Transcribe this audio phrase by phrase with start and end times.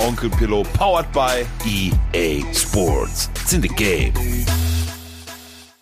[0.00, 3.28] Onkel Pillow, powered by EA Sports.
[3.42, 4.14] It's in the game.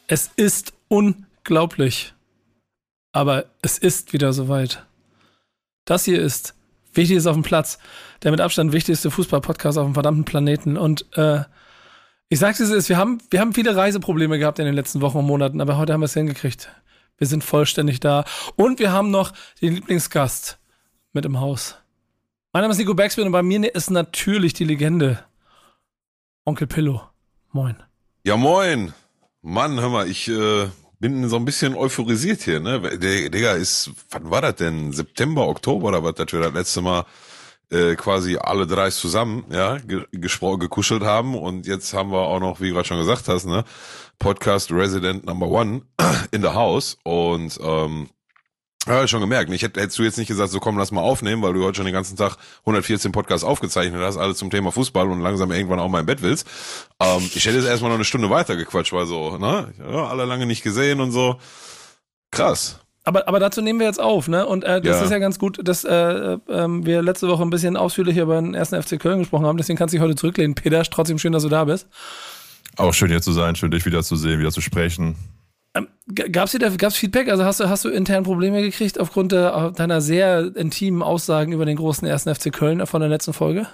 [0.07, 2.15] Es ist unglaublich.
[3.13, 4.87] Aber es ist wieder soweit.
[5.85, 6.55] Das hier ist
[6.99, 7.79] Wichtig ist auf dem Platz.
[8.23, 10.77] Der mit Abstand wichtigste Fußball-Podcast auf dem verdammten Planeten.
[10.77, 11.45] Und äh,
[12.29, 15.19] ich sag's es ist, wir haben, wir haben viele Reiseprobleme gehabt in den letzten Wochen
[15.19, 16.69] und Monaten, aber heute haben wir es hingekriegt.
[17.17, 18.25] Wir sind vollständig da.
[18.57, 20.59] Und wir haben noch den Lieblingsgast
[21.13, 21.77] mit im Haus.
[22.55, 25.23] Mein Name ist Nico Backspin und bei mir ist natürlich die Legende.
[26.47, 27.03] Onkel Pillow.
[27.53, 27.77] Moin.
[28.25, 28.95] Ja, moin.
[29.43, 32.81] Mann, hör mal, ich äh, bin so ein bisschen euphorisiert hier, ne?
[32.99, 34.93] Digga, ist, wann war das denn?
[34.93, 37.05] September, Oktober oder was, dass wir das letzte Mal
[37.71, 39.77] äh, quasi alle drei zusammen, ja,
[40.11, 43.45] gesprochen, gekuschelt haben und jetzt haben wir auch noch, wie du gerade schon gesagt hast,
[43.45, 43.63] ne,
[44.19, 45.83] Podcast Resident Number One
[46.31, 48.09] in the House und ähm,
[48.89, 49.53] ja, schon gemerkt.
[49.53, 51.77] Ich hätte, hättest du jetzt nicht gesagt, so komm, lass mal aufnehmen, weil du heute
[51.77, 55.79] schon den ganzen Tag 114 Podcasts aufgezeichnet hast, alles zum Thema Fußball und langsam irgendwann
[55.79, 56.47] auch mal im Bett willst.
[57.01, 60.25] Ähm, ich hätte jetzt erstmal noch eine Stunde weiter gequatscht, weil so, ne, ja, alle
[60.25, 61.39] lange nicht gesehen und so.
[62.31, 62.81] Krass.
[63.05, 64.47] Aber, aber dazu nehmen wir jetzt auf, ne?
[64.47, 65.05] Und äh, das ja.
[65.05, 68.53] ist ja ganz gut, dass äh, äh, wir letzte Woche ein bisschen ausführlicher über den
[68.53, 69.57] ersten FC Köln gesprochen haben.
[69.57, 70.55] Deswegen kannst du dich heute zurücklehnen.
[70.55, 71.89] Peter, trotzdem schön, dass du da bist.
[72.77, 75.17] Auch schön hier zu sein, schön dich wieder zu sehen, wieder zu sprechen.
[75.75, 75.89] Ähm,
[76.33, 77.29] Gab es gab's Feedback?
[77.29, 81.67] Also hast du, hast du intern Probleme gekriegt aufgrund de, deiner sehr intimen Aussagen über
[81.67, 83.67] den großen ersten FC Köln von der letzten Folge?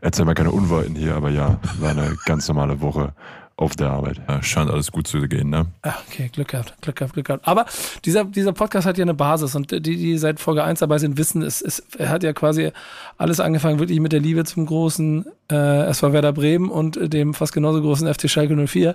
[0.00, 3.12] Erzähl mal keine Unwahrheiten hier, aber ja, war eine ganz normale Woche
[3.58, 4.20] auf der Arbeit.
[4.28, 5.66] Ja, scheint alles gut zu gehen, ne?
[5.82, 7.46] Okay, Glück gehabt, Glück gehabt, Glück gehabt.
[7.46, 7.66] Aber
[8.04, 11.18] dieser, dieser Podcast hat ja eine Basis und die, die seit Folge 1 dabei sind,
[11.18, 12.70] wissen, es, es er hat ja quasi
[13.16, 17.52] alles angefangen, wirklich mit der Liebe zum großen äh, SV Werder Bremen und dem fast
[17.52, 18.94] genauso großen FC Schalke 04,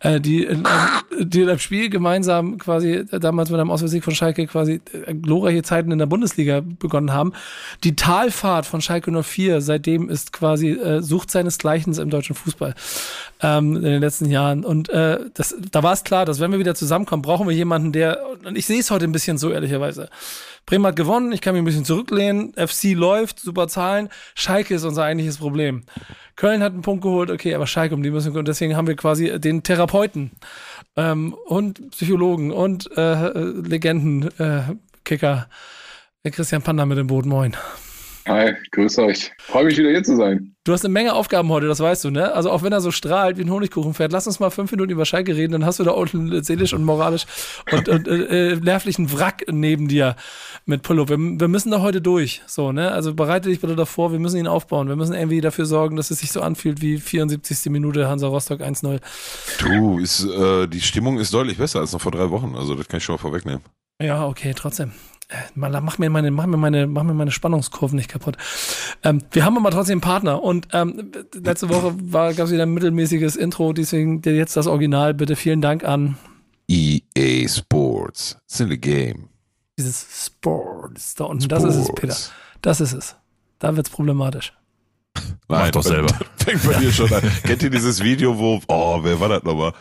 [0.00, 0.62] äh, die, in,
[1.18, 5.64] die in einem Spiel gemeinsam quasi damals mit einem Auswärtssieg von Schalke quasi äh, glorreiche
[5.64, 7.32] Zeiten in der Bundesliga begonnen haben.
[7.82, 12.74] Die Talfahrt von Schalke 04 seitdem ist quasi äh, sucht seinesgleichen im deutschen Fußball
[13.40, 14.64] ähm, in den letzten Jahren.
[14.64, 17.92] Und äh, das, da war es klar, dass wenn wir wieder zusammenkommen, brauchen wir jemanden,
[17.92, 20.08] der, und ich sehe es heute ein bisschen so, ehrlicherweise.
[20.66, 24.84] Bremen hat gewonnen, ich kann mich ein bisschen zurücklehnen, FC läuft, super Zahlen, Schalke ist
[24.84, 25.84] unser eigentliches Problem.
[26.34, 28.88] Köln hat einen Punkt geholt, okay, aber Schalke, um die müssen wir, und deswegen haben
[28.88, 30.32] wir quasi den Therapeuten
[30.96, 34.62] ähm, und Psychologen und äh, Legenden, äh,
[35.04, 37.56] Christian Panda mit dem Boot, moin.
[38.26, 39.30] Hi, grüß euch.
[39.38, 40.56] Freue mich wieder hier zu sein.
[40.64, 42.32] Du hast eine Menge Aufgaben heute, das weißt du, ne?
[42.34, 44.90] Also auch wenn er so strahlt wie ein Honigkuchen fährt, lass uns mal fünf Minuten
[44.90, 47.24] über Schalke reden, dann hast du da unten seelisch und moralisch
[47.70, 50.16] und, und äh, äh, nervlichen Wrack neben dir
[50.64, 51.08] mit Pullo.
[51.08, 52.90] Wir, wir, müssen da heute durch, so, ne?
[52.90, 54.88] Also bereite dich bitte davor, wir müssen ihn aufbauen.
[54.88, 57.70] Wir müssen irgendwie dafür sorgen, dass es sich so anfühlt wie 74.
[57.70, 59.00] Minute Hansa Rostock 1-0.
[59.60, 62.88] Du, ist, äh, die Stimmung ist deutlich besser als noch vor drei Wochen, also das
[62.88, 63.62] kann ich schon mal vorwegnehmen.
[64.02, 64.90] Ja, okay, trotzdem.
[65.28, 68.36] Äh, mach mir meine, mach mir meine, mach mir meine Spannungskurven nicht kaputt.
[69.02, 72.62] Ähm, wir haben aber trotzdem einen Partner und ähm, letzte Woche war gab es wieder
[72.62, 75.14] ein mittelmäßiges Intro, deswegen jetzt das Original.
[75.14, 76.16] Bitte vielen Dank an
[76.68, 78.38] EA Sports.
[78.44, 79.28] It's in the game.
[79.76, 81.64] Dieses Sports da unten, Sports.
[81.64, 82.16] das ist es, Peter.
[82.62, 83.16] Das ist es.
[83.58, 84.52] Da wird's problematisch.
[85.14, 86.12] Nein, Mach doch selber.
[86.36, 87.22] Fängt bei dir schon an.
[87.42, 89.72] Kennt ihr dieses Video, wo, oh, wer war das nochmal?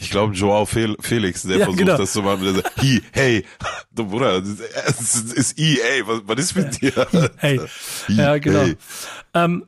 [0.00, 1.96] Ich glaube, Joao Felix, der ja, versucht genau.
[1.96, 2.42] das zu machen.
[2.42, 3.44] Der sagt, he, hey,
[3.94, 7.06] du Bruder, es ist EA, was, was ist mit dir?
[7.36, 7.60] Hey,
[8.06, 8.60] he, ja, genau.
[8.60, 8.76] Hey.
[9.34, 9.64] Ähm,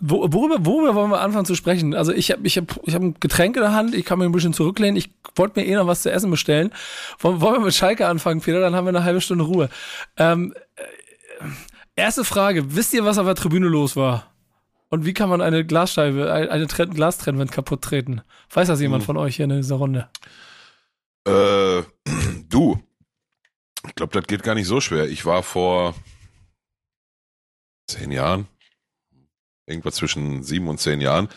[0.00, 1.94] worüber, worüber wollen wir anfangen zu sprechen?
[1.94, 4.26] Also ich habe ich hab, ich hab ein Getränk in der Hand, ich kann mich
[4.26, 6.72] ein bisschen zurücklehnen, ich wollte mir eh noch was zu essen bestellen.
[7.20, 8.60] Wollen, wollen wir mit Schalke anfangen, Peter?
[8.60, 9.68] Dann haben wir eine halbe Stunde Ruhe.
[10.16, 11.44] Ähm, äh,
[11.94, 14.33] erste Frage, wisst ihr, was auf der Tribüne los war?
[14.94, 18.20] Und wie kann man eine Glasscheibe, eine Glastrennwand kaputt treten?
[18.48, 19.06] Weiß das jemand hm.
[19.06, 20.08] von euch hier in dieser Runde?
[21.26, 21.82] Äh,
[22.48, 22.80] du.
[23.88, 25.08] Ich glaube, das geht gar nicht so schwer.
[25.08, 25.96] Ich war vor
[27.88, 28.46] zehn Jahren,
[29.66, 31.28] irgendwas zwischen sieben und zehn Jahren,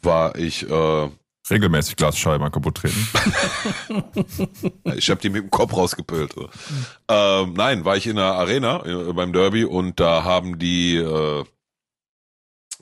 [0.00, 1.10] war ich äh,
[1.50, 3.08] regelmäßig Glasscheiben kaputt treten.
[4.96, 6.36] ich habe die mit dem Kopf rausgepölt.
[6.36, 6.46] Mhm.
[7.08, 11.44] Ähm, nein, war ich in der Arena äh, beim Derby und da haben die äh,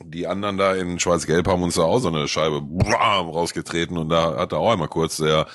[0.03, 4.37] die anderen da in Schwarz-Gelb haben uns da auch so eine Scheibe rausgetreten und da
[4.37, 5.47] hat da auch einmal kurz der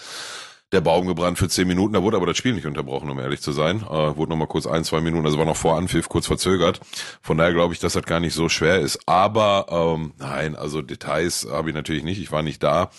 [0.71, 1.93] der Baum gebrannt für zehn Minuten.
[1.93, 3.81] Da wurde aber das Spiel nicht unterbrochen, um ehrlich zu sein.
[3.81, 6.79] Äh, wurde nochmal kurz ein, zwei Minuten, also war noch vor Anpfiff kurz verzögert.
[7.21, 8.99] Von daher glaube ich, dass das gar nicht so schwer ist.
[9.07, 12.21] Aber ähm, nein, also Details habe ich natürlich nicht.
[12.21, 12.91] Ich war nicht da.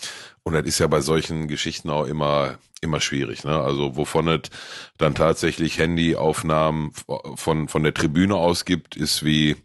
[0.43, 3.45] Und das ist ja bei solchen Geschichten auch immer immer schwierig.
[3.45, 3.61] Ne?
[3.61, 4.51] Also wovon es
[4.97, 6.93] dann tatsächlich Handyaufnahmen
[7.35, 9.57] von von der Tribüne aus gibt, ist wie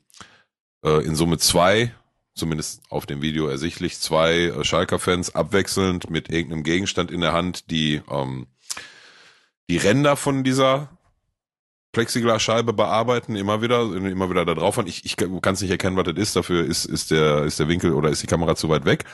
[0.86, 1.92] äh, in Summe zwei
[2.36, 7.72] zumindest auf dem Video ersichtlich, zwei äh, Schalker-Fans abwechselnd mit irgendeinem Gegenstand in der Hand,
[7.72, 8.48] die ähm,
[9.70, 10.90] die Ränder von dieser
[11.94, 14.78] Plexiglasscheibe bearbeiten, immer wieder, immer wieder da drauf.
[14.78, 16.36] Und ich, ich kann es nicht erkennen, was das ist.
[16.36, 19.06] Dafür ist, ist der, ist der Winkel oder ist die Kamera zu weit weg.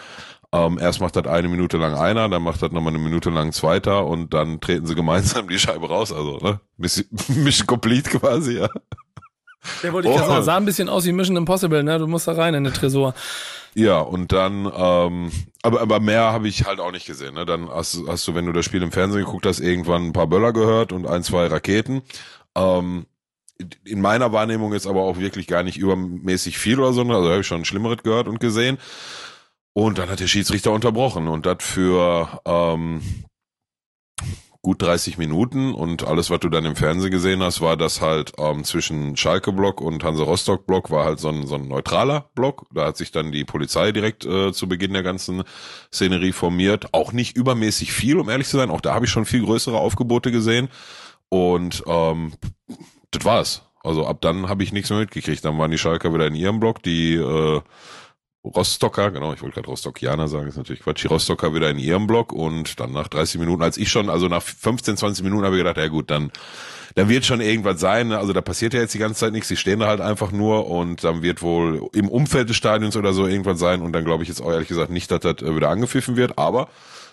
[0.51, 3.53] Ähm, erst macht das eine Minute lang einer, dann macht das nochmal eine Minute lang
[3.53, 6.11] zweiter und dann treten sie gemeinsam die Scheibe raus.
[6.11, 6.59] Also, ne?
[6.75, 7.07] Mission,
[7.67, 8.69] complete quasi, ja.
[9.83, 10.17] Der wollte ich oh.
[10.17, 11.99] sagen, sah ein bisschen aus wie Mission Impossible, ne?
[11.99, 13.13] Du musst da rein in den Tresor.
[13.73, 15.31] Ja, und dann, ähm,
[15.61, 17.35] aber, aber mehr habe ich halt auch nicht gesehen.
[17.35, 17.45] Ne?
[17.45, 20.27] Dann hast, hast du, wenn du das Spiel im Fernsehen geguckt hast, irgendwann ein paar
[20.27, 22.01] Böller gehört und ein, zwei Raketen.
[22.55, 23.05] Ähm,
[23.85, 27.03] in meiner Wahrnehmung ist aber auch wirklich gar nicht übermäßig viel oder so.
[27.03, 27.15] Ne?
[27.15, 28.77] Also habe ich schon Schlimmeres gehört und gesehen.
[29.73, 33.01] Und dann hat der Schiedsrichter unterbrochen und das für ähm,
[34.61, 38.33] gut 30 Minuten und alles, was du dann im Fernsehen gesehen hast, war das halt
[38.37, 42.67] ähm, zwischen Schalke-Block und Hanse-Rostock-Block war halt so ein, so ein neutraler Block.
[42.71, 45.43] Da hat sich dann die Polizei direkt äh, zu Beginn der ganzen
[45.91, 46.93] Szenerie formiert.
[46.93, 48.69] Auch nicht übermäßig viel, um ehrlich zu sein.
[48.69, 50.69] Auch da habe ich schon viel größere Aufgebote gesehen.
[51.29, 52.33] Und ähm,
[53.09, 53.63] das war's.
[53.83, 55.43] Also ab dann habe ich nichts mehr mitgekriegt.
[55.43, 57.61] Dann waren die Schalker wieder in ihrem Block, die äh,
[58.43, 62.07] Rostocker, genau, ich wollte gerade Rostockianer sagen, ist natürlich Quatsch, die Rostocker wieder in ihrem
[62.07, 65.55] Block und dann nach 30 Minuten, als ich schon, also nach 15, 20 Minuten habe
[65.55, 66.31] ich gedacht, ja gut, dann,
[66.95, 69.57] dann wird schon irgendwas sein, also da passiert ja jetzt die ganze Zeit nichts, sie
[69.57, 73.27] stehen da halt einfach nur und dann wird wohl im Umfeld des Stadions oder so
[73.27, 75.69] irgendwas sein und dann glaube ich jetzt auch ehrlich gesagt nicht, dass das äh, wieder
[75.69, 76.67] angepfiffen wird, aber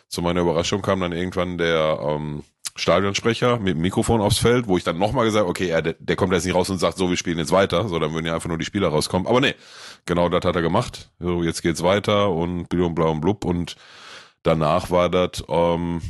[0.09, 2.43] zu meiner Überraschung kam dann irgendwann der, ähm,
[2.79, 6.33] Stadionsprecher mit Mikrofon aufs Feld, wo ich dann nochmal gesagt okay, er, der, der kommt
[6.33, 8.49] jetzt nicht raus und sagt, so, wir spielen jetzt weiter, so, dann würden ja einfach
[8.49, 9.27] nur die Spieler rauskommen.
[9.27, 9.55] Aber nee,
[10.07, 11.11] genau das hat er gemacht.
[11.19, 13.77] So, jetzt geht's weiter und und Blau und Blub und
[14.43, 16.01] danach war das, ähm,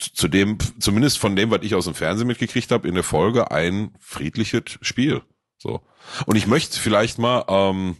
[0.00, 3.50] zu dem, zumindest von dem, was ich aus dem Fernsehen mitgekriegt habe, in der Folge
[3.50, 5.22] ein friedliches Spiel.
[5.58, 5.82] So.
[6.26, 7.96] Und ich möchte vielleicht mal ähm,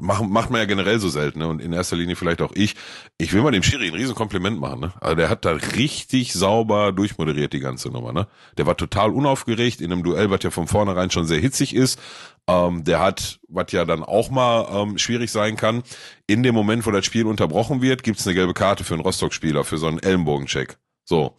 [0.00, 1.46] Machen, macht man ja generell so selten, ne?
[1.46, 2.74] Und in erster Linie vielleicht auch ich.
[3.18, 4.92] Ich will mal dem Schiri ein riesen Kompliment machen, ne?
[5.00, 8.26] Also der hat da richtig sauber durchmoderiert, die ganze Nummer, ne?
[8.56, 12.00] Der war total unaufgeregt in einem Duell, was ja von vornherein schon sehr hitzig ist.
[12.48, 15.82] Ähm, der hat, was ja dann auch mal ähm, schwierig sein kann,
[16.26, 19.64] in dem Moment, wo das Spiel unterbrochen wird, gibt's eine gelbe Karte für einen Rostock-Spieler,
[19.64, 20.78] für so einen Ellenbogencheck.
[21.04, 21.36] So.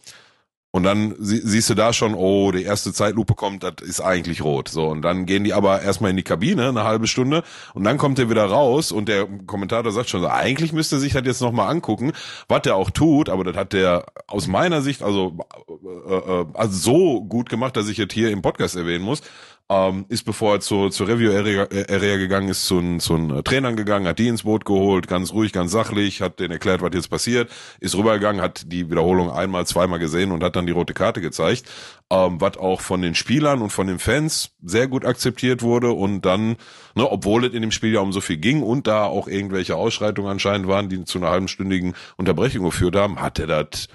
[0.76, 4.44] Und dann sie, siehst du da schon, oh, die erste Zeitlupe kommt, das ist eigentlich
[4.44, 4.68] rot.
[4.68, 7.96] So, und dann gehen die aber erstmal in die Kabine, eine halbe Stunde, und dann
[7.96, 11.40] kommt er wieder raus und der Kommentator sagt schon, so, eigentlich müsste sich das jetzt
[11.40, 12.12] nochmal angucken,
[12.46, 16.76] was der auch tut, aber das hat der aus meiner Sicht also, äh, äh, also
[16.76, 19.22] so gut gemacht, dass ich jetzt hier im Podcast erwähnen muss
[19.68, 24.18] ähm, ist bevor er zu, zur Review-Area gegangen ist, zu, zu einen Trainern gegangen, hat
[24.18, 27.96] die ins Boot geholt, ganz ruhig, ganz sachlich, hat denen erklärt, was jetzt passiert, ist
[27.96, 31.64] rübergegangen, hat die Wiederholung einmal, zweimal gesehen und hat dann die rote Karte gezeigt,
[32.10, 36.22] ähm, was auch von den Spielern und von den Fans sehr gut akzeptiert wurde und
[36.22, 36.56] dann,
[36.94, 39.74] ne, obwohl es in dem Spiel ja um so viel ging und da auch irgendwelche
[39.74, 43.88] Ausschreitungen anscheinend waren, die zu einer halbenstündigen Unterbrechung geführt haben, hat er das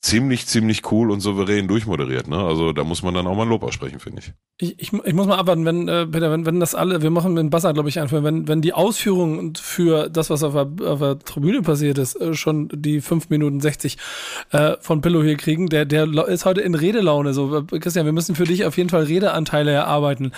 [0.00, 2.28] ziemlich, ziemlich cool und souverän durchmoderiert.
[2.28, 2.36] Ne?
[2.36, 4.32] Also da muss man dann auch mal ein Lob aussprechen, finde ich.
[4.58, 4.80] ich.
[4.80, 5.14] Ich, ich.
[5.14, 7.88] muss mal abwarten, wenn, äh, Peter, wenn, wenn das alle, wir machen dem Basser, glaube
[7.88, 11.98] ich, einfach, wenn, wenn die Ausführungen für das, was auf der, auf der Tribüne passiert
[11.98, 13.96] ist, äh, schon die 5 Minuten 60
[14.52, 17.32] äh, von Pillow hier kriegen, der, der ist heute in Redelaune.
[17.32, 20.32] So, äh, Christian, wir müssen für dich auf jeden Fall Redeanteile erarbeiten.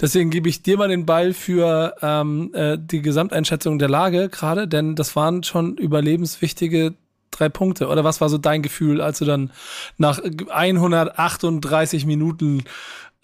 [0.00, 4.68] Deswegen gebe ich dir mal den Ball für ähm, äh, die Gesamteinschätzung der Lage gerade,
[4.68, 6.94] denn das waren schon überlebenswichtige
[7.38, 7.88] drei Punkte?
[7.88, 9.50] Oder was war so dein Gefühl, als du dann
[9.98, 12.64] nach 138 Minuten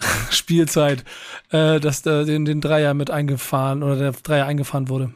[0.30, 1.04] Spielzeit
[1.50, 5.12] äh, dass äh, den, den Dreier mit eingefahren oder der Dreier eingefahren wurde?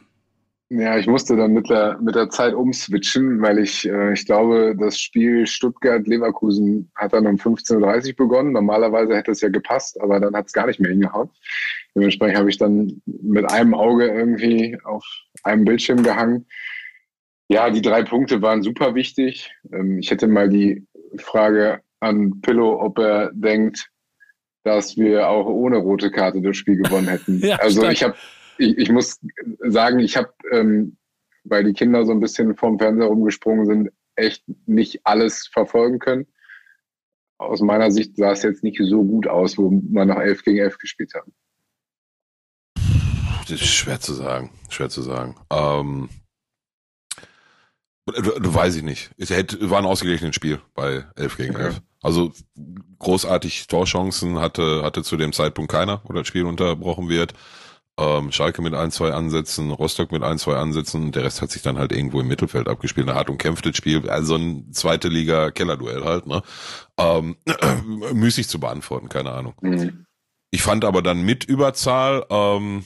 [0.69, 4.75] Ja, ich musste dann mit der, mit der Zeit umswitchen, weil ich, äh, ich glaube,
[4.75, 8.51] das Spiel Stuttgart-Leverkusen hat dann um 15.30 Uhr begonnen.
[8.51, 11.29] Normalerweise hätte es ja gepasst, aber dann hat es gar nicht mehr hingehauen.
[11.93, 15.05] Dementsprechend habe ich dann mit einem Auge irgendwie auf
[15.43, 16.47] einem Bildschirm gehangen
[17.47, 19.53] ja, die drei Punkte waren super wichtig.
[19.71, 20.85] Ähm, ich hätte mal die
[21.17, 23.89] Frage an Pillow, ob er denkt,
[24.63, 27.39] dass wir auch ohne rote Karte das Spiel gewonnen hätten.
[27.45, 27.93] ja, also stark.
[27.93, 28.15] ich habe,
[28.57, 29.19] ich, ich, muss
[29.59, 30.97] sagen, ich habe, ähm,
[31.43, 36.25] weil die Kinder so ein bisschen vom Fernseher rumgesprungen sind, echt nicht alles verfolgen können.
[37.37, 40.59] Aus meiner Sicht sah es jetzt nicht so gut aus, wo man noch 11 gegen
[40.59, 41.25] 11 gespielt hat.
[43.41, 45.35] Das ist schwer zu sagen, schwer zu sagen.
[45.51, 46.09] Ähm,
[48.05, 49.11] weiß ich nicht.
[49.17, 51.81] Es hätte, war ein ausgeglichenes Spiel bei 11 gegen 11.
[52.01, 52.31] Also
[52.99, 57.33] großartig Torchancen hatte, hatte zu dem Zeitpunkt keiner, wo das Spiel unterbrochen wird.
[57.97, 61.13] Ähm, Schalke mit ein, zwei Ansätzen, Rostock mit ein, zwei Ansätzen.
[61.13, 63.07] Der Rest hat sich dann halt irgendwo im Mittelfeld abgespielt.
[63.07, 64.09] Ein hart umkämpftes Spiel.
[64.09, 66.43] Also ein zweite Liga Kellerduell halt, ne?
[66.97, 67.37] Ähm,
[68.13, 69.53] müßig zu beantworten, keine Ahnung.
[69.61, 70.05] Mhm.
[70.51, 72.85] Ich fand aber dann mit Überzahl, ähm,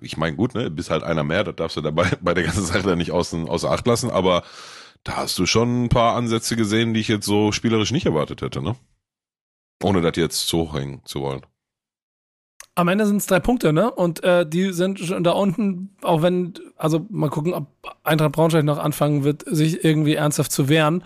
[0.00, 2.64] ich meine, gut, ne, bist halt einer mehr, das darfst du dabei bei der ganzen
[2.64, 4.42] Sache dann nicht außen, außer Acht lassen, aber
[5.04, 8.42] da hast du schon ein paar Ansätze gesehen, die ich jetzt so spielerisch nicht erwartet
[8.42, 8.76] hätte, ne?
[9.82, 11.40] Ohne das jetzt zu hochhängen zu wollen.
[12.74, 13.90] Am Ende sind es drei Punkte, ne?
[13.90, 17.66] Und äh, die sind schon da unten, auch wenn, also mal gucken, ob
[18.04, 21.02] Eintracht Braunschweig noch anfangen wird, sich irgendwie ernsthaft zu wehren.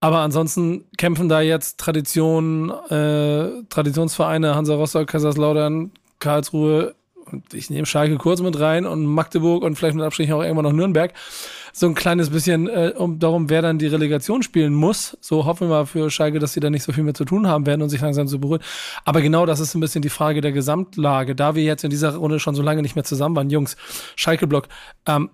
[0.00, 6.94] Aber ansonsten kämpfen da jetzt Traditionen, äh, Traditionsvereine, Hansa Rostock, Kaiserslautern, Karlsruhe,
[7.30, 10.64] und ich nehme Schalke kurz mit rein und Magdeburg und vielleicht mit Abstrichen auch irgendwann
[10.64, 11.12] noch Nürnberg.
[11.72, 15.16] So ein kleines bisschen äh, um darum, wer dann die Relegation spielen muss.
[15.20, 17.48] So hoffen wir mal für Schalke, dass sie da nicht so viel mehr zu tun
[17.48, 18.64] haben werden und sich langsam zu beruhigen.
[19.04, 21.34] Aber genau das ist ein bisschen die Frage der Gesamtlage.
[21.34, 23.76] Da wir jetzt in dieser Runde schon so lange nicht mehr zusammen waren, Jungs,
[24.16, 24.68] Schalke-Block,
[25.06, 25.30] ähm,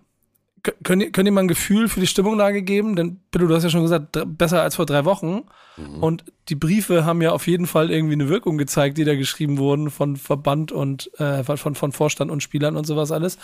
[0.82, 2.96] Könnt ihr, könnt ihr mal ein Gefühl für die Stimmungslage geben?
[2.96, 5.42] Denn, Pillow, du hast ja schon gesagt, besser als vor drei Wochen.
[5.76, 6.02] Mhm.
[6.02, 9.58] Und die Briefe haben ja auf jeden Fall irgendwie eine Wirkung gezeigt, die da geschrieben
[9.58, 13.38] wurden von Verband und äh, von, von Vorstand und Spielern und sowas alles.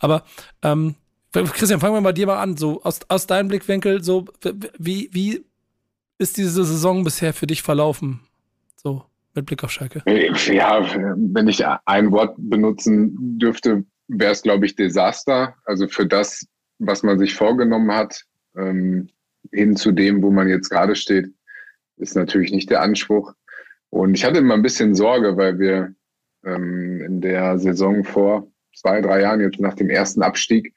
[0.00, 0.24] Aber
[0.62, 0.96] ähm,
[1.32, 2.56] Christian, fangen wir mal dir mal an.
[2.56, 4.26] So aus, aus deinem Blickwinkel, so
[4.78, 5.44] wie, wie
[6.18, 8.20] ist diese Saison bisher für dich verlaufen?
[8.76, 10.02] So mit Blick auf Schalke.
[10.06, 10.80] Ja,
[11.16, 15.54] wenn ich ein Wort benutzen dürfte, wäre es, glaube ich, Desaster.
[15.64, 16.46] Also für das,
[16.78, 18.24] was man sich vorgenommen hat,
[18.56, 19.08] ähm,
[19.52, 21.28] hin zu dem, wo man jetzt gerade steht,
[21.96, 23.32] ist natürlich nicht der Anspruch.
[23.90, 25.94] Und ich hatte immer ein bisschen Sorge, weil wir
[26.44, 30.74] ähm, in der Saison vor zwei, drei Jahren, jetzt nach dem ersten Abstieg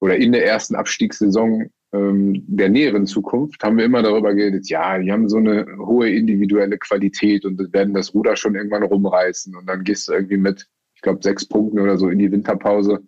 [0.00, 4.98] oder in der ersten Abstiegssaison ähm, der näheren Zukunft, haben wir immer darüber geredet, ja,
[4.98, 9.54] die haben so eine hohe individuelle Qualität und werden das Ruder schon irgendwann rumreißen.
[9.56, 10.68] Und dann gehst du irgendwie mit
[11.02, 13.02] ich glaube, sechs Punkten oder so in die Winterpause.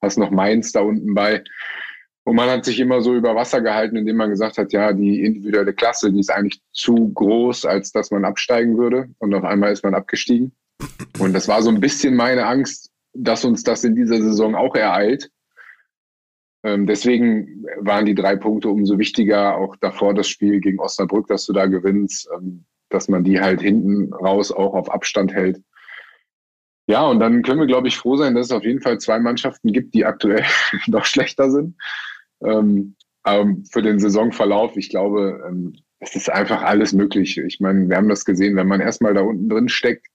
[0.00, 1.44] Hast noch Mainz da unten bei.
[2.24, 5.22] Und man hat sich immer so über Wasser gehalten, indem man gesagt hat, ja, die
[5.22, 9.10] individuelle Klasse, die ist eigentlich zu groß, als dass man absteigen würde.
[9.18, 10.52] Und auf einmal ist man abgestiegen.
[11.18, 14.74] Und das war so ein bisschen meine Angst, dass uns das in dieser Saison auch
[14.74, 15.30] ereilt.
[16.62, 19.58] Ähm, deswegen waren die drei Punkte umso wichtiger.
[19.58, 23.60] Auch davor das Spiel gegen Osnabrück, dass du da gewinnst, ähm, dass man die halt
[23.60, 25.60] hinten raus auch auf Abstand hält.
[26.86, 29.18] Ja, und dann können wir, glaube ich, froh sein, dass es auf jeden Fall zwei
[29.18, 30.44] Mannschaften gibt, die aktuell
[30.86, 31.76] noch schlechter sind.
[32.42, 37.38] Ähm, aber für den Saisonverlauf, ich glaube, ähm, es ist einfach alles möglich.
[37.38, 40.06] Ich meine, wir haben das gesehen, wenn man erstmal da unten drin steckt,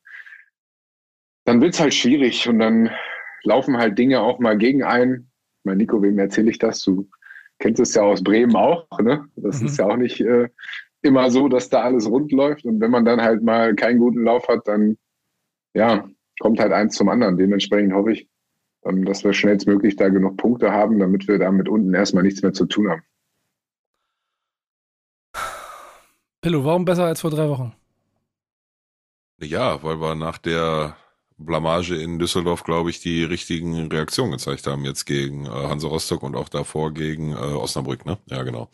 [1.46, 2.92] dann wird's halt schwierig und dann
[3.44, 5.32] laufen halt Dinge auch mal gegen ein.
[5.64, 6.84] Mein Nico, wem erzähle ich das?
[6.84, 7.10] Du
[7.58, 9.26] kennst es ja aus Bremen auch, ne?
[9.36, 9.68] Das mhm.
[9.68, 10.50] ist ja auch nicht äh,
[11.02, 12.66] immer so, dass da alles rund läuft.
[12.66, 14.98] Und wenn man dann halt mal keinen guten Lauf hat, dann
[15.74, 16.08] ja,
[16.40, 17.38] kommt halt eins zum anderen.
[17.38, 18.30] Dementsprechend hoffe ich,
[18.86, 22.42] ähm, dass wir schnellstmöglich da genug Punkte haben, damit wir da mit unten erstmal nichts
[22.42, 23.04] mehr zu tun haben.
[26.42, 27.74] Pillow, warum besser als vor drei Wochen?
[29.42, 30.96] Ja, weil wir nach der
[31.38, 36.24] Blamage in Düsseldorf, glaube ich, die richtigen Reaktionen gezeigt haben jetzt gegen äh, Hansa Rostock
[36.24, 38.18] und auch davor gegen äh, Osnabrück, ne?
[38.28, 38.70] Ja, genau.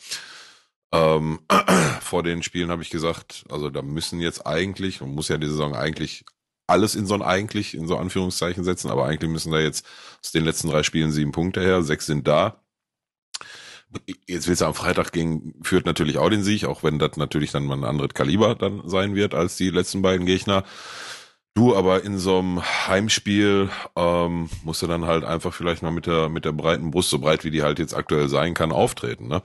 [0.92, 1.40] Ähm,
[2.02, 5.48] vor den Spielen habe ich gesagt, also da müssen jetzt eigentlich, man muss ja die
[5.48, 6.26] Saison eigentlich
[6.68, 9.86] alles in so ein eigentlich, in so Anführungszeichen setzen, aber eigentlich müssen da jetzt
[10.24, 12.62] aus den letzten drei Spielen sieben Punkte her, sechs sind da.
[14.28, 17.52] Jetzt willst du am Freitag gegen führt natürlich auch den Sieg, auch wenn das natürlich
[17.52, 20.64] dann mal ein anderes Kaliber dann sein wird als die letzten beiden Gegner.
[21.54, 26.06] Du aber in so einem Heimspiel ähm, musst du dann halt einfach vielleicht mal mit
[26.08, 29.28] der mit der breiten Brust, so breit wie die halt jetzt aktuell sein kann, auftreten.
[29.30, 29.42] Ne?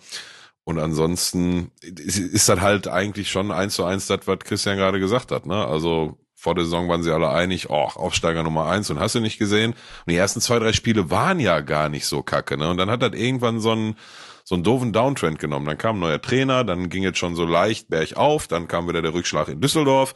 [0.65, 4.99] Und ansonsten ist, ist das halt eigentlich schon eins zu eins das, was Christian gerade
[5.01, 5.47] gesagt hat.
[5.47, 5.65] Ne?
[5.65, 9.21] Also vor der Saison waren sie alle einig, oh, Aufsteiger Nummer eins und hast du
[9.21, 9.73] nicht gesehen.
[9.73, 12.57] Und die ersten zwei, drei Spiele waren ja gar nicht so kacke.
[12.57, 12.71] Ne?
[12.71, 13.97] Und dann hat das irgendwann so einen,
[14.43, 15.67] so einen doofen Downtrend genommen.
[15.67, 19.03] Dann kam ein neuer Trainer, dann ging jetzt schon so leicht bergauf, dann kam wieder
[19.03, 20.15] der Rückschlag in Düsseldorf.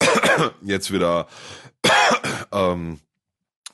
[0.62, 1.28] jetzt wieder
[2.52, 2.98] ähm,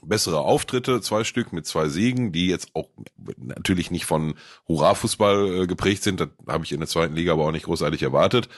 [0.02, 2.90] bessere Auftritte, zwei Stück mit zwei Siegen, die jetzt auch
[3.38, 4.34] natürlich nicht von
[4.68, 6.20] Hurra-Fußball äh, geprägt sind.
[6.20, 8.48] Das habe ich in der zweiten Liga aber auch nicht großartig erwartet.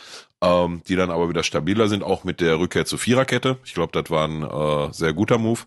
[0.45, 3.57] Ähm, die dann aber wieder stabiler sind, auch mit der Rückkehr zur Viererkette.
[3.65, 5.61] Ich glaube, das war ein äh, sehr guter Move.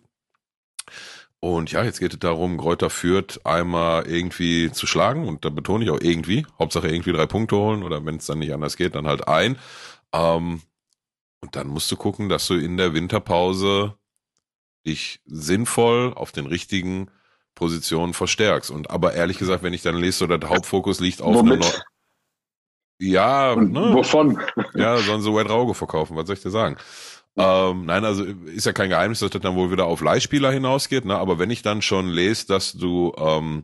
[1.40, 5.84] Und ja, jetzt geht es darum, Gräuter führt einmal irgendwie zu schlagen und da betone
[5.84, 6.46] ich auch irgendwie.
[6.60, 9.58] Hauptsache irgendwie drei Punkte holen oder wenn es dann nicht anders geht, dann halt ein.
[10.14, 10.62] Ähm,
[11.42, 13.96] und dann musst du gucken, dass du in der Winterpause
[14.86, 17.10] dich sinnvoll auf den richtigen
[17.56, 18.70] Position verstärkst.
[18.70, 21.54] Und aber ehrlich gesagt, wenn ich dann lese, so der Hauptfokus liegt auf Womit?
[21.54, 21.78] eine Neu
[23.00, 23.92] ja, Und ne?
[23.94, 24.40] wovon?
[24.76, 26.78] Ja, sollen sie Wade Rauge verkaufen, was soll ich dir sagen?
[27.36, 31.06] Ähm, nein, also ist ja kein Geheimnis, dass das dann wohl wieder auf Leihspieler hinausgeht,
[31.06, 31.16] ne?
[31.18, 33.64] aber wenn ich dann schon lese, dass du ähm,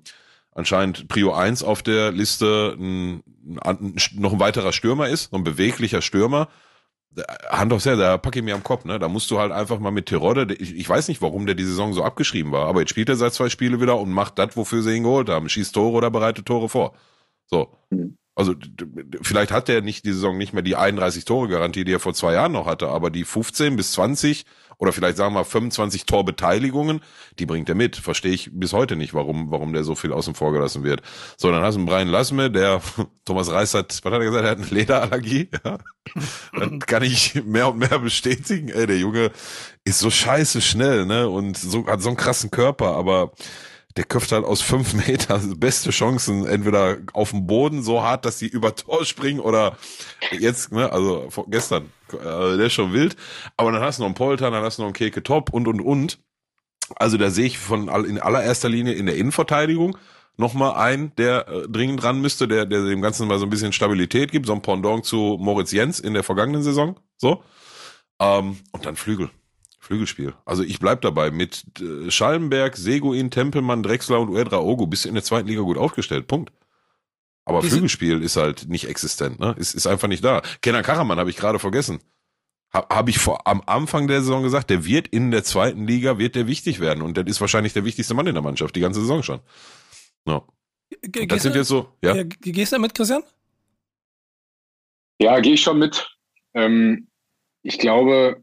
[0.53, 3.23] anscheinend Prio 1 auf der Liste ein,
[3.61, 6.49] ein, noch ein weiterer Stürmer ist, so ein beweglicher Stürmer,
[7.09, 8.99] da- Hand aufs Herz, da packe ich mir am Kopf, ne?
[8.99, 11.55] Da musst du halt einfach mal mit Terodde, der- ich, ich weiß nicht, warum der
[11.55, 14.37] die Saison so abgeschrieben war, aber jetzt spielt er seit zwei Spiele wieder und macht
[14.37, 15.49] das, wofür sie ihn geholt haben.
[15.49, 16.93] Schießt Tore oder bereitet Tore vor.
[17.47, 17.75] So.
[17.89, 18.17] Mhm.
[18.35, 18.55] Also
[19.21, 22.15] vielleicht hat der nicht die Saison nicht mehr die 31 Tore Garantie, die er vor
[22.15, 24.45] zwei Jahren noch hatte, aber die 15 bis 20
[24.77, 27.01] oder vielleicht sagen wir 25 Torbeteiligungen,
[27.39, 27.95] die bringt er mit.
[27.95, 31.01] Verstehe ich bis heute nicht, warum warum der so viel außen vor gelassen wird.
[31.37, 32.81] So, dann hast du einen Brian Lassme, der
[33.25, 35.49] Thomas Reis hat, was hat er gesagt, er hat eine Lederallergie.
[35.63, 35.77] Ja.
[36.53, 38.67] Das kann ich mehr und mehr bestätigen.
[38.67, 39.31] Ey, der Junge
[39.85, 41.29] ist so scheiße schnell, ne?
[41.29, 43.31] Und so hat so einen krassen Körper, aber
[43.97, 48.39] der köpft halt aus fünf Meter beste Chancen, entweder auf dem Boden so hart, dass
[48.39, 49.77] sie über Tor springen oder
[50.31, 53.15] jetzt, ne, also gestern, äh, der ist schon wild.
[53.57, 55.67] Aber dann hast du noch einen Polter, dann hast du noch einen Keke Top und
[55.67, 56.19] und und.
[56.95, 59.97] Also da sehe ich von in allererster Linie in der Innenverteidigung
[60.37, 63.73] nochmal einen, der äh, dringend dran müsste, der, der dem Ganzen mal so ein bisschen
[63.73, 66.99] Stabilität gibt, so ein Pendant zu Moritz Jens in der vergangenen Saison.
[67.17, 67.43] So.
[68.19, 69.29] Ähm, und dann Flügel.
[69.83, 70.33] Flügelspiel.
[70.45, 71.29] Also ich bleib dabei.
[71.29, 75.61] Mit äh, Schallenberg, Seguin, Tempelmann, Drexler und Uedra Ogo bist du in der zweiten Liga
[75.61, 76.27] gut aufgestellt.
[76.27, 76.53] Punkt.
[77.45, 79.53] Aber Diese- Flügelspiel ist halt nicht existent, ne?
[79.57, 80.41] Ist, ist einfach nicht da.
[80.61, 81.99] Kenan Karaman habe ich gerade vergessen.
[82.71, 86.17] Habe hab ich vor, am Anfang der Saison gesagt, der wird in der zweiten Liga,
[86.17, 87.03] wird der wichtig werden.
[87.03, 89.41] Und der ist wahrscheinlich der wichtigste Mann in der Mannschaft, die ganze Saison schon.
[90.25, 90.47] No.
[91.01, 92.15] Ge- Das gehst, sind du, jetzt so, ja.
[92.15, 93.23] ja, ge- gehst du damit, Christian?
[95.19, 96.09] Ja, gehe ich schon mit.
[96.53, 97.07] Ähm,
[97.61, 98.42] ich glaube,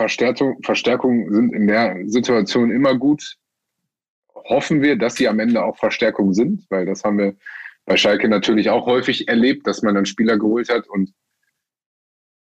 [0.00, 3.36] Verstärkung, Verstärkungen sind in der Situation immer gut.
[4.34, 7.34] Hoffen wir, dass sie am Ende auch Verstärkungen sind, weil das haben wir
[7.84, 11.12] bei Schalke natürlich auch häufig erlebt, dass man dann Spieler geholt hat und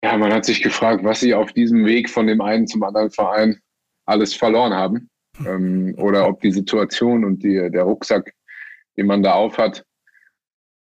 [0.03, 3.11] ja, man hat sich gefragt, was sie auf diesem Weg von dem einen zum anderen
[3.11, 3.59] Verein
[4.07, 5.09] alles verloren haben.
[5.45, 8.33] Ähm, oder ob die Situation und die, der Rucksack,
[8.97, 9.85] den man da aufhat,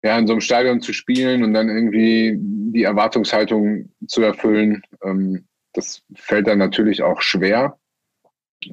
[0.03, 5.48] ja, in so einem Stadion zu spielen und dann irgendwie die Erwartungshaltung zu erfüllen, ähm,
[5.73, 7.79] das fällt dann natürlich auch schwer.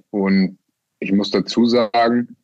[0.09, 0.57] Und
[0.99, 2.35] ich muss dazu sagen,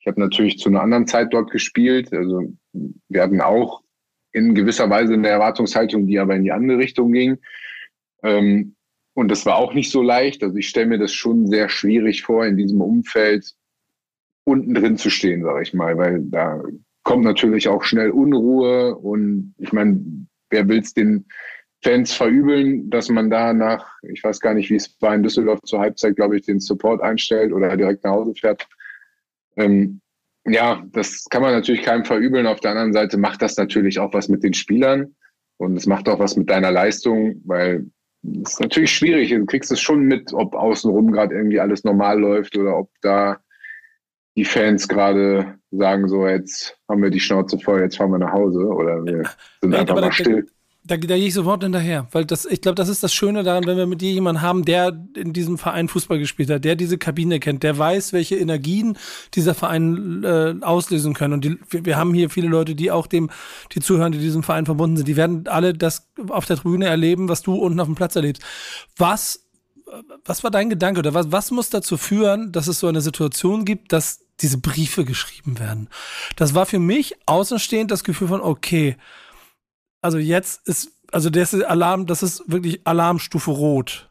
[0.00, 2.12] ich habe natürlich zu einer anderen Zeit dort gespielt.
[2.12, 2.52] Also
[3.08, 3.82] wir hatten auch
[4.32, 7.38] in gewisser Weise eine Erwartungshaltung, die aber in die andere Richtung ging.
[8.22, 8.74] Ähm,
[9.14, 10.42] und das war auch nicht so leicht.
[10.42, 13.54] Also ich stelle mir das schon sehr schwierig vor, in diesem Umfeld
[14.44, 16.62] unten drin zu stehen, sage ich mal, weil da
[17.02, 20.00] kommt natürlich auch schnell Unruhe und ich meine,
[20.48, 21.26] wer will es den
[21.82, 25.60] Fans verübeln, dass man da nach, ich weiß gar nicht, wie es war in Düsseldorf
[25.62, 28.68] zur Halbzeit, glaube ich, den Support einstellt oder direkt nach Hause fährt.
[29.56, 30.00] Ähm,
[30.46, 32.46] ja, das kann man natürlich keinem verübeln.
[32.46, 35.14] Auf der anderen Seite macht das natürlich auch was mit den Spielern
[35.56, 37.86] und es macht auch was mit deiner Leistung, weil
[38.22, 39.30] es ist natürlich schwierig.
[39.30, 43.40] Du kriegst es schon mit, ob außenrum gerade irgendwie alles normal läuft oder ob da
[44.36, 48.32] die Fans gerade sagen so, jetzt haben wir die Schnauze voll, jetzt fahren wir nach
[48.32, 49.24] Hause oder wir
[49.62, 50.46] sind Ja, einfach mal still.
[50.82, 53.66] Da, da gehe ich sofort hinterher, weil das, ich glaube, das ist das Schöne daran,
[53.66, 56.96] wenn wir mit dir jemanden haben, der in diesem Verein Fußball gespielt hat, der diese
[56.96, 58.96] Kabine kennt, der weiß, welche Energien
[59.34, 61.34] dieser Verein äh, auslösen können.
[61.34, 63.28] Und die, wir, haben hier viele Leute, die auch dem,
[63.72, 65.06] die zuhören, die diesem Verein verbunden sind.
[65.06, 68.42] Die werden alle das auf der Tribüne erleben, was du unten auf dem Platz erlebst.
[68.96, 69.46] Was,
[70.24, 73.66] was war dein Gedanke oder was, was muss dazu führen, dass es so eine Situation
[73.66, 75.90] gibt, dass diese Briefe geschrieben werden?
[76.36, 78.96] Das war für mich außenstehend das Gefühl von, okay,
[80.00, 84.10] also jetzt ist, also das ist Alarm, das ist wirklich Alarmstufe Rot.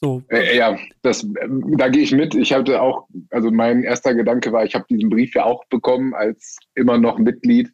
[0.00, 0.22] So.
[0.28, 2.34] Äh, Ja, das, ähm, da gehe ich mit.
[2.34, 6.14] Ich hatte auch, also mein erster Gedanke war, ich habe diesen Brief ja auch bekommen
[6.14, 7.72] als immer noch Mitglied.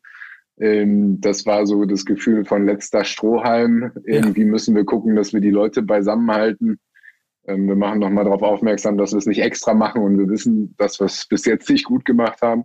[0.61, 3.91] Ähm, Das war so das Gefühl von letzter Strohhalm.
[4.05, 6.79] Irgendwie müssen wir gucken, dass wir die Leute beisammenhalten.
[7.47, 10.75] Ähm, Wir machen nochmal darauf aufmerksam, dass wir es nicht extra machen und wir wissen,
[10.79, 12.65] dass wir es bis jetzt nicht gut gemacht haben.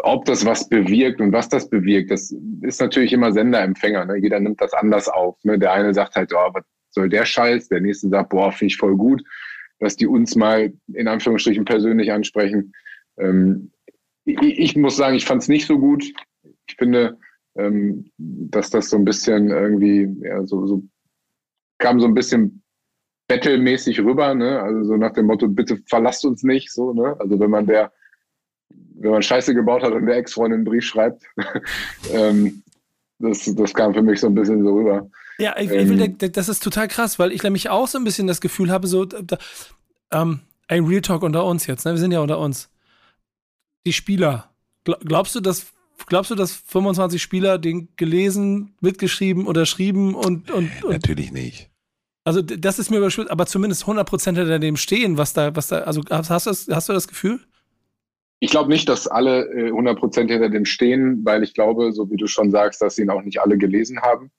[0.00, 4.04] Ob das was bewirkt und was das bewirkt, das ist natürlich immer Sender-Empfänger.
[4.04, 4.16] Ne?
[4.18, 5.42] Jeder nimmt das anders auf.
[5.44, 5.58] Ne?
[5.58, 7.68] Der eine sagt halt, oh, was soll der Scheiß?
[7.68, 9.22] Der nächste sagt, boah, finde ich voll gut,
[9.78, 12.74] dass die uns mal in Anführungsstrichen persönlich ansprechen.
[13.18, 13.70] Ähm,
[14.24, 16.04] ich, ich muss sagen, ich fand es nicht so gut.
[16.68, 17.18] Ich finde,
[17.56, 20.82] ähm, dass das so ein bisschen irgendwie, ja, so, so
[21.78, 22.62] kam so ein bisschen
[23.28, 24.60] Battle-mäßig rüber, ne?
[24.60, 27.16] Also so nach dem Motto, bitte verlasst uns nicht, so, ne?
[27.18, 27.92] Also wenn man der,
[29.00, 31.22] wenn man Scheiße gebaut hat und der Ex-Freundin einen Brief schreibt,
[32.12, 32.62] ähm,
[33.18, 35.08] das, das kam für mich so ein bisschen so rüber.
[35.38, 35.98] Ja, ich, ich Ähm.
[35.98, 38.86] will, das ist total krass, weil ich nämlich auch so ein bisschen das Gefühl habe,
[38.86, 39.38] so, da,
[40.12, 41.92] ähm, Ey, Real Talk unter uns jetzt, ne?
[41.92, 42.68] Wir sind ja unter uns.
[43.86, 44.50] Die Spieler.
[44.84, 45.72] Glaubst du, dass
[46.06, 51.70] glaubst du, dass 25 Spieler den gelesen, mitgeschrieben, unterschrieben und, und, und Natürlich nicht.
[52.24, 55.78] Also das ist mir überschwitzt, aber zumindest 100% hinter dem stehen, was da, was da,
[55.80, 57.40] also hast, hast, du, das, hast du das Gefühl?
[58.40, 62.16] Ich glaube nicht, dass alle äh, 100% hinter dem stehen, weil ich glaube, so wie
[62.16, 64.30] du schon sagst, dass sie ihn auch nicht alle gelesen haben.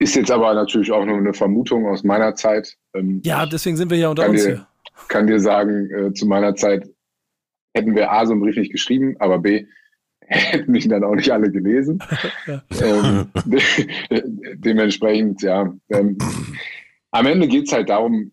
[0.00, 2.76] Ist jetzt aber natürlich auch nur eine Vermutung aus meiner Zeit.
[2.94, 4.66] Ähm, ja, deswegen sind wir ja unter uns dir, hier.
[5.08, 6.88] kann dir sagen, äh, zu meiner Zeit
[7.74, 9.66] hätten wir A so einen Brief nicht geschrieben, aber B
[10.20, 11.98] hätten mich dann auch nicht alle gelesen.
[12.82, 14.22] ähm, de
[14.56, 15.74] dementsprechend, ja.
[15.90, 16.16] Ähm,
[17.10, 18.30] am Ende geht es halt darum,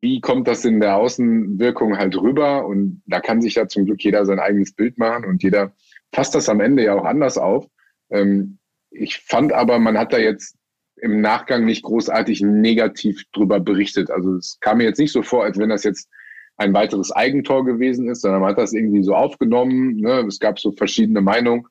[0.00, 2.66] wie kommt das in der Außenwirkung halt rüber?
[2.66, 5.72] Und da kann sich ja zum Glück jeder sein eigenes Bild machen und jeder
[6.12, 7.66] fasst das am Ende ja auch anders auf.
[8.10, 8.58] Ähm,
[8.90, 10.56] ich fand aber, man hat da jetzt
[10.96, 14.10] im Nachgang nicht großartig negativ drüber berichtet.
[14.10, 16.08] Also es kam mir jetzt nicht so vor, als wenn das jetzt
[16.56, 19.96] ein weiteres Eigentor gewesen ist, sondern man hat das irgendwie so aufgenommen.
[19.96, 20.26] Ne?
[20.26, 21.66] Es gab so verschiedene Meinungen.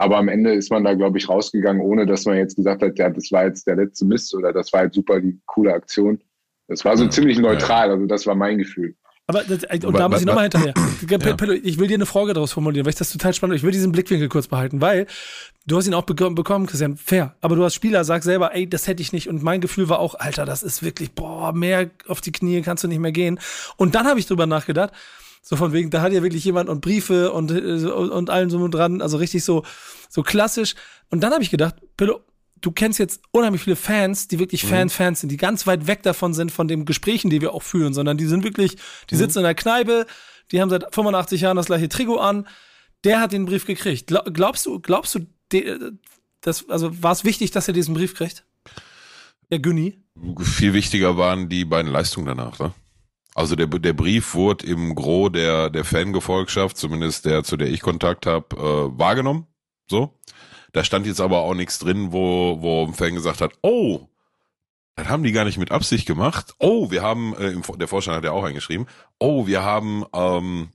[0.00, 2.96] Aber am Ende ist man da, glaube ich, rausgegangen, ohne dass man jetzt gesagt hat,
[2.98, 6.20] ja, das war jetzt der letzte Mist oder das war jetzt super die coole Aktion.
[6.68, 8.94] Das war so ja, ziemlich neutral, also das war mein Gefühl.
[9.26, 10.74] Aber das, und aber, da muss ich nochmal hinterher.
[11.08, 11.52] Ja.
[11.62, 13.92] Ich will dir eine Frage daraus formulieren, weil ich das total spannend Ich will diesen
[13.92, 15.06] Blickwinkel kurz behalten, weil
[15.64, 17.34] du hast ihn auch bekommen, Christian, fair.
[17.40, 19.28] Aber du als Spieler sagst selber, ey, das hätte ich nicht.
[19.28, 22.84] Und mein Gefühl war auch, Alter, das ist wirklich, boah, mehr auf die Knie kannst
[22.84, 23.38] du nicht mehr gehen.
[23.76, 24.92] Und dann habe ich drüber nachgedacht,
[25.40, 28.66] so von wegen, da hat ja wirklich jemand und Briefe und, äh, und allen so
[28.68, 29.62] dran, also richtig so,
[30.08, 30.74] so klassisch.
[31.10, 32.20] Und dann habe ich gedacht, Pillow,
[32.60, 34.68] du kennst jetzt unheimlich viele Fans, die wirklich mhm.
[34.68, 37.62] Fan, Fans sind, die ganz weit weg davon sind, von den Gesprächen, die wir auch
[37.62, 38.76] führen, sondern die sind wirklich,
[39.10, 39.18] die mhm.
[39.18, 40.06] sitzen in der Kneipe,
[40.52, 42.46] die haben seit 85 Jahren das gleiche Trigo an,
[43.04, 44.12] der hat den Brief gekriegt.
[44.32, 45.26] Glaubst du, glaubst du,
[46.40, 48.44] das, also war es wichtig, dass er diesen Brief kriegt?
[49.50, 49.98] Der Günni?
[50.40, 52.72] Viel wichtiger waren die beiden Leistungen danach, ne?
[53.34, 57.80] Also der, der Brief wurde im Gros der, der Fangefolgschaft, zumindest der, zu der ich
[57.82, 59.46] Kontakt habe, äh, wahrgenommen.
[59.88, 60.17] So.
[60.72, 64.08] Da stand jetzt aber auch nichts drin, wo, wo ein Fan gesagt hat, oh,
[64.96, 66.54] das haben die gar nicht mit Absicht gemacht.
[66.58, 68.86] Oh, wir haben, äh, der Vorstand hat ja auch eingeschrieben,
[69.18, 70.70] oh, wir haben, ähm,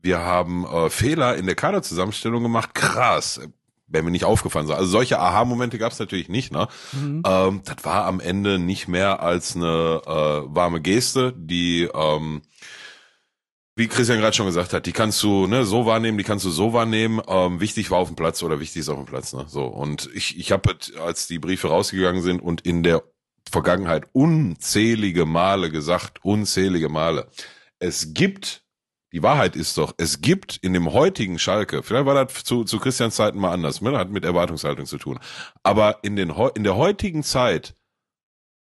[0.00, 2.74] wir haben äh, Fehler in der Kaderzusammenstellung gemacht.
[2.74, 3.40] Krass.
[3.88, 4.70] Wäre mir nicht aufgefallen.
[4.70, 6.52] Also solche Aha-Momente gab es natürlich nicht.
[6.52, 6.68] Ne?
[6.92, 7.22] Mhm.
[7.26, 12.42] Ähm, das war am Ende nicht mehr als eine äh, warme Geste, die ähm,
[13.76, 16.50] wie Christian gerade schon gesagt hat, die kannst du ne, so wahrnehmen, die kannst du
[16.50, 17.20] so wahrnehmen.
[17.28, 19.32] Ähm, wichtig war auf dem Platz oder wichtig ist auf dem Platz.
[19.32, 19.44] Ne?
[19.48, 23.02] So und ich, ich habe, als die Briefe rausgegangen sind und in der
[23.50, 27.28] Vergangenheit unzählige Male gesagt, unzählige Male,
[27.78, 28.64] es gibt
[29.12, 32.78] die Wahrheit ist doch, es gibt in dem heutigen Schalke, vielleicht war das zu, zu
[32.78, 33.96] Christians Zeiten mal anders, ne?
[33.98, 35.18] hat mit Erwartungshaltung zu tun,
[35.62, 37.74] aber in, den, in der heutigen Zeit,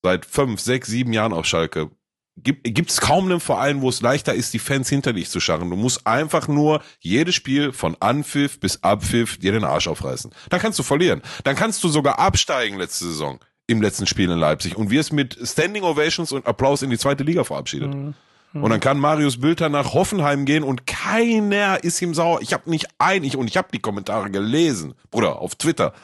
[0.02, 1.90] seit fünf, sechs, sieben Jahren auf Schalke,
[2.37, 5.70] gibt es kaum einen Verein, wo es leichter ist, die Fans hinter dich zu scharren.
[5.70, 10.31] Du musst einfach nur jedes Spiel von Anpfiff bis Abpfiff dir den Arsch aufreißen.
[10.51, 11.22] Dann kannst du verlieren.
[11.44, 15.37] Dann kannst du sogar absteigen letzte Saison im letzten Spiel in Leipzig und wirst mit
[15.42, 17.94] Standing Ovations und Applaus in die zweite Liga verabschiedet.
[17.94, 18.14] Mhm.
[18.53, 18.62] mhm.
[18.62, 22.42] Und dann kann Marius Bülter nach Hoffenheim gehen und keiner ist ihm sauer.
[22.42, 25.94] Ich habe nicht ein, ich, und ich habe die Kommentare gelesen, Bruder, auf Twitter.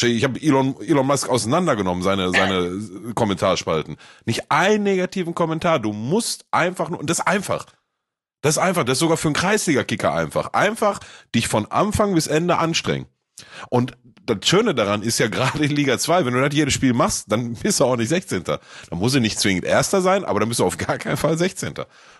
[0.00, 3.96] Ich habe Elon, Elon Musk auseinandergenommen, seine, seine Kommentarspalten.
[4.24, 5.78] Nicht einen negativen Kommentar.
[5.78, 7.66] Du musst einfach nur, und das ist einfach.
[8.40, 10.52] Das ist einfach, das ist sogar für einen Kreisliga-Kicker einfach.
[10.54, 10.98] Einfach
[11.34, 13.06] dich von Anfang bis Ende anstrengen.
[13.70, 16.92] Und das Schöne daran ist ja gerade in Liga 2, wenn du das jedes Spiel
[16.92, 18.44] machst, dann bist du auch nicht 16.
[18.44, 21.36] Dann muss du nicht zwingend Erster sein, aber dann bist du auf gar keinen Fall
[21.36, 21.74] 16.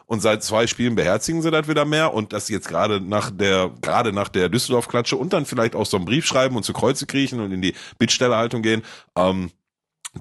[0.06, 3.70] Und seit zwei Spielen beherzigen sie das wieder mehr und das jetzt gerade nach der,
[3.80, 7.06] gerade nach der Düsseldorf-Klatsche und dann vielleicht auch so einen Brief schreiben und zu Kreuze
[7.06, 8.82] kriechen und in die Bittstellerhaltung gehen,
[9.16, 9.50] ähm,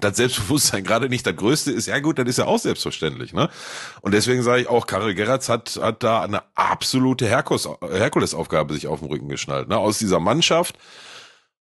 [0.00, 3.50] das Selbstbewusstsein gerade nicht das Größte ist, ja gut, das ist ja auch selbstverständlich, ne?
[4.00, 9.00] Und deswegen sage ich auch, Karel Geratz hat, hat da eine absolute Herkulesaufgabe sich auf
[9.00, 9.76] den Rücken geschnallt, ne?
[9.76, 10.78] Aus dieser Mannschaft,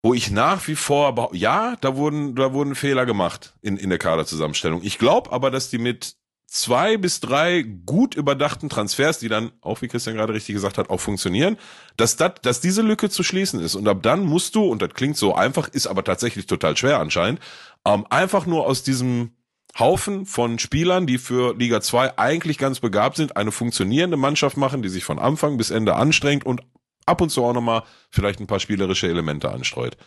[0.05, 3.97] wo ich nach wie vor, ja, da wurden, da wurden Fehler gemacht in, in der
[3.97, 4.81] Kaderzusammenstellung.
[4.83, 6.15] Ich glaube aber, dass die mit
[6.45, 10.91] zwei bis drei gut überdachten Transfers, die dann, auch wie Christian gerade richtig gesagt hat,
[10.91, 11.57] auch funktionieren,
[11.97, 13.73] dass, dat, dass diese Lücke zu schließen ist.
[13.73, 16.99] Und ab dann musst du, und das klingt so einfach, ist aber tatsächlich total schwer
[16.99, 17.39] anscheinend,
[17.83, 19.31] ähm, einfach nur aus diesem
[19.79, 24.83] Haufen von Spielern, die für Liga 2 eigentlich ganz begabt sind, eine funktionierende Mannschaft machen,
[24.83, 26.61] die sich von Anfang bis Ende anstrengt und
[27.05, 29.97] ab und zu auch nochmal vielleicht ein paar spielerische Elemente anstreut.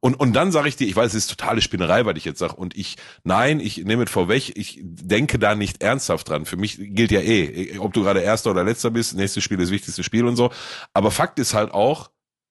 [0.00, 2.38] Und, und dann sage ich dir, ich weiß, es ist totale Spinnerei, was ich jetzt
[2.38, 2.54] sage.
[2.54, 6.44] Und ich, nein, ich nehme es vorweg, ich denke da nicht ernsthaft dran.
[6.44, 9.68] Für mich gilt ja eh, ob du gerade Erster oder Letzter bist, nächstes Spiel ist
[9.68, 10.50] das wichtigste Spiel und so.
[10.92, 12.10] Aber Fakt ist halt auch,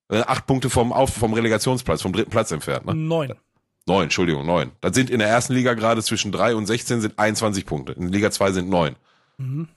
[0.09, 2.85] äh, acht Punkte vom, Auf, vom Relegationsplatz, vom dritten Platz entfernt.
[2.85, 2.95] Ne?
[2.95, 3.33] Neun.
[3.87, 4.71] Neun, Entschuldigung, neun.
[4.81, 7.93] Das sind in der ersten Liga gerade zwischen drei und 16 sind 21 Punkte.
[7.93, 8.95] In Liga zwei sind neun.
[9.37, 9.67] Mhm.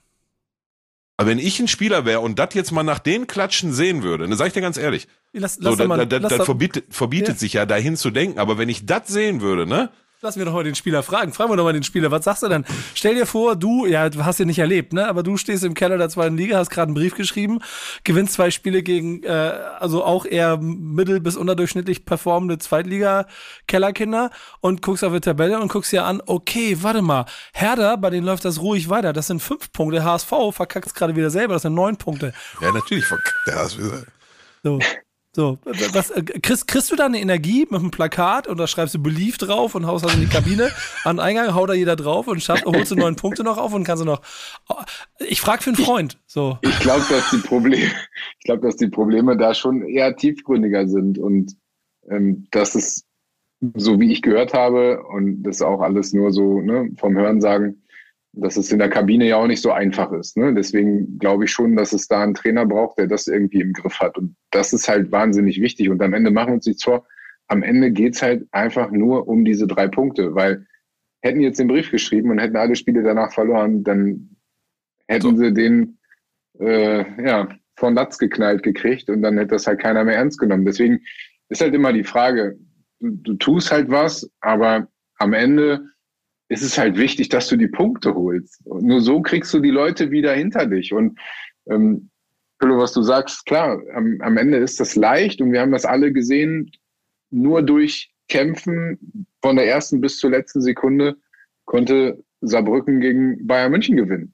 [1.19, 4.25] Aber wenn ich ein Spieler wäre und das jetzt mal nach den Klatschen sehen würde,
[4.25, 6.45] dann sag ich dir ganz ehrlich, Lass, lass so, doch mal, das, das, lass das
[6.45, 7.35] verbietet, verbietet Ja.
[7.35, 9.89] sich ja dahin zu denken, aber wenn ich das sehen würde, ne?
[10.21, 11.31] Lass mir doch mal den Spieler fragen.
[11.31, 12.11] Fragen wir doch mal den Spieler.
[12.11, 12.65] Was sagst du denn?
[12.93, 15.07] Stell dir vor, du, ja, du hast ja nicht erlebt, ne?
[15.07, 17.59] Aber du stehst im Keller der zweiten Liga, hast gerade einen Brief geschrieben,
[18.03, 19.29] gewinnst zwei Spiele gegen, äh,
[19.79, 25.93] also auch eher mittel- bis unterdurchschnittlich performende Zweitliga-Kellerkinder und guckst auf die Tabelle und guckst
[25.93, 29.13] dir an, okay, warte mal, Herder, bei denen läuft das ruhig weiter.
[29.13, 30.03] Das sind fünf Punkte.
[30.03, 32.33] HSV verkackt gerade wieder selber, das sind neun Punkte.
[32.59, 33.79] Ja, natürlich verkackt der HSV.
[34.63, 34.79] So.
[35.39, 38.93] So, was, äh, kriegst, kriegst du da eine Energie mit einem Plakat und da schreibst
[38.93, 40.69] du Belief drauf und haust das in die Kabine
[41.05, 43.73] an den Eingang, haut da jeder drauf und schafft, holst du neun Punkte noch auf
[43.73, 44.21] und kannst du noch.
[44.67, 44.75] Oh,
[45.19, 46.19] Ich frag für einen Freund.
[46.27, 46.57] So.
[46.59, 51.17] Ich glaube, dass die Probleme, ich glaube, dass die Probleme da schon eher tiefgründiger sind
[51.17, 51.55] und
[52.09, 53.05] ähm, dass es,
[53.75, 57.81] so wie ich gehört habe, und das ist auch alles nur so ne, vom Hörensagen,
[58.33, 60.37] dass es in der Kabine ja auch nicht so einfach ist.
[60.37, 60.53] Ne?
[60.53, 63.99] Deswegen glaube ich schon, dass es da einen Trainer braucht, der das irgendwie im Griff
[63.99, 64.17] hat.
[64.17, 65.89] Und das ist halt wahnsinnig wichtig.
[65.89, 67.07] Und am Ende machen wir uns nichts vor.
[67.47, 70.67] Am Ende geht's halt einfach nur um diese drei Punkte, weil
[71.21, 74.35] hätten jetzt den Brief geschrieben und hätten alle Spiele danach verloren, dann
[75.07, 75.97] hätten sie den
[76.59, 80.65] äh, ja, von Latz geknallt gekriegt und dann hätte das halt keiner mehr ernst genommen.
[80.65, 81.01] Deswegen
[81.49, 82.57] ist halt immer die Frage,
[82.99, 84.87] du, du tust halt was, aber
[85.17, 85.85] am Ende
[86.49, 88.65] ist es halt wichtig, dass du die Punkte holst.
[88.65, 90.93] Und nur so kriegst du die Leute wieder hinter dich.
[90.93, 91.19] Und
[91.69, 92.09] ähm,
[92.59, 96.11] was du sagst, klar, am, am Ende ist das leicht und wir haben das alle
[96.11, 96.71] gesehen,
[97.29, 101.17] nur durch Kämpfen von der ersten bis zur letzten Sekunde
[101.65, 104.33] konnte Saarbrücken gegen Bayern München gewinnen.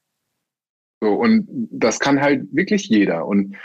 [1.01, 3.28] So, und das kann halt wirklich jeder.
[3.28, 3.58] Und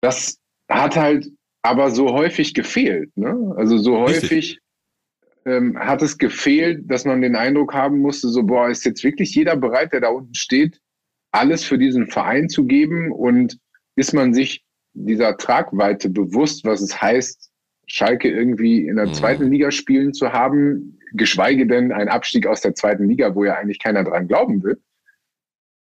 [0.00, 1.30] das hat halt
[1.62, 3.16] aber so häufig gefehlt.
[3.16, 3.54] Ne?
[3.56, 4.61] Also so Richtig.
[5.44, 9.34] Ähm, hat es gefehlt, dass man den Eindruck haben musste, so, boah, ist jetzt wirklich
[9.34, 10.80] jeder bereit, der da unten steht,
[11.32, 13.58] alles für diesen Verein zu geben und
[13.96, 17.50] ist man sich dieser Tragweite bewusst, was es heißt,
[17.86, 19.12] Schalke irgendwie in der Mhm.
[19.14, 23.54] zweiten Liga spielen zu haben, geschweige denn ein Abstieg aus der zweiten Liga, wo ja
[23.54, 24.80] eigentlich keiner dran glauben will.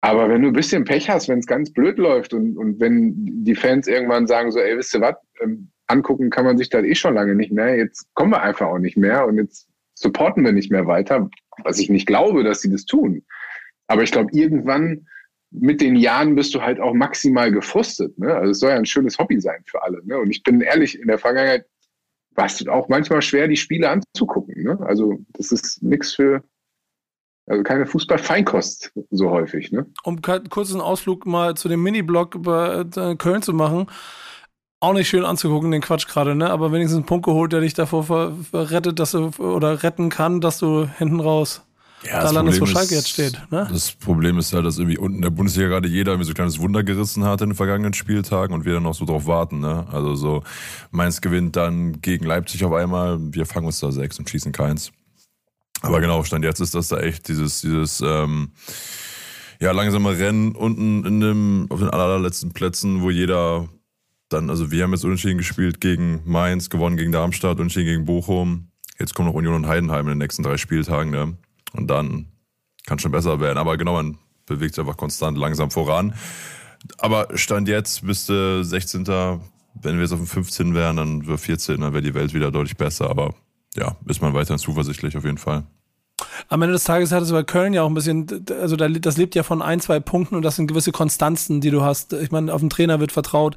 [0.01, 3.43] Aber wenn du ein bisschen Pech hast, wenn es ganz blöd läuft und, und wenn
[3.43, 6.83] die Fans irgendwann sagen so, ey, wisst ihr was, ähm, angucken kann man sich das
[6.83, 10.43] eh schon lange nicht mehr, jetzt kommen wir einfach auch nicht mehr und jetzt supporten
[10.43, 11.29] wir nicht mehr weiter,
[11.63, 13.23] was ich nicht glaube, dass sie das tun.
[13.87, 15.07] Aber ich glaube, irgendwann
[15.51, 18.17] mit den Jahren bist du halt auch maximal gefrustet.
[18.17, 18.33] Ne?
[18.33, 20.01] Also es soll ja ein schönes Hobby sein für alle.
[20.05, 20.17] Ne?
[20.17, 21.65] Und ich bin ehrlich, in der Vergangenheit
[22.35, 24.63] war es auch manchmal schwer, die Spiele anzugucken.
[24.63, 24.79] Ne?
[24.81, 26.41] Also das ist nichts für,
[27.47, 29.73] also keine Fußball-Feinkost so häufig.
[29.73, 29.85] Ne?
[30.03, 33.87] Um ka- kurz einen Ausflug mal zu dem Mini-Blog über äh, Köln zu machen.
[34.83, 36.49] Auch nicht schön anzugucken, den Quatsch gerade, ne?
[36.49, 40.57] Aber wenigstens einen Punkt geholt, der dich davor rettet, dass du oder retten kann, dass
[40.57, 41.61] du hinten raus
[42.03, 43.39] Ja, da landest, wo Schalke jetzt steht.
[43.51, 43.67] Ne?
[43.71, 46.35] Das Problem ist halt, dass irgendwie unten in der Bundesliga gerade jeder irgendwie so ein
[46.35, 49.59] kleines Wunder gerissen hat in den vergangenen Spieltagen und wir dann noch so drauf warten.
[49.59, 49.85] Ne?
[49.91, 50.43] Also so,
[50.89, 54.91] Mainz gewinnt dann gegen Leipzig auf einmal, wir fangen uns da sechs und schießen keins.
[55.83, 58.51] Aber genau, Stand jetzt ist das da echt dieses, dieses ähm,
[59.59, 63.69] ja, langsame Rennen unten in dem, auf den allerletzten Plätzen, wo jeder
[64.33, 68.71] dann, also wir haben jetzt unentschieden gespielt gegen Mainz, gewonnen gegen Darmstadt, unentschieden gegen Bochum.
[68.99, 71.37] Jetzt kommen noch Union und Heidenheim in den nächsten drei Spieltagen, ne?
[71.73, 72.27] Und dann
[72.85, 73.57] kann schon besser werden.
[73.57, 76.13] Aber genau, man bewegt sich einfach konstant langsam voran.
[76.97, 79.05] Aber Stand jetzt bist du 16.
[79.05, 82.51] Wenn wir jetzt auf dem 15 wären, dann wäre 14, dann wäre die Welt wieder
[82.51, 83.09] deutlich besser.
[83.09, 83.33] Aber
[83.75, 85.63] ja, ist man weiterhin zuversichtlich auf jeden Fall.
[86.49, 88.25] Am Ende des Tages hat es bei Köln ja auch ein bisschen,
[88.59, 91.69] also da- das lebt ja von ein, zwei Punkten und das sind gewisse Konstanzen, die
[91.71, 92.13] du hast.
[92.13, 93.55] Ich meine, auf den Trainer wird vertraut,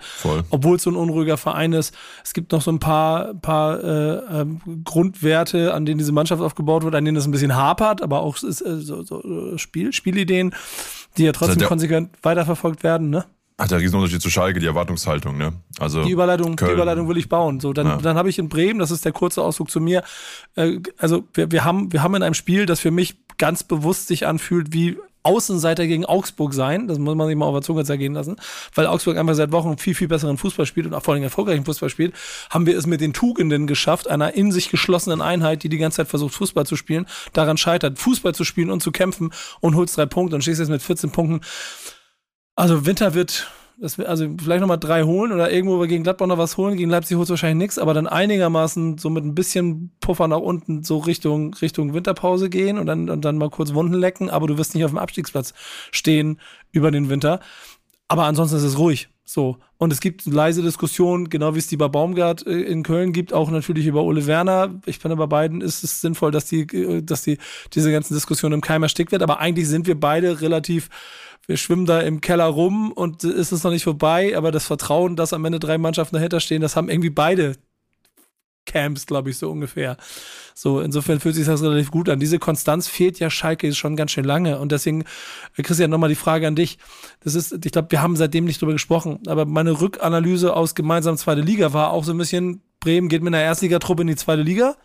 [0.51, 1.95] obwohl es so ein unruhiger Verein ist.
[2.25, 6.85] Es gibt noch so ein paar, paar äh, ähm, Grundwerte, an denen diese Mannschaft aufgebaut
[6.85, 10.55] wird, an denen es ein bisschen hapert, aber auch ist, äh, so, so Spiel, Spielideen,
[11.17, 13.11] die ja trotzdem konsequent weiterverfolgt werden.
[13.11, 13.25] Ne?
[13.59, 15.53] Hat der Riesenunterschied zu Schalke, die Erwartungshaltung, ne?
[15.79, 16.75] Also Die Überleitung, die Köln.
[16.75, 17.61] Überleitung will ich bauen.
[17.61, 17.97] So, dann, Ja.
[17.99, 20.03] dann habe ich in Bremen, das ist der kurze Ausflug zu mir.
[20.57, 24.09] Äh, also wir, wir haben, wir haben in einem Spiel, das für mich ganz bewusst
[24.09, 26.89] sich anfühlt wie Außenseiter gegen Augsburg sein.
[26.89, 28.37] Das muss man sich mal auf der Zunge zergehen lassen,
[28.75, 31.65] weil Augsburg einfach seit Wochen viel, viel besseren Fußball spielt und auch vor allem erfolgreichen
[31.65, 32.13] Fußball spielt.
[32.51, 35.99] Haben wir es mit den Tugenden geschafft, einer in sich geschlossenen Einheit, die die ganze
[35.99, 39.97] Zeit versucht, Fußball zu spielen, daran scheitert, Fußball zu spielen und zu kämpfen und holst
[39.97, 41.41] drei Punkte und stehst jetzt mit 14 Punkten.
[42.57, 46.57] Also Winter wird, das, also vielleicht nochmal drei holen oder irgendwo gegen Gladbach noch was
[46.57, 46.77] holen.
[46.77, 50.85] Gegen Leipzig holt wahrscheinlich nichts, aber dann einigermaßen so mit ein bisschen Puffer nach unten
[50.85, 54.57] so Richtung, Richtung Winterpause gehen und dann, und dann mal kurz Wunden lecken, aber du
[54.59, 55.55] wirst nicht auf dem Abstiegsplatz
[55.91, 56.41] stehen
[56.71, 57.41] über den Winter.
[58.09, 59.09] Aber ansonsten ist es ruhig.
[59.25, 59.57] So.
[59.79, 63.33] Und es gibt leise Diskussionen, genau wie es die bei Baumgart äh, in Köln gibt,
[63.33, 64.81] auch natürlich über Ole Werner.
[64.85, 67.39] Ich finde, bei beiden ist es sinnvoll, dass die, äh, dass die,
[67.73, 69.23] diese ganzen Diskussionen im Keim erstickt wird.
[69.23, 70.91] Aber eigentlich sind wir beide relativ,
[71.47, 74.37] wir schwimmen da im Keller rum und ist es noch nicht vorbei.
[74.37, 77.57] Aber das Vertrauen, dass am Ende drei Mannschaften dahinter stehen, das haben irgendwie beide
[78.67, 79.97] Camps, glaube ich, so ungefähr.
[80.55, 82.21] So, insofern fühlt sich das relativ gut an.
[82.21, 84.59] Diese Konstanz fehlt ja Schalke schon ganz schön lange.
[84.59, 85.05] Und deswegen,
[85.57, 86.79] äh, Christian, nochmal die Frage an dich.
[87.21, 91.17] Das ist, ich glaube, wir haben seitdem nicht drüber gesprochen, aber meine Rückanalyse aus gemeinsam
[91.17, 94.43] zweite Liga war auch so ein bisschen, Bremen geht mit einer Erstligatruppe in die zweite
[94.43, 94.77] Liga,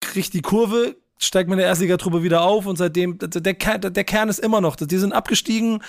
[0.00, 4.38] kriegt die Kurve, steigt der Erstligatruppe wieder auf und seitdem, der, der, der Kern ist
[4.38, 5.80] immer noch, die sind abgestiegen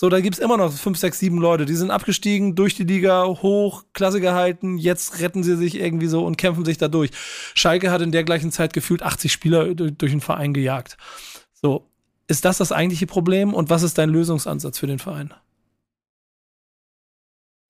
[0.00, 3.26] so, da gibt's immer noch fünf, sechs, sieben Leute, die sind abgestiegen, durch die Liga,
[3.26, 7.10] hoch, Klasse gehalten, jetzt retten sie sich irgendwie so und kämpfen sich da durch.
[7.54, 10.96] Schalke hat in der gleichen Zeit gefühlt 80 Spieler durch den Verein gejagt.
[11.52, 11.86] So,
[12.28, 15.34] ist das das eigentliche Problem und was ist dein Lösungsansatz für den Verein?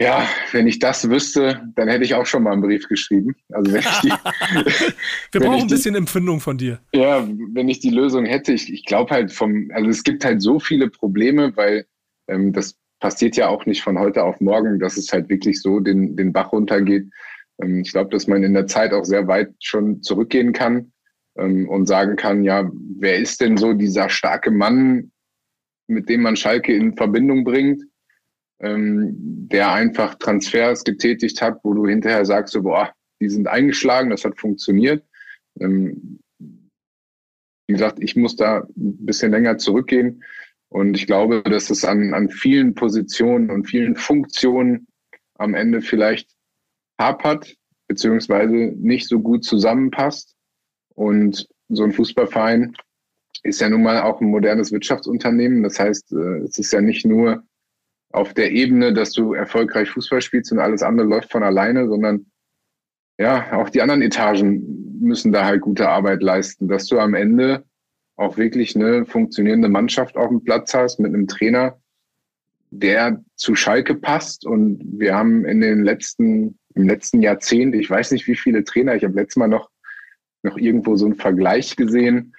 [0.00, 3.36] Ja, wenn ich das wüsste, dann hätte ich auch schon mal einen Brief geschrieben.
[3.50, 4.08] Also wenn ich die,
[5.32, 6.80] Wir brauchen ein bisschen Empfindung von dir.
[6.94, 10.40] Ja, wenn ich die Lösung hätte, ich, ich glaube halt vom, also es gibt halt
[10.40, 11.84] so viele Probleme, weil
[12.28, 15.80] ähm, das passiert ja auch nicht von heute auf morgen, dass es halt wirklich so
[15.80, 17.10] den, den Bach runtergeht.
[17.62, 20.92] Ähm, ich glaube, dass man in der Zeit auch sehr weit schon zurückgehen kann
[21.36, 25.12] ähm, und sagen kann, ja, wer ist denn so dieser starke Mann,
[25.88, 27.82] mit dem man Schalke in Verbindung bringt,
[28.60, 34.10] ähm, der einfach Transfers getätigt hat, wo du hinterher sagst, so, boah, die sind eingeschlagen,
[34.10, 35.04] das hat funktioniert.
[35.58, 40.22] Ähm, wie gesagt, ich muss da ein bisschen länger zurückgehen.
[40.68, 44.86] Und ich glaube, dass es an, an vielen Positionen und vielen Funktionen
[45.34, 46.30] am Ende vielleicht
[46.98, 47.56] hapert,
[47.88, 50.36] beziehungsweise nicht so gut zusammenpasst.
[50.94, 52.74] Und so ein Fußballverein
[53.42, 55.62] ist ja nun mal auch ein modernes Wirtschaftsunternehmen.
[55.62, 57.42] Das heißt, äh, es ist ja nicht nur
[58.10, 62.26] auf der Ebene, dass du erfolgreich Fußball spielst und alles andere läuft von alleine, sondern
[63.18, 67.64] ja, auch die anderen Etagen müssen da halt gute Arbeit leisten, dass du am Ende
[68.16, 71.78] auch wirklich eine funktionierende Mannschaft auf dem Platz hast mit einem Trainer,
[72.70, 74.46] der zu Schalke passt.
[74.46, 78.94] Und wir haben in den letzten, im letzten Jahrzehnt, ich weiß nicht wie viele Trainer,
[78.94, 79.70] ich habe letztes Mal noch,
[80.42, 82.34] noch irgendwo so einen Vergleich gesehen.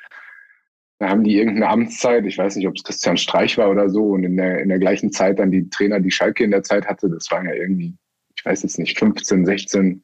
[1.02, 4.12] Da haben die irgendeine Amtszeit, ich weiß nicht, ob es Christian Streich war oder so,
[4.12, 6.86] und in der, in der gleichen Zeit dann die Trainer, die Schalke in der Zeit
[6.86, 7.96] hatte, das waren ja irgendwie,
[8.36, 10.04] ich weiß jetzt nicht, 15, 16,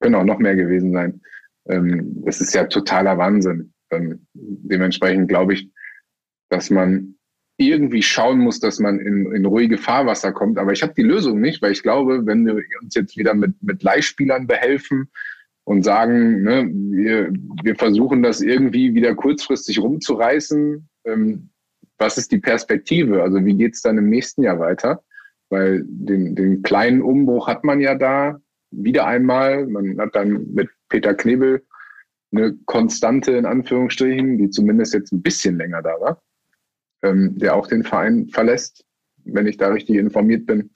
[0.00, 1.20] können auch noch mehr gewesen sein.
[1.68, 3.72] Ähm, das ist ja totaler Wahnsinn.
[3.92, 5.70] Ähm, dementsprechend glaube ich,
[6.48, 7.14] dass man
[7.56, 10.58] irgendwie schauen muss, dass man in, in ruhige Fahrwasser kommt.
[10.58, 13.54] Aber ich habe die Lösung nicht, weil ich glaube, wenn wir uns jetzt wieder mit,
[13.62, 15.12] mit Leihspielern behelfen
[15.64, 21.50] und sagen, ne, wir, wir versuchen das irgendwie wieder kurzfristig rumzureißen, ähm,
[21.98, 23.22] was ist die Perspektive?
[23.22, 25.02] Also wie geht es dann im nächsten Jahr weiter?
[25.48, 29.66] Weil den, den kleinen Umbruch hat man ja da wieder einmal.
[29.66, 31.64] Man hat dann mit Peter Knebel
[32.32, 36.22] eine Konstante in Anführungsstrichen, die zumindest jetzt ein bisschen länger da war,
[37.02, 38.84] ähm, der auch den Verein verlässt,
[39.24, 40.70] wenn ich da richtig informiert bin.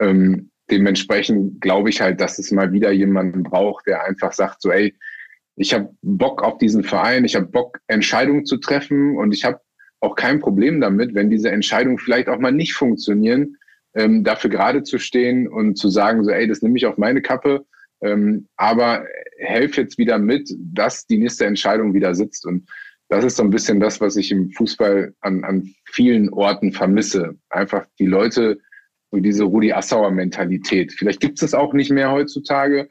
[0.00, 4.70] Ähm, dementsprechend glaube ich halt, dass es mal wieder jemanden braucht, der einfach sagt, so,
[4.70, 4.94] ey,
[5.56, 9.60] ich habe Bock auf diesen Verein, ich habe Bock, Entscheidungen zu treffen und ich habe
[10.00, 13.56] auch kein Problem damit, wenn diese Entscheidungen vielleicht auch mal nicht funktionieren,
[13.94, 17.22] ähm, dafür gerade zu stehen und zu sagen, so, ey, das nehme ich auf meine
[17.22, 17.64] Kappe
[18.02, 19.06] ähm, aber
[19.38, 22.44] helf jetzt wieder mit, dass die nächste Entscheidung wieder sitzt.
[22.44, 22.68] Und
[23.08, 27.36] das ist so ein bisschen das, was ich im Fußball an, an vielen Orten vermisse.
[27.48, 28.58] Einfach die Leute
[29.12, 30.92] und diese Rudi Assauer Mentalität.
[30.92, 32.88] Vielleicht gibt es das auch nicht mehr heutzutage,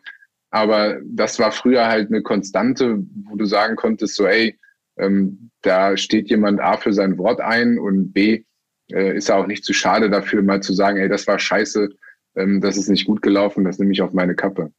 [0.52, 4.58] aber das war früher halt eine Konstante, wo du sagen konntest, so, ey,
[4.98, 8.44] ähm, da steht jemand A für sein Wort ein und B
[8.92, 11.90] äh, ist er auch nicht zu schade dafür, mal zu sagen, ey, das war scheiße,
[12.36, 14.72] ähm, das ist nicht gut gelaufen, das nehme ich auf meine Kappe.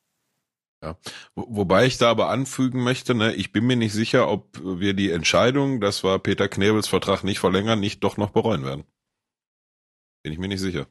[0.83, 0.97] Ja.
[1.35, 5.11] Wobei ich da aber anfügen möchte, ne, ich bin mir nicht sicher, ob wir die
[5.11, 8.85] Entscheidung, dass wir Peter Knebels Vertrag nicht verlängern, nicht doch noch bereuen werden.
[10.23, 10.87] Bin ich mir nicht sicher.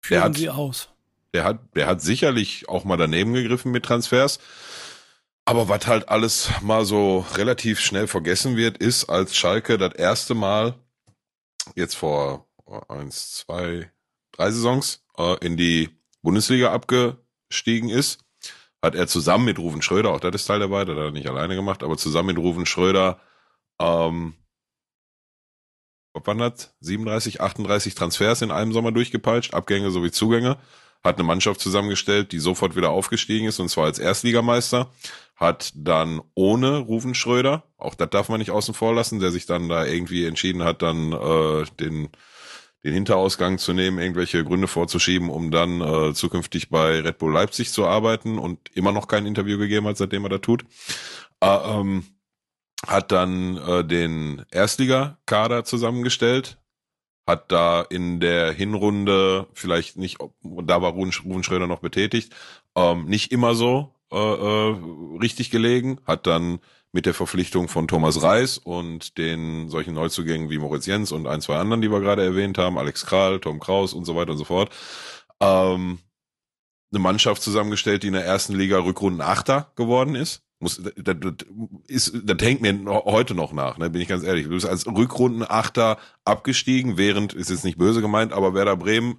[0.00, 0.88] Führen hat, Sie aus.
[1.34, 4.38] Der hat, der hat sicherlich auch mal daneben gegriffen mit Transfers.
[5.44, 10.34] Aber was halt alles mal so relativ schnell vergessen wird, ist, als Schalke das erste
[10.34, 10.74] Mal
[11.74, 12.46] jetzt vor
[12.88, 13.90] eins, zwei,
[14.32, 15.90] drei Saisons äh, in die
[16.22, 18.20] Bundesliga abgestiegen ist,
[18.82, 21.28] hat er zusammen mit Ruven Schröder, auch das ist Teil dabei, das hat er nicht
[21.28, 23.20] alleine gemacht, aber zusammen mit Ruven Schröder,
[23.80, 24.34] ähm,
[26.26, 26.74] waren das?
[26.80, 30.58] 37, 38 Transfers in einem Sommer durchgepeitscht, Abgänge sowie Zugänge,
[31.04, 34.90] hat eine Mannschaft zusammengestellt, die sofort wieder aufgestiegen ist, und zwar als Erstligameister,
[35.36, 39.46] hat dann ohne Ruven Schröder, auch das darf man nicht außen vor lassen, der sich
[39.46, 42.08] dann da irgendwie entschieden hat, dann äh, den
[42.84, 47.72] den Hinterausgang zu nehmen, irgendwelche Gründe vorzuschieben, um dann äh, zukünftig bei Red Bull Leipzig
[47.72, 50.64] zu arbeiten und immer noch kein Interview gegeben hat, seitdem er da tut.
[51.40, 52.04] Äh, ähm,
[52.86, 56.58] hat dann äh, den Erstliga-Kader zusammengestellt,
[57.26, 62.34] hat da in der Hinrunde vielleicht nicht, da war Ruben, Ruben Schröder noch betätigt,
[62.74, 64.76] ähm, nicht immer so äh, äh,
[65.20, 66.60] richtig gelegen, hat dann
[66.92, 71.42] mit der Verpflichtung von Thomas Reis und den solchen Neuzugängen wie Moritz Jens und ein,
[71.42, 74.38] zwei anderen, die wir gerade erwähnt haben, Alex Kral, Tom Kraus und so weiter und
[74.38, 74.74] so fort,
[75.40, 75.98] ähm,
[76.90, 80.47] eine Mannschaft zusammengestellt, die in der ersten Liga Rückrunden Achter geworden ist.
[80.60, 81.34] Muss, das, das,
[81.86, 84.44] ist, das hängt mir heute noch nach, ne, bin ich ganz ehrlich.
[84.44, 89.18] Du bist als Rückrunden Achter abgestiegen, während, ist jetzt nicht böse gemeint, aber Werder Bremen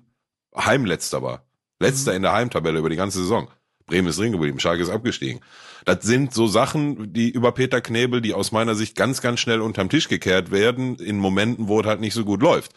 [0.55, 1.45] Heimletzter war.
[1.79, 2.17] Letzter mhm.
[2.17, 3.49] in der Heimtabelle über die ganze Saison.
[3.85, 5.41] Bremen ist drin geblieben, Schalke ist abgestiegen.
[5.85, 9.61] Das sind so Sachen, die über Peter Knebel, die aus meiner Sicht ganz, ganz schnell
[9.61, 12.73] unterm Tisch gekehrt werden, in Momenten, wo es halt nicht so gut läuft.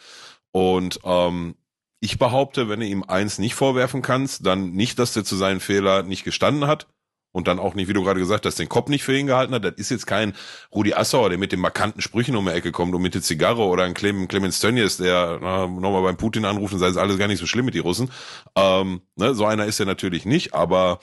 [0.52, 1.56] Und ähm,
[2.00, 5.60] ich behaupte, wenn du ihm eins nicht vorwerfen kannst, dann nicht, dass der zu seinen
[5.60, 6.86] Fehler nicht gestanden hat,
[7.33, 9.55] und dann auch nicht, wie du gerade gesagt hast, den Kopf nicht für ihn gehalten
[9.55, 9.64] hat.
[9.64, 10.35] Das ist jetzt kein
[10.72, 13.62] Rudi Assauer, der mit den markanten Sprüchen um die Ecke kommt und mit der Zigarre
[13.62, 17.28] oder ein Clem, Clemens Tönnies, der nochmal beim Putin anruft und sagt, es alles gar
[17.28, 18.11] nicht so schlimm mit die Russen.
[18.55, 21.01] Ähm, ne, so einer ist er natürlich nicht, aber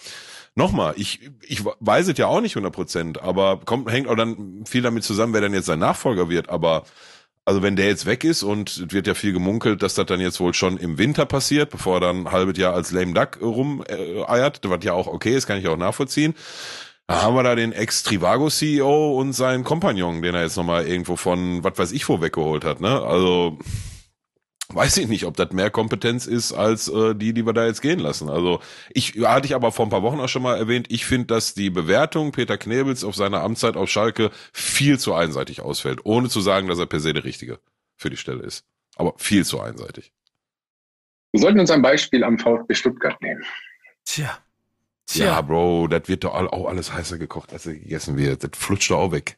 [0.56, 4.66] nochmal, ich, ich weiß es ja auch nicht 100 Prozent, aber kommt, hängt auch dann
[4.66, 6.84] viel damit zusammen, wer dann jetzt sein Nachfolger wird, aber
[7.50, 10.40] also wenn der jetzt weg ist und wird ja viel gemunkelt, dass das dann jetzt
[10.40, 14.64] wohl schon im Winter passiert, bevor er dann ein halbes Jahr als Lame Duck rumeiert,
[14.64, 16.36] äh, was ja auch okay ist, kann ich auch nachvollziehen.
[17.08, 21.64] Da haben wir da den Ex-Trivago-CEO und seinen Kompagnon, den er jetzt nochmal irgendwo von,
[21.64, 23.02] was weiß ich wo, weggeholt hat, ne?
[23.02, 23.58] Also,
[24.74, 27.82] weiß ich nicht, ob das mehr Kompetenz ist als äh, die, die wir da jetzt
[27.82, 28.30] gehen lassen.
[28.30, 28.60] Also
[28.92, 31.54] ich hatte ich aber vor ein paar Wochen auch schon mal erwähnt, ich finde, dass
[31.54, 36.40] die Bewertung Peter Knebels auf seine Amtszeit auf Schalke viel zu einseitig ausfällt, ohne zu
[36.40, 37.60] sagen, dass er per se der Richtige
[37.98, 38.64] für die Stelle ist.
[38.96, 40.12] Aber viel zu einseitig.
[41.32, 43.44] Wir sollten uns ein Beispiel am VfB Stuttgart nehmen.
[44.06, 44.38] Tja.
[45.06, 45.26] Tja.
[45.26, 48.44] Ja, Bro, das wird doch auch alles heißer gekocht, als er gegessen wird.
[48.44, 49.38] Das flutscht doch auch weg.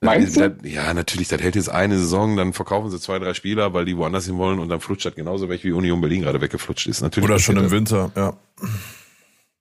[0.00, 0.56] Meinst du?
[0.64, 3.96] ja, natürlich, das hält jetzt eine Saison, dann verkaufen sie zwei, drei Spieler, weil die
[3.96, 7.00] woanders hin wollen und dann flutscht das genauso weg, wie Union Berlin gerade weggeflutscht ist.
[7.02, 8.34] Natürlich Oder schon im Winter, ja.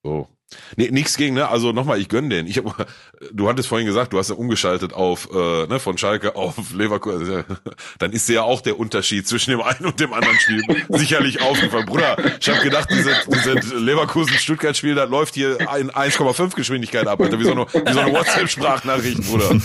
[0.04, 0.28] So.
[0.78, 1.48] Nee, nichts gegen, ne?
[1.50, 2.46] Also nochmal, ich gönn den.
[2.46, 2.88] Ich hab,
[3.32, 7.44] du hattest vorhin gesagt, du hast ja umgeschaltet auf, äh, ne, von Schalke auf Leverkusen.
[8.00, 11.86] Dann ist ja auch der Unterschied zwischen dem einen und dem anderen Spiel sicherlich aufgefallen.
[11.88, 17.40] Bruder, ich habe gedacht, diese, diese Leverkusen-Stuttgart-Spiel, das läuft hier in 1,5 Geschwindigkeit ab, Alter.
[17.40, 19.60] Wie so eine, wie so eine WhatsApp-Sprachnachricht, Bruder.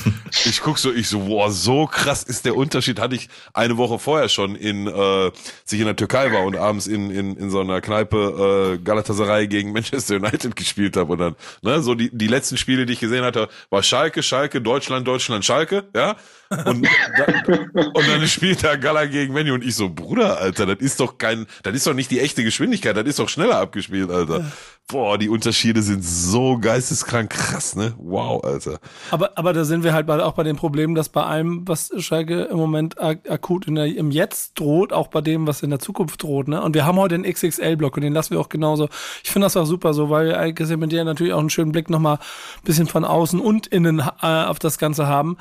[0.45, 3.01] Ich guck so, ich so, boah, so krass ist der Unterschied.
[3.01, 5.31] Hatte ich eine Woche vorher schon in, äh,
[5.65, 9.47] sich in der Türkei war und abends in, in, in so einer Kneipe äh, Galatasaray
[9.47, 13.01] gegen Manchester United gespielt habe und dann, ne, so die, die letzten Spiele, die ich
[13.01, 16.17] gesehen hatte, war Schalke, Schalke, Deutschland, Deutschland, Schalke, ja.
[16.51, 16.85] Und,
[17.17, 20.99] dann, und dann spielt da Gala gegen Menu und ich so, Bruder, Alter, das ist
[20.99, 24.51] doch kein, das ist doch nicht die echte Geschwindigkeit, das ist doch schneller abgespielt, Alter.
[24.89, 27.95] Boah, die Unterschiede sind so geisteskrank krass, ne?
[27.99, 28.81] Wow, Alter.
[29.13, 32.43] Aber, aber da sind wir halt auch bei dem Problem, dass bei allem, was Schalke
[32.43, 36.21] im Moment ak akut der, im Jetzt droht, auch bei dem, was in der Zukunft
[36.21, 36.61] droht, ne?
[36.61, 38.89] Und wir haben heute den XXL-Block und den lassen wir auch genauso.
[39.23, 41.89] Ich finde das auch super so, weil wir mit dir natürlich auch einen schönen Blick
[41.89, 45.37] nochmal ein bisschen von außen und innen äh, auf das Ganze haben.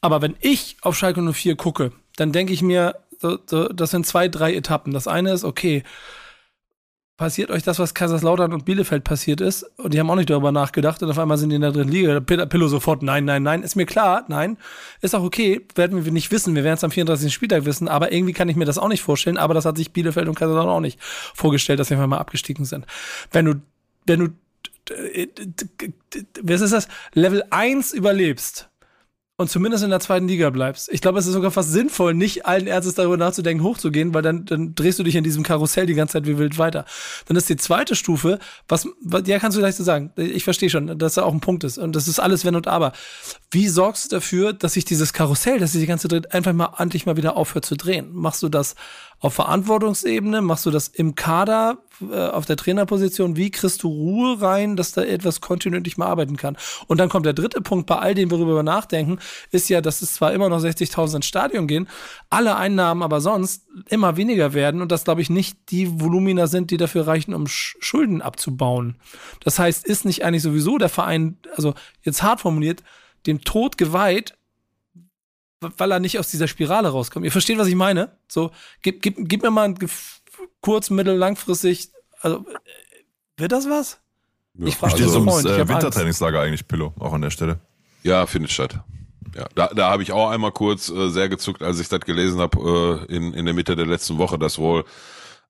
[0.00, 4.54] Aber wenn ich auf Schalke 04 gucke, dann denke ich mir, das sind zwei, drei
[4.54, 4.92] Etappen.
[4.92, 5.82] Das eine ist, okay,
[7.16, 9.64] passiert euch das, was Kaiserslautern und Bielefeld passiert ist?
[9.76, 11.90] Und die haben auch nicht darüber nachgedacht und auf einmal sind die in der dritten
[11.90, 12.20] Liga.
[12.20, 13.64] Pillow sofort, nein, nein, nein.
[13.64, 14.56] Ist mir klar, nein.
[15.00, 16.54] Ist auch okay, werden wir nicht wissen.
[16.54, 17.34] Wir werden es am 34.
[17.34, 19.36] Spieltag wissen, aber irgendwie kann ich mir das auch nicht vorstellen.
[19.36, 22.86] Aber das hat sich Bielefeld und Kaiserslautern auch nicht vorgestellt, dass wir mal abgestiegen sind.
[23.32, 23.54] Wenn du,
[24.06, 24.28] wenn du,
[26.40, 26.88] was ist das?
[27.14, 28.70] Level 1 überlebst,
[29.40, 30.88] und zumindest in der zweiten Liga bleibst.
[30.92, 34.44] Ich glaube, es ist sogar fast sinnvoll, nicht allen Ernstes darüber nachzudenken, hochzugehen, weil dann,
[34.44, 36.84] dann drehst du dich in diesem Karussell die ganze Zeit wie wild weiter.
[37.26, 40.10] Dann ist die zweite Stufe, was, was ja, kannst du gleich so sagen.
[40.16, 41.78] Ich verstehe schon, dass da auch ein Punkt ist.
[41.78, 42.92] Und das ist alles Wenn und Aber.
[43.52, 46.74] Wie sorgst du dafür, dass sich dieses Karussell, dass sich die ganze Zeit einfach mal
[46.76, 48.08] endlich mal wieder aufhört zu drehen?
[48.12, 48.74] Machst du das
[49.20, 50.42] auf Verantwortungsebene?
[50.42, 51.78] Machst du das im Kader?
[52.00, 56.36] Äh, auf der Trainerposition, wie kriegst du Ruhe rein, dass da etwas kontinuierlich mal arbeiten
[56.36, 56.56] kann?
[56.86, 59.18] Und dann kommt der dritte Punkt bei all dem, worüber wir nachdenken,
[59.50, 61.88] ist ja, dass es zwar immer noch 60.000 ins Stadion gehen,
[62.30, 66.70] alle Einnahmen aber sonst immer weniger werden und das, glaube ich, nicht die Volumina sind,
[66.70, 68.96] die dafür reichen, um Schulden abzubauen.
[69.42, 72.84] Das heißt, ist nicht eigentlich sowieso der Verein, also jetzt hart formuliert,
[73.26, 74.37] dem Tod geweiht,
[75.60, 77.24] weil er nicht aus dieser Spirale rauskommt.
[77.24, 78.16] Ihr versteht, was ich meine?
[78.28, 78.50] So,
[78.82, 79.78] gib, gib, gib mir mal ein
[80.60, 81.90] kurz-, mittel-, langfristig,
[82.20, 82.44] also
[83.36, 84.00] wird das was?
[84.54, 84.66] Ja.
[84.66, 87.60] Ich frage also, ums äh, Wintertrainingslager eigentlich, Pillow, auch an der Stelle.
[88.02, 88.80] Ja, findet statt.
[89.34, 92.40] Ja, da, da habe ich auch einmal kurz äh, sehr gezuckt, als ich das gelesen
[92.40, 94.84] habe äh, in, in der Mitte der letzten Woche, dass wohl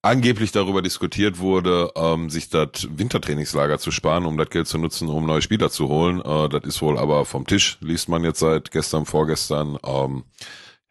[0.03, 5.09] angeblich darüber diskutiert wurde, ähm, sich das Wintertrainingslager zu sparen, um das Geld zu nutzen,
[5.09, 6.21] um neue Spieler zu holen.
[6.21, 9.79] Äh, das ist wohl aber vom Tisch, liest man jetzt seit gestern, vorgestern.
[9.85, 10.25] Ähm,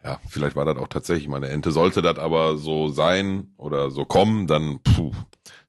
[0.03, 1.71] ja, vielleicht war das auch tatsächlich mal eine Ente.
[1.71, 5.11] Sollte das aber so sein oder so kommen, dann puh,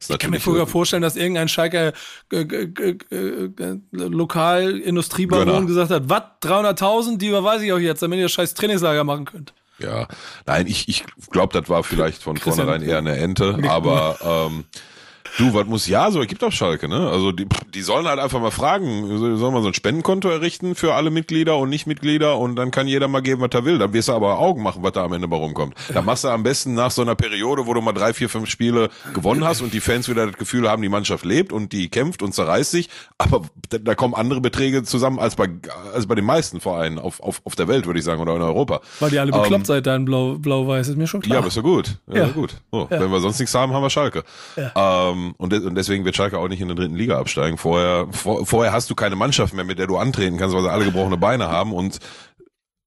[0.00, 1.92] ist ich kann mir sogar vorstellen, dass irgendein Schalker
[2.32, 8.28] äh, äh, lokal Industriebaron gesagt hat, was, 300.000, die überweise ich euch jetzt, damit ihr
[8.28, 9.54] scheiß Trainingslager machen könnt.
[9.78, 10.08] Ja,
[10.46, 14.64] nein, ich, ich glaube, das war vielleicht von vornherein eher eine Ente, aber ähm,
[15.36, 17.08] Du, was muss ja so, gibt auch Schalke, ne?
[17.10, 20.94] Also die, die sollen halt einfach mal fragen, sollen wir so ein Spendenkonto errichten für
[20.94, 23.78] alle Mitglieder und Nichtmitglieder und dann kann jeder mal geben, was er will.
[23.78, 25.74] Dann wirst du aber Augen machen, was da am Ende bei rumkommt.
[25.92, 28.48] Da machst du am besten nach so einer Periode, wo du mal drei, vier, fünf
[28.48, 31.88] Spiele gewonnen hast und die Fans wieder das Gefühl haben, die Mannschaft lebt und die
[31.88, 32.88] kämpft und zerreißt sich.
[33.18, 35.48] Aber da, da kommen andere Beträge zusammen als bei,
[35.94, 38.42] als bei den meisten Vereinen auf, auf, auf der Welt, würde ich sagen, oder in
[38.42, 38.80] Europa.
[39.00, 41.34] Weil die alle bekloppt ähm, seid, dein Blau, Blau-Weiß, ist mir schon klar.
[41.34, 41.98] Ja, aber ist ja gut.
[42.06, 42.26] Ja, ja.
[42.28, 42.54] gut.
[42.70, 43.00] So, ja.
[43.00, 44.24] Wenn wir sonst nichts haben, haben wir Schalke.
[44.56, 45.10] Ja.
[45.10, 47.58] Ähm, und, de und deswegen wird Schalke auch nicht in der dritten Liga absteigen.
[47.58, 50.70] Vorher, vor, vorher hast du keine Mannschaft mehr, mit der du antreten kannst, weil sie
[50.70, 51.98] alle gebrochene Beine haben und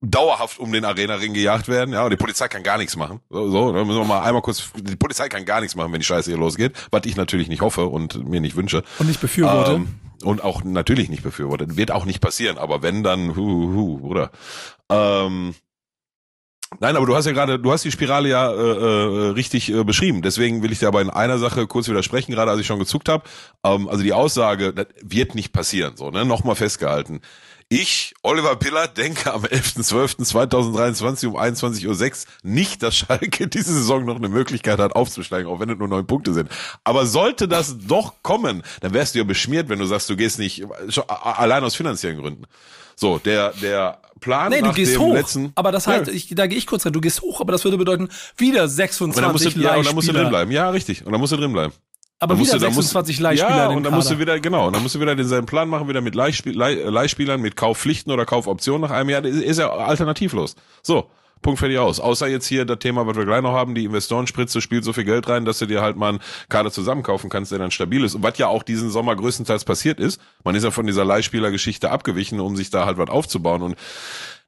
[0.01, 1.93] dauerhaft um den Arena-Ring gejagt werden.
[1.93, 3.19] Ja, und die Polizei kann gar nichts machen.
[3.29, 5.99] So, so dann müssen wir mal einmal kurz, die Polizei kann gar nichts machen, wenn
[5.99, 8.83] die Scheiße hier losgeht, was ich natürlich nicht hoffe und mir nicht wünsche.
[8.99, 9.73] Und nicht befürworte.
[9.73, 11.77] Ähm, und auch natürlich nicht befürwortet.
[11.77, 14.31] Wird auch nicht passieren, aber wenn, dann, hu, hu, hu, oder?
[14.89, 15.55] Ähm,
[16.79, 19.83] Nein, aber du hast ja gerade, du hast die Spirale ja äh, äh, richtig äh,
[19.83, 20.21] beschrieben.
[20.21, 23.09] Deswegen will ich dir aber in einer Sache kurz widersprechen, gerade als ich schon gezuckt
[23.09, 23.23] habe.
[23.63, 26.25] Ähm, also die Aussage, das wird nicht passieren, so, ne?
[26.25, 27.21] Nochmal festgehalten.
[27.73, 34.17] Ich, Oliver Piller, denke am 11.12.2023 um 21.06 Uhr nicht, dass Schalke diese Saison noch
[34.17, 36.49] eine Möglichkeit hat aufzusteigen, auch wenn es nur neun Punkte sind.
[36.83, 40.37] Aber sollte das doch kommen, dann wärst du ja beschmiert, wenn du sagst, du gehst
[40.37, 40.65] nicht,
[41.07, 42.43] allein aus finanziellen Gründen.
[43.01, 46.13] So, der, der Plan nee, du gehst hoch, letzten, aber das halt, ja.
[46.13, 49.17] ich, da gehe ich kurz rein, du gehst hoch, aber das würde bedeuten, wieder 26
[49.17, 50.51] und dann musst du, Ja, und dann musst du drin bleiben.
[50.51, 51.03] Ja, richtig.
[51.03, 51.73] Und dann musst du drin bleiben.
[52.19, 54.67] Aber dann wieder musst du, 26 musst, Leihspieler Ja, und dann musst du wieder, genau,
[54.67, 58.13] und dann musst du wieder denselben Plan machen, wieder mit Leihspiel, Leih, Leihspielern, mit Kaufpflichten
[58.13, 59.25] oder Kaufoptionen nach einem Jahr.
[59.25, 60.55] Ist, ist ja alternativlos.
[60.83, 61.09] So.
[61.41, 61.99] Punkt fertig aus.
[61.99, 65.05] Außer jetzt hier das Thema, was wir gleich noch haben, die Investorenspritze spielt so viel
[65.05, 66.19] Geld rein, dass du dir halt mal einen
[66.49, 68.15] Kader zusammenkaufen kannst, der dann stabil ist.
[68.15, 71.91] Und was ja auch diesen Sommer größtenteils passiert ist, man ist ja von dieser Leihspielergeschichte
[71.91, 73.61] abgewichen, um sich da halt was aufzubauen.
[73.61, 73.75] Und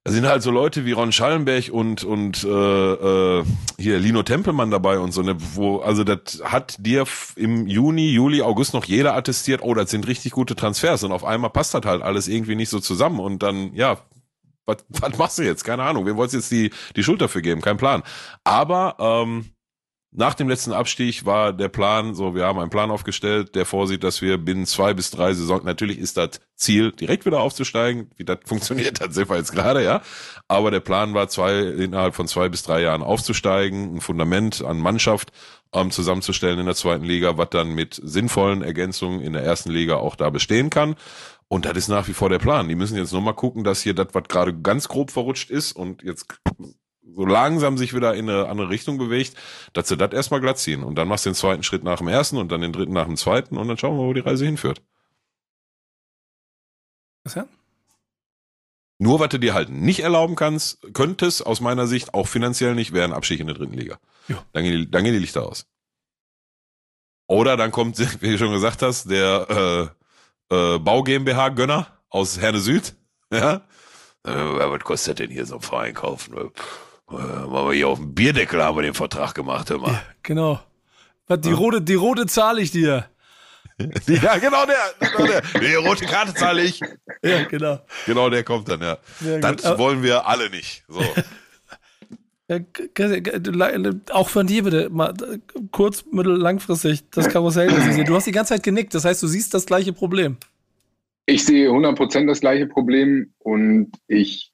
[0.06, 3.44] da sind halt so Leute wie Ron Schallenberg und und äh, äh,
[3.80, 7.06] hier Lino Tempelmann dabei und so ne, wo also das hat dir
[7.38, 11.24] im Juni, Juli, August noch jeder attestiert, oh, das sind richtig gute Transfers und auf
[11.24, 13.98] einmal passt das halt alles irgendwie nicht so zusammen und dann ja,
[14.66, 15.64] was, was machst du jetzt?
[15.64, 16.06] Keine Ahnung.
[16.06, 17.62] Wem wolltest jetzt die, die Schuld dafür geben?
[17.62, 18.04] Kein Plan.
[18.44, 19.54] Aber ähm,
[20.16, 24.04] nach dem letzten Abstieg war der Plan, so wir haben einen Plan aufgestellt, der vorsieht,
[24.04, 28.24] dass wir binnen zwei bis drei Saison, natürlich ist das Ziel, direkt wieder aufzusteigen, wie
[28.24, 30.02] das funktioniert, das sehen wir jetzt gerade, ja.
[30.48, 34.78] Aber der Plan war, zwei, innerhalb von zwei bis drei Jahren aufzusteigen, ein Fundament an
[34.78, 35.32] Mannschaft
[35.74, 39.96] ähm, zusammenzustellen in der zweiten Liga, was dann mit sinnvollen Ergänzungen in der ersten Liga
[39.96, 40.96] auch da bestehen kann.
[41.54, 42.68] Und das ist nach wie vor der Plan.
[42.68, 45.74] Die müssen jetzt nur mal gucken, dass hier das, was gerade ganz grob verrutscht ist
[45.74, 46.26] und jetzt
[47.06, 49.36] so langsam sich wieder in eine andere Richtung bewegt,
[49.74, 50.84] dass sie das erstmal glatt ziehen.
[50.84, 53.06] Und dann machst du den zweiten Schritt nach dem ersten und dann den dritten nach
[53.06, 54.82] dem zweiten und dann schauen wir, wo die Reise hinführt.
[57.24, 57.46] Was ja?
[58.98, 62.94] Nur, was du dir halt nicht erlauben kannst, könntest aus meiner Sicht auch finanziell nicht,
[62.94, 64.00] wäre ein Abstieg in der dritten Liga.
[64.28, 64.44] Ja.
[64.54, 65.68] Dann, gehen die, dann gehen die Lichter aus.
[67.28, 70.03] Oder dann kommt, wie du schon gesagt hast, der äh,
[70.50, 72.96] äh, Bau GmbH Gönner aus Herne Süd.
[73.34, 73.62] Ja.
[74.26, 76.38] Äh, was kostet denn hier so ein Verein kaufen?
[76.38, 76.44] Äh,
[77.14, 79.92] machen wir hier auf dem Bierdeckel haben wir den Vertrag gemacht, hör mal.
[79.92, 80.60] Ja, genau.
[81.28, 81.56] Was, die, ja.
[81.56, 83.10] rote, die rote zahle ich dir.
[84.08, 85.42] ja, genau der, genau der.
[85.60, 86.80] Die rote Karte zahle ich.
[87.24, 87.80] Ja, genau.
[88.06, 88.98] Genau, der kommt dann, ja.
[89.22, 90.84] ja das wollen wir alle nicht.
[90.88, 91.02] So.
[94.12, 95.14] Auch von dir bitte, mal
[95.72, 98.04] kurz, mittel, langfristig das Karussell, das.
[98.06, 100.38] Du hast die ganze Zeit genickt, das heißt, du siehst das gleiche Problem.
[101.26, 104.52] Ich sehe 100% das gleiche Problem und ich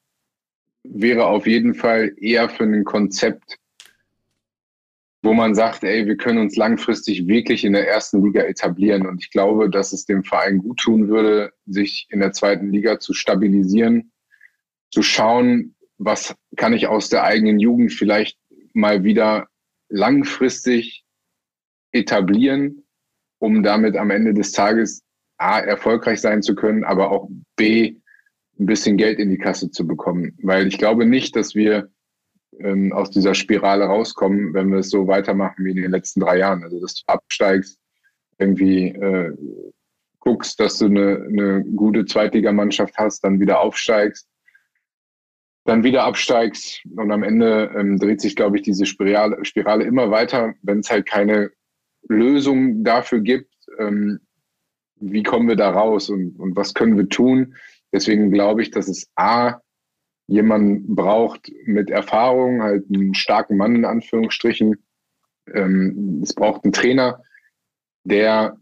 [0.84, 3.58] wäre auf jeden Fall eher für ein Konzept,
[5.22, 9.06] wo man sagt, ey, wir können uns langfristig wirklich in der ersten Liga etablieren.
[9.06, 13.00] Und ich glaube, dass es dem Verein gut tun würde, sich in der zweiten Liga
[13.00, 14.12] zu stabilisieren,
[14.92, 18.38] zu schauen, was kann ich aus der eigenen Jugend vielleicht
[18.74, 19.48] mal wieder
[19.90, 21.04] langfristig
[21.92, 22.86] etablieren,
[23.40, 25.04] um damit am Ende des Tages
[25.38, 27.98] A, erfolgreich sein zu können, aber auch B,
[28.60, 30.38] ein bisschen Geld in die Kasse zu bekommen.
[30.42, 31.90] Weil ich glaube nicht, dass wir
[32.60, 36.40] ähm, aus dieser Spirale rauskommen, wenn wir es so weitermachen wie in den letzten drei
[36.40, 36.64] Jahren.
[36.64, 37.78] Also, dass du absteigst,
[38.38, 39.34] irgendwie äh,
[40.20, 44.29] guckst, dass du eine, eine gute Zweitligamannschaft hast, dann wieder aufsteigst
[45.70, 50.10] dann wieder absteigst und am Ende ähm, dreht sich, glaube ich, diese Spirale, Spirale immer
[50.10, 51.52] weiter, wenn es halt keine
[52.08, 54.20] Lösung dafür gibt, ähm,
[54.96, 57.56] wie kommen wir da raus und, und was können wir tun.
[57.94, 59.62] Deswegen glaube ich, dass es A,
[60.28, 64.76] jemanden braucht mit Erfahrung, halt einen starken Mann in Anführungsstrichen.
[65.54, 67.22] Ähm, es braucht einen Trainer,
[68.04, 68.58] der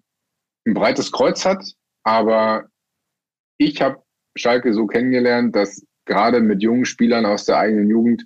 [0.66, 2.68] ein breites Kreuz hat, aber
[3.58, 4.04] ich habe
[4.36, 8.26] Schalke so kennengelernt, dass gerade mit jungen Spielern aus der eigenen Jugend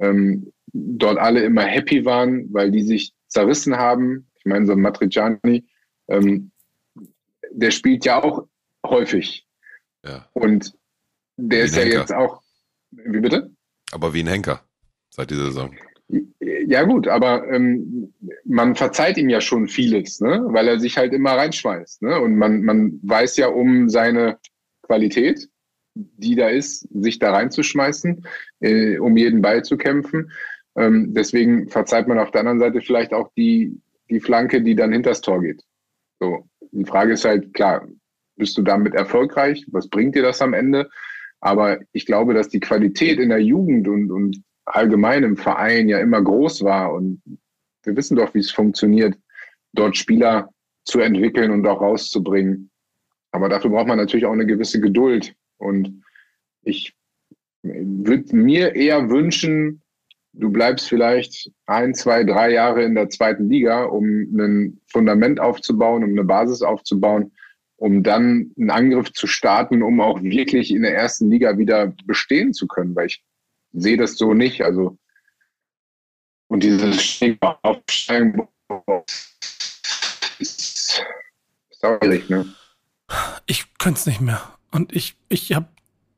[0.00, 4.28] ähm, dort alle immer happy waren, weil die sich zerrissen haben.
[4.36, 5.66] Ich meine, so ein Matriciani,
[6.08, 6.50] ähm,
[7.50, 8.46] der spielt ja auch
[8.86, 9.46] häufig.
[10.04, 10.28] Ja.
[10.32, 10.74] Und
[11.36, 11.98] der Wie ist ja Henker.
[12.00, 12.42] jetzt auch.
[12.90, 13.50] Wie bitte?
[13.92, 14.62] Aber wie ein Henker
[15.10, 15.74] seit dieser Saison.
[16.40, 18.14] Ja gut, aber ähm,
[18.44, 20.46] man verzeiht ihm ja schon vieles, ne?
[20.48, 22.02] weil er sich halt immer reinschmeißt.
[22.02, 22.18] Ne?
[22.20, 24.38] Und man, man weiß ja um seine
[24.82, 25.48] Qualität,
[26.16, 28.24] die da ist, sich da reinzuschmeißen,
[28.60, 30.30] äh, um jeden Ball zu kämpfen.
[30.76, 33.80] Ähm, deswegen verzeiht man auf der anderen Seite vielleicht auch die,
[34.10, 35.62] die Flanke, die dann hinters Tor geht.
[36.20, 37.86] So, die Frage ist halt, klar,
[38.36, 39.66] bist du damit erfolgreich?
[39.70, 40.88] Was bringt dir das am Ende?
[41.40, 45.98] Aber ich glaube, dass die Qualität in der Jugend und, und allgemein im Verein ja
[45.98, 46.92] immer groß war.
[46.92, 47.22] Und
[47.84, 49.16] wir wissen doch, wie es funktioniert,
[49.72, 50.50] dort Spieler
[50.84, 52.70] zu entwickeln und auch rauszubringen.
[53.30, 55.34] Aber dafür braucht man natürlich auch eine gewisse Geduld.
[55.58, 56.02] Und
[56.62, 56.94] ich
[57.62, 59.82] würde mir eher wünschen,
[60.32, 66.04] du bleibst vielleicht ein, zwei, drei Jahre in der zweiten Liga, um ein Fundament aufzubauen,
[66.04, 67.32] um eine Basis aufzubauen,
[67.76, 72.52] um dann einen Angriff zu starten, um auch wirklich in der ersten Liga wieder bestehen
[72.52, 73.24] zu können, weil ich
[73.72, 74.62] sehe das so nicht.
[74.62, 74.98] Also
[76.48, 77.20] und dieses
[77.62, 78.48] Aufsteigen
[80.38, 81.04] ist
[81.70, 82.54] sauerlich, ne?
[83.46, 84.57] Ich könnte es nicht mehr.
[84.70, 85.66] Und ich, ich habe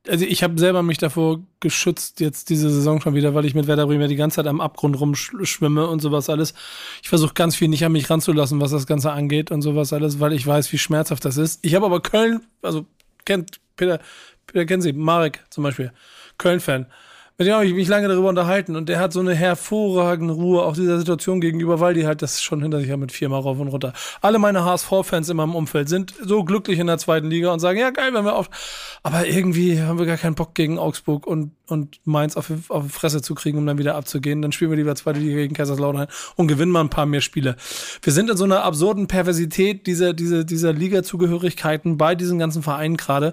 [0.09, 3.67] also ich habe selber mich davor geschützt, jetzt diese Saison schon wieder, weil ich mit
[3.67, 6.55] Werder Bremen ja die ganze Zeit am Abgrund rumschwimme und sowas alles.
[7.03, 10.19] Ich versuche ganz viel nicht an mich ranzulassen, was das Ganze angeht und sowas alles,
[10.19, 11.65] weil ich weiß, wie schmerzhaft das ist.
[11.65, 12.87] Ich habe aber Köln, also
[13.25, 14.01] kennt Peter,
[14.47, 15.93] Peter kennen Sie, Marek zum Beispiel,
[16.39, 16.87] Köln-Fan.
[17.41, 20.63] Mit dem habe ich mich lange darüber unterhalten und der hat so eine hervorragende Ruhe
[20.63, 23.59] auch dieser Situation gegenüber, weil die halt das schon hinter sich haben mit viermal rauf
[23.59, 23.95] und runter.
[24.21, 27.79] Alle meine HSV-Fans in meinem Umfeld sind so glücklich in der zweiten Liga und sagen,
[27.79, 28.51] ja geil, wenn wir auf,
[29.03, 32.93] aber irgendwie haben wir gar keinen Bock gegen Augsburg und, und Mainz auf, auf die
[32.93, 34.43] Fresse zu kriegen, um dann wieder abzugehen.
[34.43, 37.57] Dann spielen wir lieber zweite Liga gegen Kaiserslautern und gewinnen mal ein paar mehr Spiele.
[38.03, 42.99] Wir sind in so einer absurden Perversität dieser, dieser, dieser Liga-Zugehörigkeiten bei diesen ganzen Vereinen
[42.99, 43.33] gerade.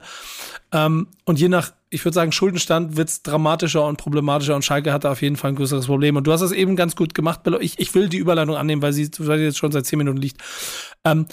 [0.71, 5.03] Ähm, und je nach, ich würde sagen, Schuldenstand wird's dramatischer und problematischer und Schalke hat
[5.03, 6.15] da auf jeden Fall ein größeres Problem.
[6.15, 7.59] Und du hast es eben ganz gut gemacht, Bello.
[7.59, 10.17] Ich, ich will die Überleitung annehmen, weil sie, weil sie jetzt schon seit zehn Minuten
[10.17, 10.41] liegt.
[11.03, 11.25] Ähm,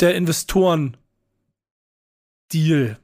[0.00, 0.96] der Investoren
[2.52, 2.98] Deal,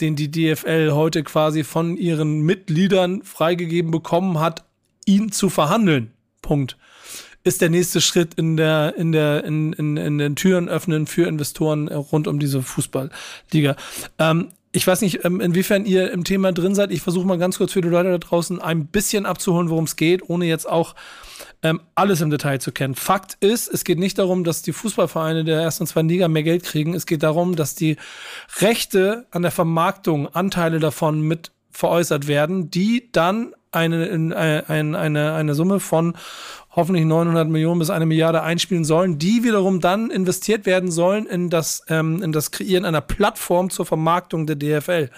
[0.00, 4.64] den die DFL heute quasi von ihren Mitgliedern freigegeben bekommen hat,
[5.06, 6.12] ihn zu verhandeln.
[6.42, 6.76] Punkt.
[7.42, 11.26] Ist der nächste Schritt in der, in der, in, in, in den Türen öffnen für
[11.26, 13.76] Investoren rund um diese Fußballliga.
[14.18, 16.92] Ähm, ich weiß nicht, ähm, inwiefern ihr im Thema drin seid.
[16.92, 19.96] Ich versuche mal ganz kurz für die Leute da draußen ein bisschen abzuholen, worum es
[19.96, 20.94] geht, ohne jetzt auch
[21.62, 22.94] ähm, alles im Detail zu kennen.
[22.94, 26.44] Fakt ist, es geht nicht darum, dass die Fußballvereine der ersten und zweiten Liga mehr
[26.44, 26.94] Geld kriegen.
[26.94, 27.96] Es geht darum, dass die
[28.60, 34.10] Rechte an der Vermarktung, Anteile davon mit veräußert werden, die dann eine,
[34.68, 36.14] eine, eine, eine Summe von
[36.70, 41.50] hoffentlich 900 Millionen bis eine Milliarde einspielen sollen, die wiederum dann investiert werden sollen in
[41.50, 45.10] das, ähm, in das Kreieren einer Plattform zur Vermarktung der DFL.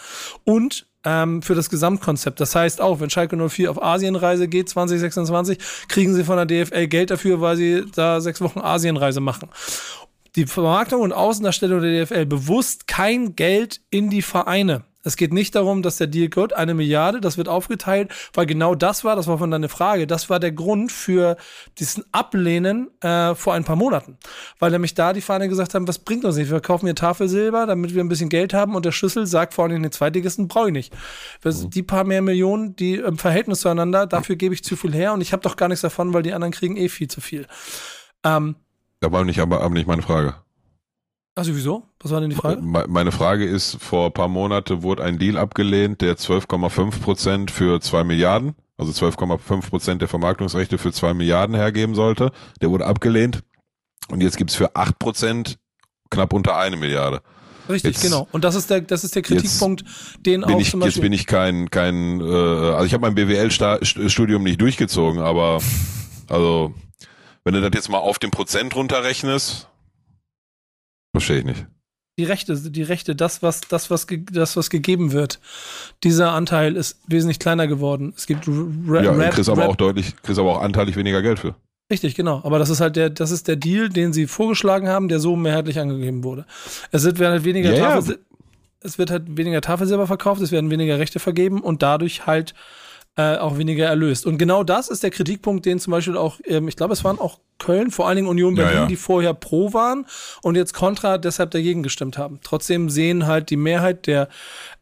[0.45, 2.41] Und ähm, für das Gesamtkonzept.
[2.41, 6.87] Das heißt auch, wenn Schalke 04 auf Asienreise geht 2026, kriegen sie von der DFL
[6.87, 9.49] Geld dafür, weil sie da sechs Wochen Asienreise machen.
[10.37, 14.85] Die Vermarktung und Außendarstellung der DFL bewusst kein Geld in die Vereine.
[15.05, 18.75] Es geht nicht darum, dass der Deal wird, eine Milliarde, das wird aufgeteilt, weil genau
[18.75, 21.37] das war, das war von deiner Frage, das war der Grund für
[21.79, 24.17] diesen Ablehnen äh, vor ein paar Monaten.
[24.59, 26.51] Weil nämlich da die Vereine gesagt haben, was bringt uns nicht?
[26.51, 29.65] Wir kaufen hier Tafelsilber, damit wir ein bisschen Geld haben und der Schlüssel sagt vor
[29.65, 30.95] allem den Zweitligisten, brauche ich nicht.
[31.43, 35.13] Das, Die paar mehr Millionen, die im Verhältnis zueinander, dafür gebe ich zu viel her
[35.13, 37.47] und ich habe doch gar nichts davon, weil die anderen kriegen eh viel zu viel.
[38.25, 38.55] Ähm,
[39.03, 40.37] Da war nicht, aber, aber nicht meine Frage.
[41.35, 41.83] also wieso?
[42.01, 42.63] Was war denn die Frage?
[42.63, 47.51] Me- Meine Frage ist, vor ein paar Monate wurde ein Deal abgelehnt, der 12,5 Prozent
[47.51, 52.31] für zwei Milliarden, also 12,5 Prozent der Vermarktungsrechte für zwei Milliarden hergeben sollte.
[52.61, 53.43] Der wurde abgelehnt.
[54.09, 55.59] Und jetzt gibt's für acht Prozent
[56.11, 57.23] knapp unter eine Milliarde.
[57.69, 58.29] Richtig, Jetzt- genau.
[58.31, 59.85] Und das ist der, das ist der Kritikpunkt,
[60.21, 61.03] den auch ich, zum jetzt Beispiel.
[61.03, 65.61] bin ich kein, kein, äh, also ich habe mein BWL-Studium nicht durchgezogen, aber
[66.29, 66.75] also
[67.45, 69.69] wenn du das jetzt mal auf den Prozent runterrechnest,
[71.15, 71.67] verstehe ich nicht.
[72.19, 75.41] die Rechte, die Rechte, das, was, das, was, das, was gegeben wird.
[76.05, 78.13] Dieser Anteil ist wesentlich kleiner geworden.
[78.17, 79.71] Es gibt Ra ja, Rap, kriegst aber Rap.
[79.71, 81.55] auch deutlich, kriegst aber auch anteilig weniger Geld für.
[81.91, 82.41] Richtig, genau.
[82.45, 85.37] Aber das ist halt der, das ist der Deal, den sie vorgeschlagen haben, der so
[85.37, 86.47] mehrheitlich angegeben wurde.
[86.91, 87.91] Es wird halt weniger ja.
[87.97, 88.19] Tafel,
[88.81, 92.55] es wird halt weniger Tafelsilber verkauft, es werden weniger Rechte vergeben und dadurch halt
[93.17, 94.25] äh, auch weniger erlöst.
[94.25, 97.19] Und genau das ist der Kritikpunkt, den zum Beispiel auch, ähm, ich glaube, es waren
[97.19, 98.87] auch Köln, vor allen Dingen Union Ja, Berlin, ja.
[98.87, 100.07] die vorher pro waren
[100.43, 102.41] und jetzt kontra deshalb dagegen gestimmt haben.
[102.43, 104.29] Trotzdem sehen halt die Mehrheit der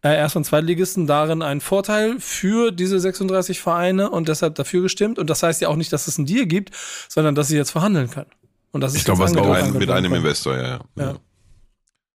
[0.02, 5.18] äh, Erst- und Zweitligisten darin einen Vorteil für diese 36 Vereine und deshalb dafür gestimmt.
[5.18, 6.70] Und das heißt ja auch nicht, dass es einen Deal gibt,
[7.08, 8.30] sondern dass sie jetzt verhandeln können.
[8.72, 10.80] Und das ist Ich glaub, jetzt was angedeutet Ein, mit einem Investor, ja, ja.
[10.96, 11.14] Ja.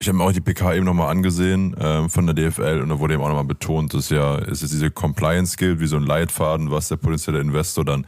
[0.02, 2.98] Ich habe mir auch die PK eben nochmal angesehen ähm, von der DFL und da
[2.98, 6.02] wurde eben auch nochmal betont, dass ja, es ist diese Compliance gilt, wie so ein
[6.02, 8.04] Leitfaden, was der potenzielle Investor dann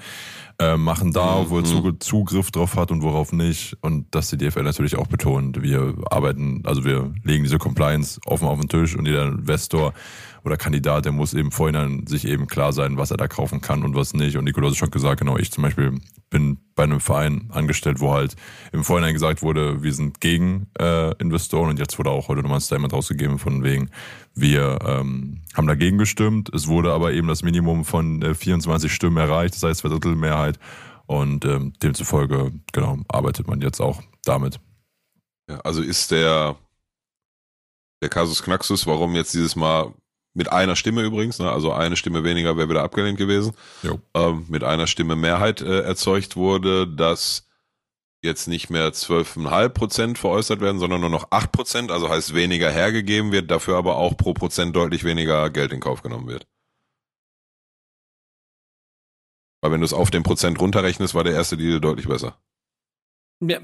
[0.59, 3.77] äh, machen darf, wo er Zug Zugriff drauf hat und worauf nicht.
[3.81, 8.49] Und dass die DFL natürlich auch betont, wir arbeiten, also wir legen diese Compliance offen
[8.49, 9.95] auf den Tisch und jeder Investor
[10.45, 13.83] oder Kandidat, der muss eben vorhin sich eben klar sein, was er da kaufen kann
[13.83, 14.37] und was nicht.
[14.37, 18.01] Und Nico, du hast schon gesagt, genau, ich zum Beispiel bin bei einem Verein angestellt,
[18.01, 18.37] wo halt
[18.73, 22.59] im Vorhinein gesagt wurde, wir sind gegen äh, Investoren und jetzt wurde auch heute nochmal
[22.59, 23.91] ein Statement rausgegeben von wegen,
[24.35, 26.51] wir ähm, haben dagegen gestimmt.
[26.53, 30.15] Es wurde aber eben das Minimum von äh, 24 Stimmen erreicht, das heißt zwei Drittel
[30.15, 30.59] Mehrheit
[31.07, 34.61] und ähm, demzufolge, genau, arbeitet man jetzt auch damit.
[35.49, 36.57] Ja, also ist der,
[38.03, 39.95] der Kasus Knaxus, warum jetzt dieses Mal
[40.35, 44.01] mit einer Stimme übrigens, ne, also eine Stimme weniger wäre wieder abgelehnt gewesen, Jo.
[44.15, 47.49] ähm, mit einer Stimme Mehrheit äh, erzeugt wurde, dass
[48.23, 52.71] jetzt nicht mehr 12,5 Prozent veräußert werden, sondern nur noch 8 Prozent, also heißt weniger
[52.71, 56.47] hergegeben wird, dafür aber auch pro Prozent deutlich weniger Geld in Kauf genommen wird.
[59.63, 62.39] Weil wenn du es auf den Prozent runterrechnest, war der erste Deal deutlich besser.
[63.41, 63.61] Ja,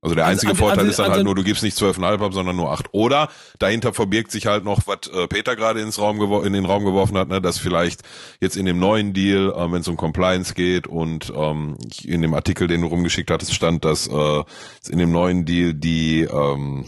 [0.00, 1.76] Also der Also einzige an- Vorteil an- ist dann an- halt nur, du gibst nicht
[1.76, 2.86] 12,5 ab, sondern nur 8.
[2.92, 3.28] Oder
[3.58, 7.18] dahinter verbirgt sich halt noch, was äh, Peter gerade ins Raum in den Raum geworfen
[7.18, 8.02] hat, ne, dass vielleicht
[8.40, 12.32] jetzt in dem neuen Deal, äh, wenn es um Compliance geht und ähm, in dem
[12.34, 14.42] Artikel, den du rumgeschickt hattest, stand, dass äh,
[14.88, 16.84] in dem neuen Deal die ähm,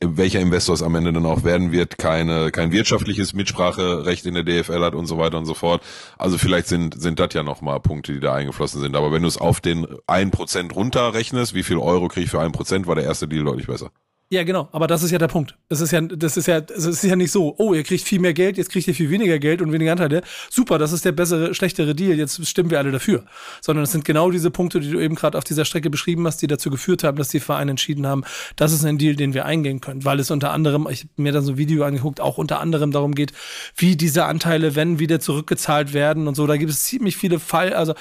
[0.00, 4.44] welcher Investor es am Ende dann auch werden wird, keine, kein wirtschaftliches Mitspracherecht in der
[4.44, 5.82] DFL hat und so weiter und so fort.
[6.18, 8.96] Also vielleicht sind, sind das ja nochmal Punkte, die da eingeflossen sind.
[8.96, 12.86] Aber wenn du es auf den 1% runterrechnest, wie viel Euro krieg ich für 1%,
[12.86, 13.90] war der erste Deal deutlich besser.
[14.32, 14.70] Ja, genau.
[14.72, 15.58] Aber das ist ja der Punkt.
[15.68, 18.18] Das ist ja, das ist ja, das ist ja nicht so, oh, ihr kriegt viel
[18.18, 20.22] mehr Geld, jetzt kriegt ihr viel weniger Geld und weniger Anteile.
[20.48, 23.24] Super, das ist der bessere, schlechtere Deal, jetzt stimmen wir alle dafür.
[23.60, 26.40] Sondern es sind genau diese Punkte, die du eben gerade auf dieser Strecke beschrieben hast,
[26.40, 28.24] die dazu geführt haben, dass die Vereine entschieden haben,
[28.56, 30.02] das ist ein Deal, den wir eingehen können.
[30.06, 32.90] Weil es unter anderem, ich habe mir dann so ein Video angeguckt, auch unter anderem
[32.90, 33.32] darum geht,
[33.76, 36.46] wie diese Anteile, wenn wieder zurückgezahlt werden und so.
[36.46, 37.92] Da gibt es ziemlich viele Fall, also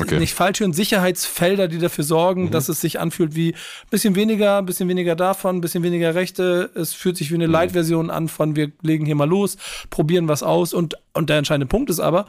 [0.00, 0.18] Okay.
[0.18, 4.66] nicht Falltüren, Sicherheitsfelder, die dafür sorgen, dass es sich anfühlt wie ein bisschen weniger, ein
[4.66, 6.70] bisschen weniger davon, ein bisschen weniger Rechte.
[6.74, 9.56] Es fühlt sich wie eine Light-Version an von wir legen hier mal los,
[9.90, 12.26] probieren was aus und, und der entscheidende Punkt ist aber,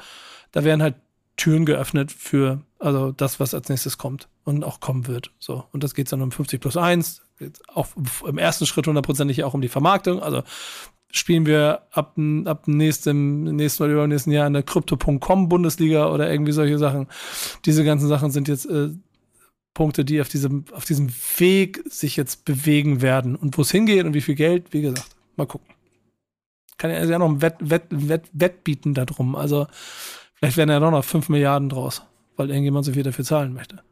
[0.52, 0.96] da werden halt
[1.38, 5.32] Türen geöffnet für also das, was als nächstes kommt und auch kommen wird.
[5.40, 5.64] So.
[5.72, 7.88] Und das geht dann um 50 plus 1, geht auch
[8.28, 10.22] im ersten Schritt hundertprozentig auch um die Vermarktung.
[10.22, 10.44] Also
[11.12, 16.30] spielen wir ab, ab dem nächsten, nächsten oder übernächsten Jahr in der Crypto.com Bundesliga oder
[16.30, 17.08] irgendwie solche Sachen.
[17.66, 18.90] Diese ganzen Sachen sind jetzt äh,
[19.74, 23.36] Punkte, die auf diesem, auf diesem Weg sich jetzt bewegen werden.
[23.36, 25.68] Und wo es hingeht und wie viel Geld, wie gesagt, mal gucken.
[26.78, 29.36] Kann ja also ja noch ein Wett, Wett, Wett, Wett bieten darum.
[29.36, 29.68] Also
[30.36, 32.04] vielleicht werden ja doch noch 5 Milliarden draus,
[32.38, 33.84] weil irgendjemand so viel dafür zahlen möchte.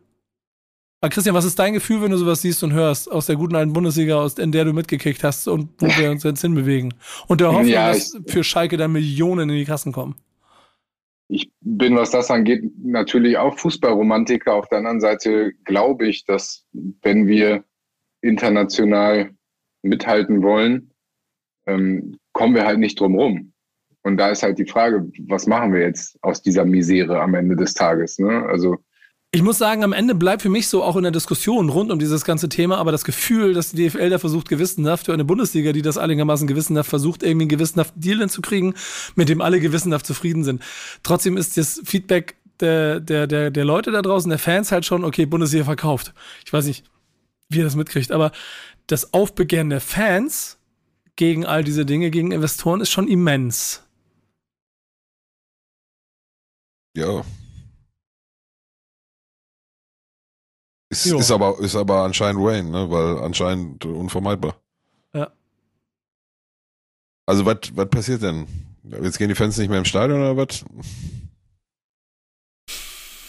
[1.00, 3.56] Aber Christian, was ist dein Gefühl, wenn du sowas siehst und hörst aus der guten
[3.56, 6.94] alten Bundesliga, aus, in der du mitgekickt hast und wo wir uns jetzt hinbewegen?
[7.28, 10.16] Und der Hoffnung, Ja, dass für Schalke da Millionen in die Kassen kommen.
[11.30, 14.54] Ich bin, was das angeht, natürlich auch Fußballromantiker.
[14.54, 16.66] Auf der anderen Seite glaube ich, dass
[17.02, 17.66] wenn wir
[18.22, 19.32] international
[19.82, 20.92] mithalten wollen,
[21.68, 23.54] ähm, kommen wir halt nicht drum rum.
[24.04, 27.58] Und da ist halt die Frage, was machen wir jetzt aus dieser Misere am Ende
[27.58, 28.20] des Tages?
[28.20, 28.46] Ne?
[28.46, 28.78] Also
[29.38, 32.00] Ich muss sagen, am Ende bleibt für mich so auch in der Diskussion rund um
[32.00, 35.74] dieses ganze Thema aber das Gefühl, dass die DFL da versucht, gewissenhaft für eine Bundesliga,
[35.74, 38.74] die das einigermaßen gewissenhaft versucht, irgendwie einen gewissenhaften Deal hinzukriegen,
[39.14, 40.64] mit dem alle gewissenhaft zufrieden sind.
[41.04, 45.06] Trotzdem ist das Feedback der, der, der, der Leute da draußen, der Fans halt schon,
[45.06, 46.16] okay, Bundesliga verkauft.
[46.44, 46.84] Ich weiß nicht,
[47.50, 48.32] wie ihr das mitkriegt, aber
[48.88, 50.58] das Aufbegehren der Fans
[51.16, 53.84] gegen all diese Dinge, gegen Investoren, ist schon immens.
[56.96, 57.24] Ja.
[60.90, 61.20] Ist, Jo.
[61.20, 62.90] ist, aber, ist aber anscheinend Wayne, ne?
[62.90, 64.56] weil anscheinend unvermeidbar.
[65.14, 65.32] Ja.
[67.26, 68.48] Also was passiert denn?
[68.84, 70.64] Jetzt gehen die Fans nicht mehr im Stadion oder was?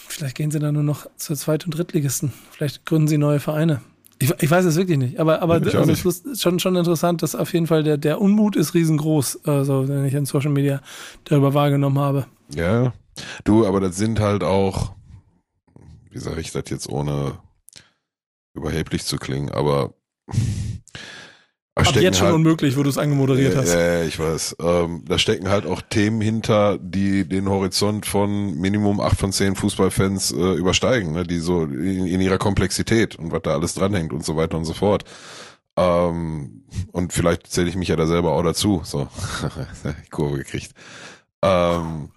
[0.07, 2.33] Vielleicht gehen sie dann nur noch zur Zweit- und Drittligisten.
[2.51, 3.81] Vielleicht gründen sie neue Vereine.
[4.21, 6.05] Ich, ich weiß es wirklich nicht, aber, aber also nicht.
[6.05, 10.03] ist schon, schon interessant, dass auf jeden Fall der, der Unmut ist riesengroß, also wenn
[10.03, 10.81] ich in Social Media
[11.23, 12.25] darüber wahrgenommen habe.
[12.53, 12.91] Ja,
[13.45, 14.91] du, aber das sind halt auch,
[16.11, 17.37] wie sage ich das jetzt ohne
[18.59, 19.93] überheblich zu klingen, aber
[21.75, 23.73] da Ab jetzt schon halt- unmöglich, wo du es angemoderiert Ja, hast.
[23.73, 24.57] Ja, ja, ich weiß.
[24.59, 29.55] Ähm, da stecken halt auch Themen hinter, die den Horizont von Minimum acht von zehn
[29.55, 31.23] Fußballfans äh, übersteigen, ne?
[31.23, 34.65] die so in, in ihrer Komplexität und was da alles dranhängt und so weiter und
[34.65, 35.05] so fort.
[35.77, 38.81] Ähm, und vielleicht zähle ich mich ja da selber auch dazu.
[38.83, 39.07] So,
[40.11, 40.73] Kurve gekriegt.
[41.41, 42.09] Ähm,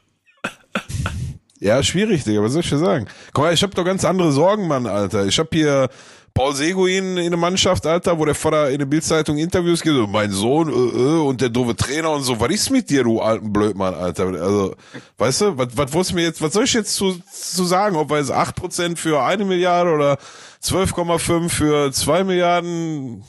[1.60, 3.06] ja, schwierig, Digga, was soll ich dir sagen?
[3.32, 5.26] Guck mal, ich hab doch ganz andere Sorgen, Mann, Alter.
[5.26, 5.88] Ich hab hier
[6.34, 10.06] Paul Seguin in der Mannschaft, Alter, wo der Vater in der Bildzeitung Interviews gibt, so,
[10.06, 12.40] mein Sohn, äh, äh, und der doofe Trainer und so.
[12.40, 14.26] Was ist mit dir, du alten Blödmann, Alter?
[14.28, 14.74] Also,
[15.18, 17.96] weißt du, was, was du mir jetzt, was soll ich jetzt zu, zu sagen?
[17.96, 20.18] Ob wir jetzt 8% für eine Milliarde oder
[20.62, 23.24] 12,5 für zwei Milliarden?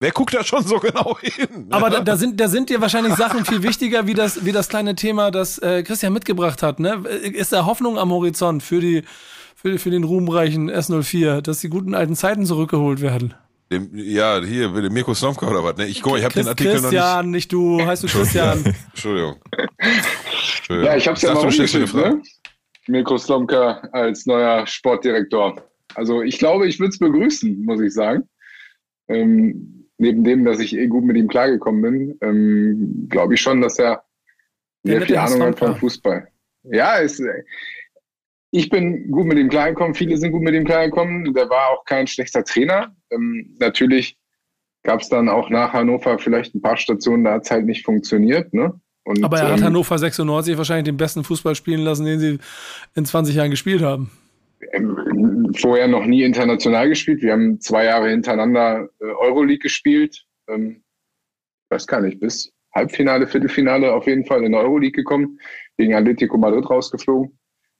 [0.00, 1.66] Wer guckt da schon so genau hin?
[1.70, 4.68] Aber da, da, sind, da sind dir wahrscheinlich Sachen viel wichtiger, wie das, wie das
[4.68, 6.80] kleine Thema, das äh, Christian mitgebracht hat.
[6.80, 7.04] Ne?
[7.08, 9.02] Ist da Hoffnung am Horizont für, die,
[9.64, 13.34] für, für den ruhmreichen S04, dass die guten alten Zeiten zurückgeholt werden?
[13.72, 15.78] Dem, ja, hier, Mirko Slomka oder was?
[15.78, 15.86] Ne?
[15.86, 18.58] Ich guck ich habe den Artikel Christian, nicht du, heißt du Christian.
[18.58, 18.78] noch nicht.
[18.90, 19.36] Entschuldigung.
[19.78, 20.84] Entschuldigung.
[20.84, 22.22] Ja, ich habe es ja mal rumgeschickt, ne?
[22.88, 25.56] Mirko Slomka als neuer Sportdirektor.
[25.94, 28.28] Also ich glaube, ich würde es begrüßen, muss ich sagen.
[29.08, 33.62] Ähm, neben dem, dass ich eh gut mit ihm klargekommen bin, ähm, glaube ich schon,
[33.62, 34.04] dass er
[34.82, 36.28] sehr viel Ahnung hat vom Fußball.
[36.64, 37.22] Ja, es,
[38.56, 41.34] ich bin gut mit ihm klargekommen, viele sind gut mit ihm klargekommen.
[41.34, 42.94] Der war auch kein schlechter Trainer.
[43.10, 44.16] Ähm, natürlich
[44.84, 47.84] gab es dann auch nach Hannover vielleicht ein paar Stationen, da hat es halt nicht
[47.84, 48.54] funktioniert.
[48.54, 48.72] Ne?
[49.02, 52.38] Und, Aber er hat ähm, Hannover 96 wahrscheinlich den besten Fußball spielen lassen, den sie
[52.94, 54.12] in 20 Jahren gespielt haben.
[54.72, 57.22] ähm, vorher noch nie international gespielt.
[57.22, 60.24] Wir haben zwei Jahre hintereinander äh, Euroleague gespielt.
[60.48, 60.84] Ähm,
[61.64, 65.40] ich weiß gar nicht, bis Halbfinale, Viertelfinale auf jeden Fall in der Euroleague gekommen,
[65.76, 67.36] gegen Atletico Madrid rausgeflogen.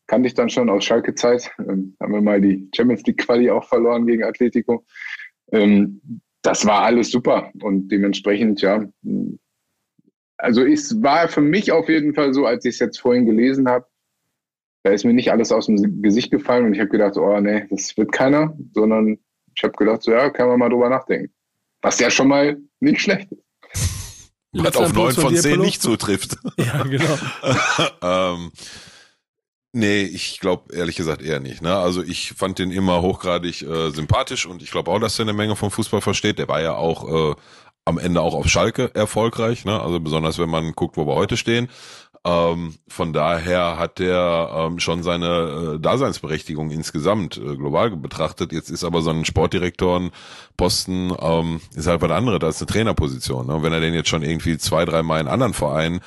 [0.07, 1.51] Kannte ich dann schon aus Schalke-Zeit.
[1.59, 4.85] Ähm, haben wir mal die Champions League Quali auch verloren gegen Atletico.
[5.53, 8.85] Ähm, das war alles super und dementsprechend, ja.
[10.37, 13.67] Also es war für mich auf jeden Fall so, als ich es jetzt vorhin gelesen
[13.67, 13.87] habe,
[14.83, 17.67] da ist mir nicht alles aus dem Gesicht gefallen und ich habe gedacht, oh nee,
[17.71, 19.19] das wird keiner, sondern
[19.57, 21.33] ich habe gedacht, so, ja, kann man mal drüber nachdenken.
[21.81, 23.45] Was ja schon mal nicht schlecht ist.
[24.53, 25.65] Was auf 9 von dir, 10 Polo?
[25.65, 26.37] nicht zutrifft.
[26.59, 27.19] Ja, genau.
[28.03, 28.53] ähm,
[29.75, 31.61] nee, ich glaube ehrlich gesagt eher nicht.
[31.61, 31.77] Ne?
[31.77, 35.33] Also ich fand den immer hochgradig äh, sympathisch und ich glaube auch, dass er eine
[35.33, 36.39] Menge vom Fußball versteht.
[36.39, 37.35] Der war ja auch äh,
[37.85, 39.79] am Ende auch auf Schalke erfolgreich, ne?
[39.79, 41.69] also besonders wenn man guckt, wo wir heute stehen.
[42.27, 48.51] Ähm, von daher hat der ähm, schon seine äh, Daseinsberechtigung insgesamt äh, global betrachtet.
[48.51, 53.47] Jetzt ist aber so ein Sportdirektorenposten ähm, ist halt was anderes als eine Trainerposition.
[53.47, 53.57] Ne?
[53.57, 56.01] Und wenn er den jetzt schon irgendwie zwei, drei Mal in anderen Vereinen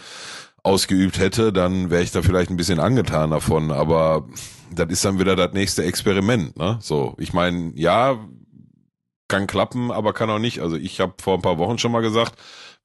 [0.68, 3.72] ausgeübt hätte, dann wäre ich da vielleicht ein bisschen angetan davon.
[3.72, 4.28] Aber
[4.72, 6.57] das ist dann wieder das nächste Experiment.
[6.57, 6.78] Ne?
[6.82, 8.20] So, ich meine, ja,
[9.30, 10.59] kann klappen, aber kann auch nicht.
[10.59, 12.36] Also ich habe vor ein paar Wochen schon mal gesagt,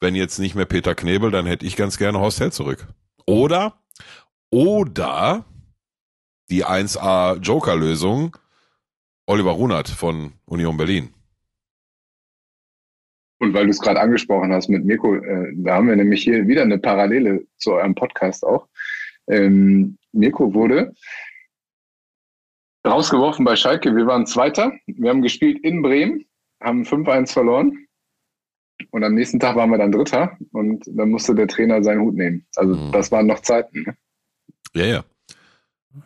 [0.01, 2.87] wenn jetzt nicht mehr Peter Knebel, dann hätte ich ganz gerne Horst Held zurück.
[3.27, 3.75] Oder,
[4.51, 5.45] oder
[6.51, 8.37] die 1A Joker-Lösung
[9.27, 11.15] Oliver Runert von Union Berlin.
[13.43, 16.47] Und weil du es gerade angesprochen hast mit Mirko, äh, da haben wir nämlich hier
[16.47, 18.69] wieder eine Parallele zu eurem Podcast auch.
[19.29, 20.95] Ähm, Mirko wurde
[22.87, 23.97] rausgeworfen bei Schalke.
[23.97, 24.73] Wir waren Zweiter.
[24.87, 26.25] Wir haben gespielt in Bremen,
[26.63, 27.77] haben 5-1 verloren.
[28.93, 32.15] Und am nächsten Tag waren wir dann Dritter und dann musste der Trainer seinen Hut
[32.15, 32.47] nehmen.
[32.55, 32.93] Also Mhm.
[32.93, 33.83] das waren noch Zeiten.
[33.83, 33.97] Ne?
[34.75, 35.05] Ja, ja.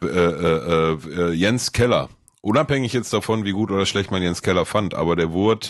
[0.03, 2.09] Äh, äh, äh, Jens Keller.
[2.41, 5.69] Unabhängig jetzt davon, wie gut oder schlecht man Jens Keller fand, aber der wurde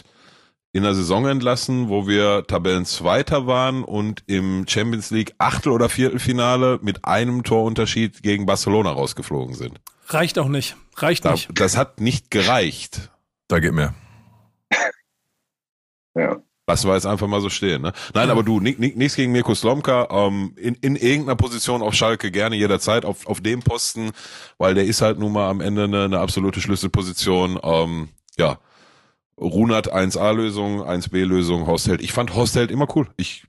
[0.77, 6.79] in der Saison entlassen, wo wir Tabellenzweiter waren und im Champions League Achtel- oder Viertelfinale
[6.83, 9.81] mit einem Torunterschied gegen Barcelona rausgeflogen sind.
[10.09, 10.77] Reicht auch nicht.
[10.97, 11.49] Reicht Da, nicht.
[11.55, 13.11] das hat nicht gereicht.
[13.49, 13.95] Da geht mehr.
[16.15, 16.37] Ja.
[16.69, 17.83] Lassen wir jetzt einfach mal so stehen.
[17.83, 17.93] Ne?
[18.15, 20.09] Nein, aber du, ni- ni- nichts gegen Mirko Slomka.
[20.11, 24.11] Ähm, in, in irgendeiner Position auf Schalke gerne jederzeit auf, auf dem Posten,
[24.59, 27.61] weil der ist halt nun mal am Ende eine, eine absolute Schlüsselposition.
[27.63, 28.59] Ähm, ja,
[29.41, 32.01] Runert 1A-Lösung, 1B-Lösung, Horst Held.
[32.01, 33.07] Ich fand Horst Held immer cool.
[33.17, 33.45] Ich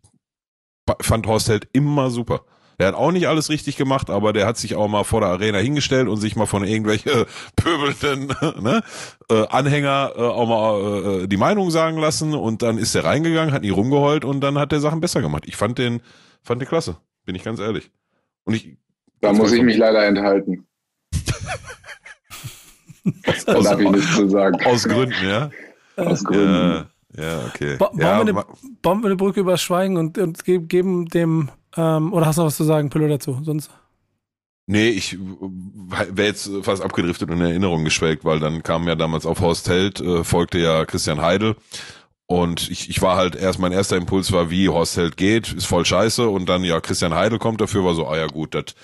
[0.87, 2.41] fa- fand Horst Held immer super.
[2.79, 5.29] Der hat auch nicht alles richtig gemacht, aber der hat sich auch mal vor der
[5.29, 7.25] Arena hingestellt und sich mal von irgendwelche
[7.55, 8.27] pöbelnden
[8.61, 8.83] ne,
[9.31, 13.51] äh, Anhänger äh, auch mal äh, die Meinung sagen lassen und dann ist er reingegangen,
[13.53, 15.45] hat nie rumgeheult und dann hat der Sachen besser gemacht.
[15.47, 16.01] Ich fand den,
[16.43, 17.89] fand den klasse, bin ich ganz ehrlich.
[18.43, 18.77] Und ich,
[19.21, 20.67] Da muss ich mich leider enthalten.
[23.45, 24.61] Da darf ich nichts zu sagen.
[24.65, 25.49] Aus Gründen, ja?
[25.97, 26.85] Aus Gründen.
[27.15, 27.77] Ja, ja okay.
[27.77, 28.45] Ba bauen, ja, wir eine,
[28.81, 32.41] bauen wir eine Brücke übers Schweigen und, und ge geben dem, ähm, oder hast du
[32.41, 33.39] noch was zu sagen, Pillow dazu?
[33.43, 33.71] Sonst.
[34.67, 39.25] Nee, ich wäre jetzt fast abgedriftet und in Erinnerung geschwelgt, weil dann kam ja damals
[39.25, 41.55] auf Horst Held, äh, folgte ja Christian Heidel.
[42.25, 45.65] Und ich, ich war halt erst, mein erster Impuls war, wie Horst Held geht, ist
[45.65, 46.27] voll scheiße.
[46.27, 48.75] Und dann, ja, Christian Heidel kommt dafür, war so, ah ja gut, das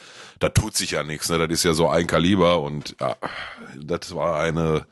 [0.44, 1.38] da tut sich ja nichts, ne?
[1.38, 3.16] Das ist ja so ein Kaliber und ja,
[3.82, 4.86] das war eine,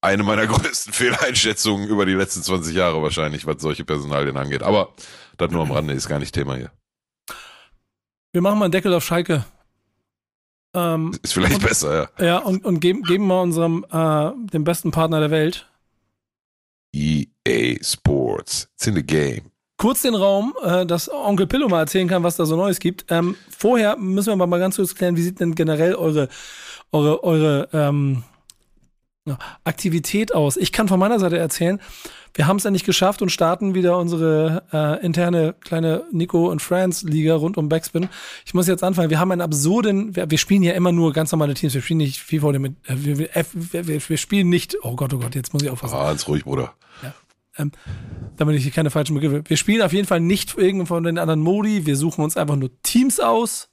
[0.00, 4.62] eine meiner größten Fehleinschätzungen über die letzten 20 Jahre wahrscheinlich, was solche Personalien angeht.
[4.62, 4.92] Aber
[5.36, 6.70] das nur am Rande ist gar nicht Thema hier.
[8.32, 9.44] Wir machen mal einen Deckel auf Schalke.
[10.74, 12.24] Ähm, Ist vielleicht besser, ja.
[12.24, 15.66] ja, und, und geben, geben mal unserem, äh, dem besten Partner der Welt,
[16.94, 18.68] EA Sports.
[18.74, 19.50] It's in the game.
[19.76, 23.06] kurz den Raum, äh, dass Onkel Pillow mal erzählen kann, was da so Neues gibt.
[23.08, 26.28] Ähm, vorher müssen wir aber mal ganz kurz klären, wie sieht denn generell eure,
[26.92, 28.22] eure, eure ähm,
[29.64, 30.56] Aktivität aus?
[30.56, 31.80] Ich kann von meiner Seite erzählen,
[32.34, 36.62] wir haben es ja nicht geschafft und starten wieder unsere äh, interne kleine Nico und
[36.62, 38.08] Friends Liga rund um Backspin.
[38.46, 39.10] Ich muss jetzt anfangen.
[39.10, 41.74] Wir haben einen absurden, wir, wir spielen ja immer nur ganz normale Teams.
[41.74, 45.34] Wir spielen nicht FIFA mit, äh, wir, wir, wir, spielen nicht, oh Gott, oh Gott,
[45.34, 46.74] jetzt muss ich aufpassen Ah, ganz ruhig, Bruder.
[47.58, 47.72] ähm,
[48.36, 49.42] damit ich hier keine falschen Begriffe.
[49.46, 51.84] Wir spielen auf jeden Fall nicht irgendwo von den anderen Modi.
[51.84, 53.70] Wir suchen uns einfach nur Teams aus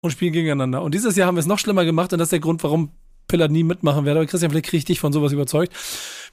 [0.00, 0.82] und spielen gegeneinander.
[0.82, 2.92] Und dieses Jahr haben wir es noch schlimmer gemacht und das ist der Grund, warum
[3.32, 4.20] Pillard nie mitmachen werde.
[4.20, 5.72] Aber Christian, vielleicht kriege ich dich von sowas überzeugt.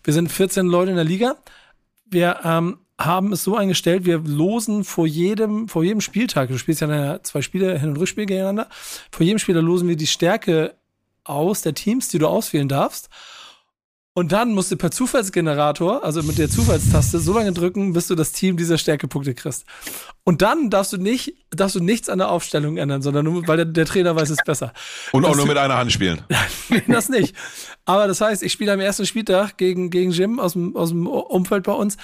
[0.04, 1.38] Wir sind 14 Leute in der Liga.
[2.06, 6.82] Wir ähm, haben es so eingestellt, wir losen vor jedem, vor jedem Spieltag, du spielst
[6.82, 8.68] ja zwei Spiele, Hin- und Rückspiel gegeneinander,
[9.12, 10.76] vor jedem Spiel, da losen wir die Stärke
[11.24, 13.10] aus der Teams, die du auswählen darfst.
[14.16, 18.16] Und dann musst du per Zufallsgenerator, also mit der Zufallstaste, so lange drücken, bis du
[18.16, 19.66] das Team dieser Stärkepunkte kriegst.
[20.26, 23.58] Und dann darfst du nicht, darfst du nichts an der Aufstellung ändern, sondern nur, weil
[23.58, 24.74] der, der Trainer weiß es besser.
[25.12, 26.22] Und auch Das- nur mit einer Hand spielen.
[26.88, 27.36] Das nicht.
[27.86, 31.08] Aber das heißt, ich spiele am ersten Spieltag gegen, gegen Jim aus dem, aus dem
[31.08, 31.98] Umfeld bei uns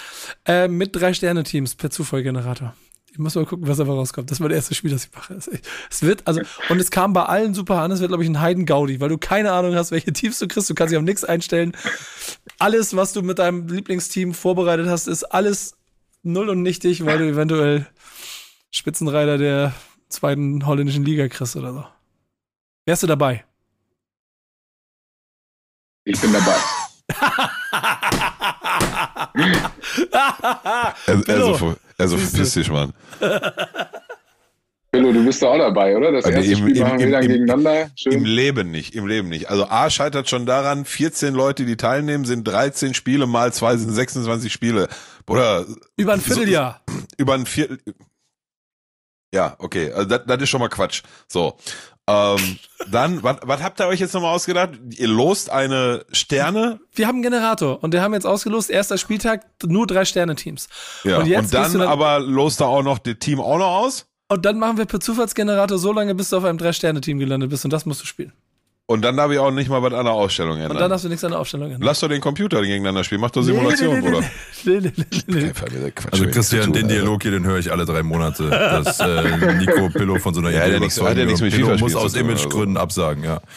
[0.46, 2.74] äh, mit drei Sterne-Teams per Zufallgenerator.
[3.16, 4.30] Ich muss mal gucken, was dabei rauskommt.
[4.30, 5.32] Das ist mein erstes Spiel, das ich mache.
[5.88, 7.90] Es- wird, also, und es kam bei allen super an.
[7.90, 10.68] Es wird, glaube ich, ein Heiden-Gaudi, weil du keine Ahnung hast, welche Teams du kriegst.
[10.68, 11.72] Du kannst dich auf nichts einstellen.
[12.58, 15.78] Alles, was du mit deinem Lieblingsteam vorbereitet hast, ist alles
[16.22, 17.86] null und nichtig, weil du eventuell
[18.70, 19.72] Spitzenreiter der
[20.10, 21.86] zweiten holländischen Liga kriegst oder so.
[22.84, 23.46] Wärst du dabei?
[26.04, 26.56] Ich bin dabei.
[31.06, 32.92] Also, also, also verpiss dich, Mann.
[34.92, 36.12] Pillow, du bist da auch dabei, oder?
[36.12, 37.82] Das Also erste im- Spiel im- machen wir im- dann im- gegeneinander.
[37.82, 38.24] Im Schön.
[38.24, 39.50] Leben nicht, im Leben nicht.
[39.50, 43.92] Also A scheitert schon daran, 14 Leute, die teilnehmen, sind 13 Spiele, mal zwei sind
[43.92, 44.88] 26 Spiele.
[45.28, 46.80] Oder Über ein Vierteljahr.
[47.18, 47.78] über ein Viertel.
[49.34, 51.02] Ja, okay, also das, das ist schon mal Quatsch.
[51.28, 51.58] So.
[52.08, 52.58] Ähm,
[52.90, 54.70] dann, was habt ihr euch jetzt nochmal ausgedacht?
[54.96, 59.44] Ihr lost eine Sterne Wir haben einen Generator und wir haben jetzt ausgelost, erster Spieltag,
[59.64, 60.68] nur drei Sterne-Teams.
[61.02, 64.06] ja, Und und, dann dann- aber lost da auch noch das Team auch noch aus
[64.28, 67.64] Und dann machen wir per Zufallsgenerator so lange, bis du auf einem Drei-Sterne-Team gelandet bist
[67.64, 68.32] und das musst du spielen.
[68.88, 70.90] Und dann darf ich auch nicht mal was an der Ausstellung Und dann ändern.
[70.90, 71.82] darfst du nichts an der Aufstellung ändern.
[71.82, 74.26] Lass doch den Computer gegeneinander spielen, mach doch Simulation, nee, nee, Bruder.
[74.64, 74.92] Nee, nee,
[75.26, 76.88] nee, nee, Quatsch, Also Christian, den.
[76.88, 80.50] Dialog hier, den höre ich alle drei Monate, dass äh, Nico Pillow von so einer
[80.50, 81.26] Ja, hat Idee ja hat ja will.
[81.26, 82.18] nichts mit Pillow muss aus also.
[82.20, 83.40] Imagegründen absagen, ja.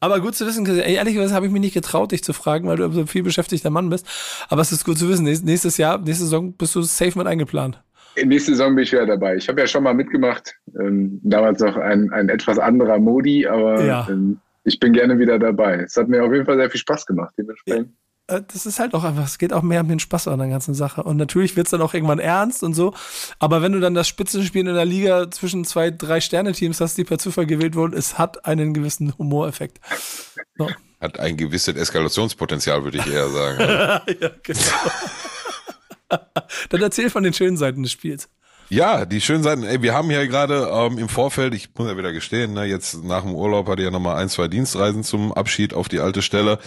[0.00, 0.66] Aber gut zu wissen.
[0.66, 3.22] Ey, ehrlicherweise habe ich mich nicht getraut, dich zu fragen, weil du so ein viel
[3.22, 4.06] beschäftigter Mann bist.
[4.48, 5.24] Aber es ist gut zu wissen.
[5.24, 7.80] Nächst- Nächstes Jahr, nächste Saison bist du safe mit eingeplant.
[8.24, 9.36] Nächste Saison bin ich wieder dabei.
[9.36, 10.54] Ich habe ja schon mal mitgemacht.
[10.80, 14.06] Ähm, damals noch ein, ein etwas anderer Modi, aber Ja.
[14.08, 15.76] ähm, ich bin gerne wieder dabei.
[15.86, 17.34] Es hat mir auf jeden Fall sehr viel Spaß gemacht.
[17.38, 17.90] Dementsprechend.
[18.28, 20.48] Äh, Das ist halt auch einfach, es geht auch mehr um den Spaß an der
[20.48, 21.02] ganzen Sache.
[21.04, 22.92] Und natürlich wird es dann auch irgendwann ernst und so.
[23.38, 27.04] Aber wenn du dann das Spitzenspiel in der Liga zwischen zwei, drei Sterne-Teams hast, die
[27.04, 29.78] per Zufall gewählt wurden, es hat einen gewissen Humoreffekt.
[30.58, 30.68] So.
[31.00, 33.60] Hat ein gewisses Eskalationspotenzial, würde ich eher sagen.
[34.20, 34.60] ja, genau.
[36.68, 38.28] dann erzähl von den schönen Seiten des Spiels.
[38.68, 39.62] Ja, die schönen Seiten.
[39.62, 43.04] Ey, wir haben hier gerade ähm, im Vorfeld, ich muss ja wieder gestehen, ne, jetzt
[43.04, 46.20] nach dem Urlaub hatte ich ja nochmal ein, zwei Dienstreisen zum Abschied auf die alte
[46.20, 46.58] Stelle.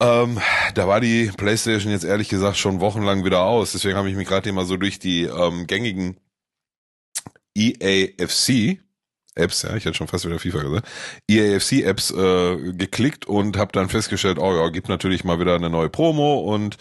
[0.00, 0.40] Ähm,
[0.74, 3.72] da war die Playstation jetzt ehrlich gesagt schon wochenlang wieder aus.
[3.72, 6.16] Deswegen habe ich mich gerade mal so durch die ähm, gängigen
[7.54, 8.80] EAFC
[9.36, 10.88] Apps, ja, ich hätte schon fast wieder FIFA gesagt,
[11.28, 15.54] E EAFC Apps äh, geklickt und habe dann festgestellt, oh ja, gibt natürlich mal wieder
[15.54, 16.76] eine neue Promo und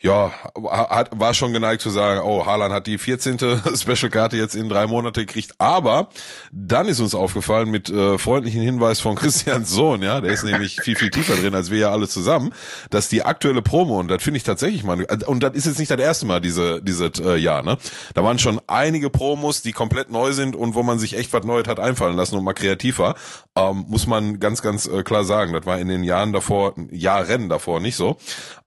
[0.00, 0.32] ja,
[0.70, 3.38] hat, war schon geneigt zu sagen, oh, Haaland hat die 14.
[3.74, 6.08] Special-Karte jetzt in drei Monate gekriegt, aber
[6.52, 10.80] dann ist uns aufgefallen mit äh, freundlichen Hinweis von Christians Sohn, ja, der ist nämlich
[10.80, 12.52] viel, viel tiefer drin als wir ja alle zusammen,
[12.90, 15.90] dass die aktuelle Promo, und das finde ich tatsächlich mal, und das ist jetzt nicht
[15.90, 17.76] das erste Mal diese, dieses äh, Jahr, ne,
[18.14, 21.44] da waren schon einige Promos, die komplett neu sind und wo man sich echt was
[21.44, 23.16] Neues hat einfallen lassen und mal kreativ war.
[23.56, 25.52] Ähm, muss man ganz, ganz äh, klar sagen.
[25.52, 28.16] Das war in den Jahren davor, Jahren davor nicht so.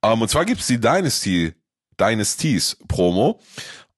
[0.04, 1.21] Ähm, und zwar gibt's die Dynasty,
[2.00, 3.40] Dynasties Promo.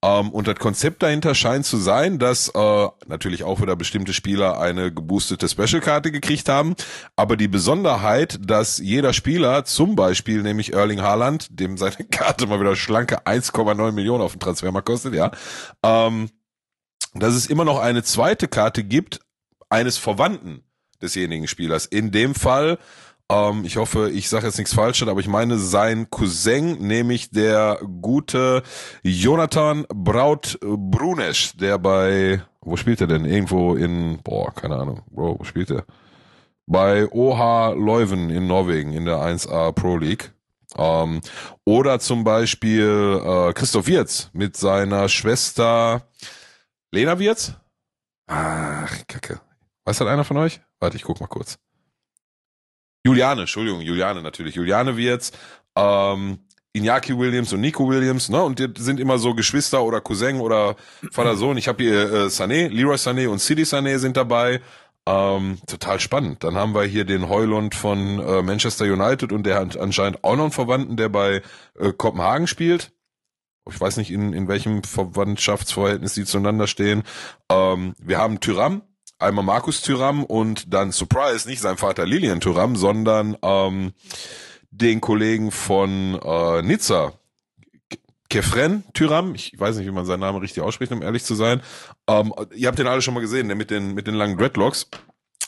[0.03, 4.59] Ähm, und das Konzept dahinter scheint zu sein, dass äh, natürlich auch wieder bestimmte Spieler
[4.59, 6.75] eine geboostete Special-Karte gekriegt haben.
[7.15, 12.59] Aber die Besonderheit, dass jeder Spieler, zum Beispiel nämlich Erling Haaland, dem seine Karte mal
[12.59, 15.31] wieder schlanke 1,9 Millionen auf dem Transfermarkt kostet, ja,
[15.83, 16.29] ähm,
[17.13, 19.21] dass es immer noch eine zweite Karte gibt,
[19.69, 20.63] eines Verwandten
[21.01, 21.85] desjenigen Spielers.
[21.85, 22.77] In dem Fall
[23.31, 27.79] ähm, ich hoffe, ich sage jetzt nichts Falsches, aber ich meine sein Cousin, nämlich der
[28.01, 28.63] gute
[29.01, 33.25] Jonathan Braut Brunesch, der bei, wo spielt er denn?
[33.25, 35.85] Irgendwo in, boah, keine Ahnung, Bro, wo spielt er?
[36.65, 40.33] Bei OH Leuven in Norwegen in der 1A Pro League.
[40.77, 41.21] Ähm,
[41.65, 46.07] oder zum Beispiel äh, Christoph Wirz mit seiner Schwester
[46.91, 47.53] Lena Wirz.
[48.27, 49.39] Ach, Kacke.
[49.85, 50.61] Weiß das einer von euch?
[50.79, 51.59] Warte, ich guck mal kurz.
[53.05, 54.55] Juliane, Entschuldigung, Juliane natürlich.
[54.55, 55.31] Juliane Wirz,
[55.75, 56.39] ähm,
[56.75, 58.41] Iñaki Williams und Nico Williams, ne?
[58.41, 60.75] Und die sind immer so Geschwister oder Cousin oder
[61.11, 61.57] Vater Sohn.
[61.57, 64.61] Ich habe hier äh, Sané, Leroy Sané und Sidi Sané sind dabei.
[65.05, 66.45] Ähm, total spannend.
[66.45, 70.37] Dann haben wir hier den Heulund von äh, Manchester United und der hat anscheinend auch
[70.37, 71.41] noch einen Verwandten, der bei
[71.77, 72.93] äh, Kopenhagen spielt.
[73.69, 77.03] Ich weiß nicht, in, in welchem Verwandtschaftsverhältnis die zueinander stehen.
[77.49, 78.81] Ähm, wir haben Tyram,
[79.19, 83.93] einmal Markus Thüram und dann Surprise, nicht sein Vater Lilian Thüram, sondern ähm,
[84.71, 87.13] den Kollegen von äh, Nizza,
[88.29, 91.61] Kefren Thüram, ich weiß nicht, wie man seinen Namen richtig ausspricht, um ehrlich zu sein.
[92.07, 94.87] Ähm, ihr habt den alle schon mal gesehen, der mit den, mit den langen Dreadlocks.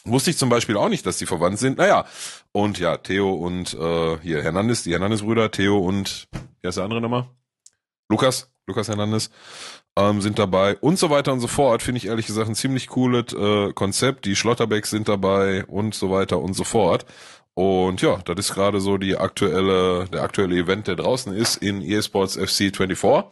[0.04, 1.80] Wusste ich zum Beispiel auch nicht, dass die verwandt sind.
[1.80, 2.06] Naja,
[2.52, 6.28] und ja, Theo und äh, hier Hernandez, die Hernandez-Brüder, Theo und,
[6.62, 7.28] wer ist der andere nochmal?
[8.08, 9.32] Lukas, Lukas Hernandez
[9.98, 11.82] ähm, sind dabei und so weiter und so fort.
[11.82, 14.26] Finde ich ehrlich gesagt ein ziemlich cooles äh, Konzept.
[14.26, 17.06] Die Schlotterbecks sind dabei und so weiter und so fort.
[17.54, 21.82] Und ja, das ist gerade so die aktuelle, der aktuelle Event, der draußen ist in
[21.82, 23.24] eSports FC 24.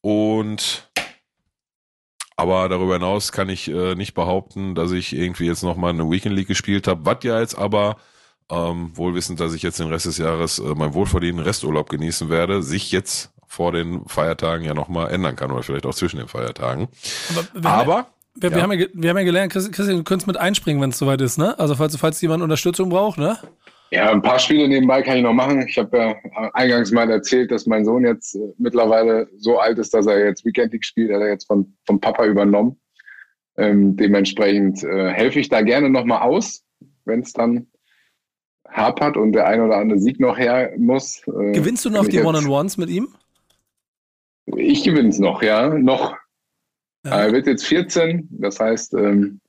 [0.00, 0.88] Und
[2.36, 6.34] aber darüber hinaus kann ich äh, nicht behaupten, dass ich irgendwie jetzt nochmal eine Weekend
[6.34, 7.04] League gespielt habe.
[7.04, 7.96] Was ja jetzt aber,
[8.50, 12.62] ähm, wohlwissend, dass ich jetzt den Rest des Jahres äh, meinen wohlverdienten Resturlaub genießen werde,
[12.62, 16.88] sich jetzt vor den Feiertagen ja nochmal ändern kann oder vielleicht auch zwischen den Feiertagen.
[17.28, 18.56] Aber, wir, Aber haben, wir, ja.
[18.56, 21.20] wir, haben ja, wir haben ja gelernt, Christian, du könntest mit einspringen, wenn es soweit
[21.20, 21.58] ist, ne?
[21.58, 23.36] Also falls, falls jemand Unterstützung braucht, ne?
[23.90, 25.66] Ja, ein paar Spiele nebenbei kann ich noch machen.
[25.68, 26.16] Ich habe ja
[26.54, 30.46] eingangs mal erzählt, dass mein Sohn jetzt äh, mittlerweile so alt ist, dass er jetzt
[30.46, 31.10] Weekend League spielt.
[31.10, 32.80] Er hat er jetzt von, vom Papa übernommen.
[33.58, 36.64] Ähm, dementsprechend äh, helfe ich da gerne nochmal aus,
[37.04, 37.66] wenn es dann
[38.66, 41.20] hapert und der ein oder andere Sieg noch her muss.
[41.26, 43.08] Äh, Gewinnst du noch die One-on-Ones mit ihm?
[44.46, 46.16] Ich gewinne es noch, ja, noch.
[47.04, 47.24] Ja.
[47.24, 49.40] Er wird jetzt 14, das heißt, ähm,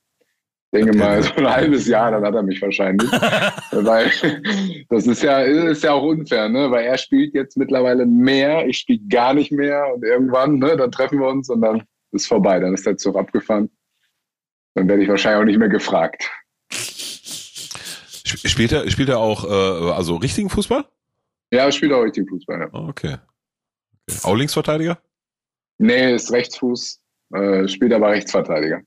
[0.74, 3.10] denke mal, so ein halbes Jahr, dann hat er mich wahrscheinlich.
[3.72, 4.12] Weil
[4.90, 6.70] das ist ja, ist ja auch unfair, ne?
[6.72, 10.92] Weil er spielt jetzt mittlerweile mehr, ich spiele gar nicht mehr und irgendwann, ne, dann
[10.92, 13.70] treffen wir uns und dann ist vorbei, dann ist der Zug abgefahren.
[14.76, 16.30] Dann werde ich wahrscheinlich auch nicht mehr gefragt.
[18.46, 20.86] Spielt er, spielt er auch äh, also richtigen Fußball?
[21.52, 22.70] Ja, er spielt auch richtigen Fußball, ja.
[22.72, 23.18] Okay.
[24.10, 24.20] Okay.
[24.24, 25.00] Auch Linksverteidiger?
[25.78, 27.02] Nee, ist Rechtsfuß,
[27.34, 28.82] äh, spielt aber Rechtsverteidiger.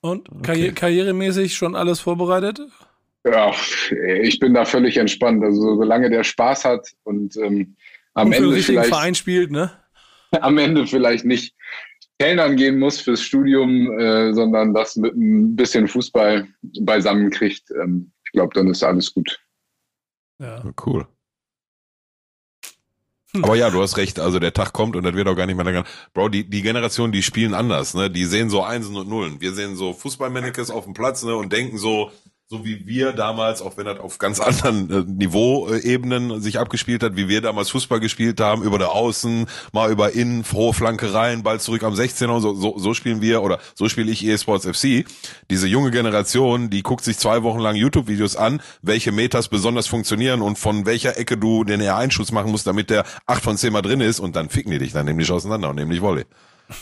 [0.00, 0.72] Und okay.
[0.72, 2.60] karrieremäßig schon alles vorbereitet?
[3.24, 3.54] Ja,
[4.20, 5.44] ich bin da völlig entspannt.
[5.44, 7.76] Also solange der Spaß hat und ähm,
[8.14, 9.70] am und Ende vielleicht Verein spielt, ne?
[10.40, 11.54] Am Ende vielleicht nicht
[12.18, 16.48] Kellnern gehen muss fürs Studium, äh, sondern das mit ein bisschen Fußball
[16.80, 17.70] beisammen kriegt.
[17.70, 19.40] Ähm, ich glaube, dann ist alles gut.
[20.40, 20.62] Ja.
[20.84, 21.06] Cool.
[23.42, 25.56] Aber ja, du hast recht, also der Tag kommt und das wird auch gar nicht
[25.56, 25.84] mehr länger.
[26.12, 28.10] Bro, die, die Generation, die spielen anders, ne?
[28.10, 29.40] Die sehen so Einsen und Nullen.
[29.40, 31.34] Wir sehen so Fußballmannequins auf dem Platz, ne?
[31.34, 32.10] Und denken so,
[32.52, 37.16] so wie wir damals, auch wenn das auf ganz anderen äh, Niveauebenen sich abgespielt hat,
[37.16, 41.42] wie wir damals Fußball gespielt haben, über der Außen, mal über Innen, frohe Flanke rein,
[41.42, 44.66] Ball zurück am 16er und so, so, so spielen wir oder so spiele ich eSports
[44.66, 45.06] FC.
[45.48, 50.42] Diese junge Generation, die guckt sich zwei Wochen lang YouTube-Videos an, welche Metas besonders funktionieren
[50.42, 53.80] und von welcher Ecke du den R1-Schuss machen musst, damit der 8 von 10 mal
[53.80, 56.24] drin ist und dann ficken die dich dann nämlich auseinander und nämlich Volley.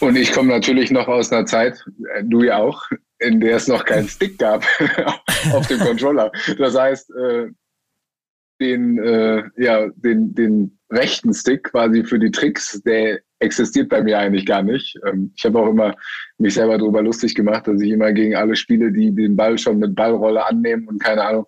[0.01, 1.85] Und ich komme natürlich noch aus einer Zeit,
[2.17, 2.83] äh, du ja auch,
[3.21, 4.65] in der es noch keinen Stick gab
[5.53, 6.31] auf dem Controller.
[6.59, 7.49] Das heißt, äh,
[8.61, 14.19] den, äh, ja, den, den rechten Stick quasi für die Tricks, der existiert bei mir
[14.19, 14.99] eigentlich gar nicht.
[15.07, 15.95] Ähm, ich habe auch immer
[16.39, 19.79] mich selber darüber lustig gemacht, dass ich immer gegen alle spiele, die den Ball schon
[19.79, 21.47] mit Ballrolle annehmen und keine Ahnung.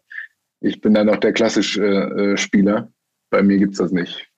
[0.60, 2.90] Ich bin dann noch der klassische äh, Spieler.
[3.30, 4.32] Bei mir gibt's das nicht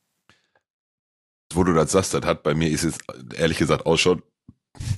[1.55, 2.99] wo du das sagst, das hat bei mir ist es
[3.37, 4.23] ehrlich gesagt auch schon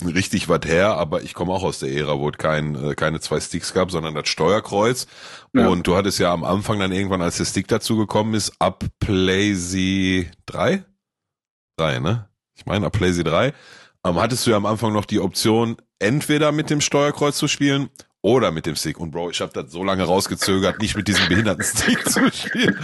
[0.03, 3.19] richtig was her, aber ich komme auch aus der Ära, wo es kein, äh, keine
[3.19, 5.07] zwei Sticks gab, sondern das Steuerkreuz.
[5.53, 5.67] Ja.
[5.67, 8.83] Und du hattest ja am Anfang dann irgendwann, als der Stick dazu gekommen ist, ab
[8.99, 10.83] PlayZ 3?
[11.77, 12.27] 3, ne?
[12.55, 13.53] Ich meine, ab PlayZ 3
[14.05, 17.89] ähm, hattest du ja am Anfang noch die Option, entweder mit dem Steuerkreuz zu spielen
[18.27, 18.99] oder mit dem Stick.
[18.99, 22.77] Und Bro, ich habe das so lange rausgezögert, nicht mit diesem behinderten Stick zu spielen.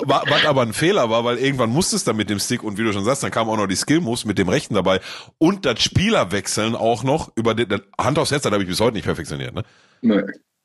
[0.00, 2.92] Was aber ein Fehler war, weil irgendwann musstest du mit dem Stick und wie du
[2.92, 5.00] schon sagst, dann kamen auch noch die Skill-Moves mit dem Rechten dabei
[5.38, 8.94] und das Spielerwechseln auch noch über den, Hand aufs Herz, das habe ich bis heute
[8.94, 9.54] nicht perfektioniert.
[9.54, 9.62] Ne?
[10.02, 10.22] Nee.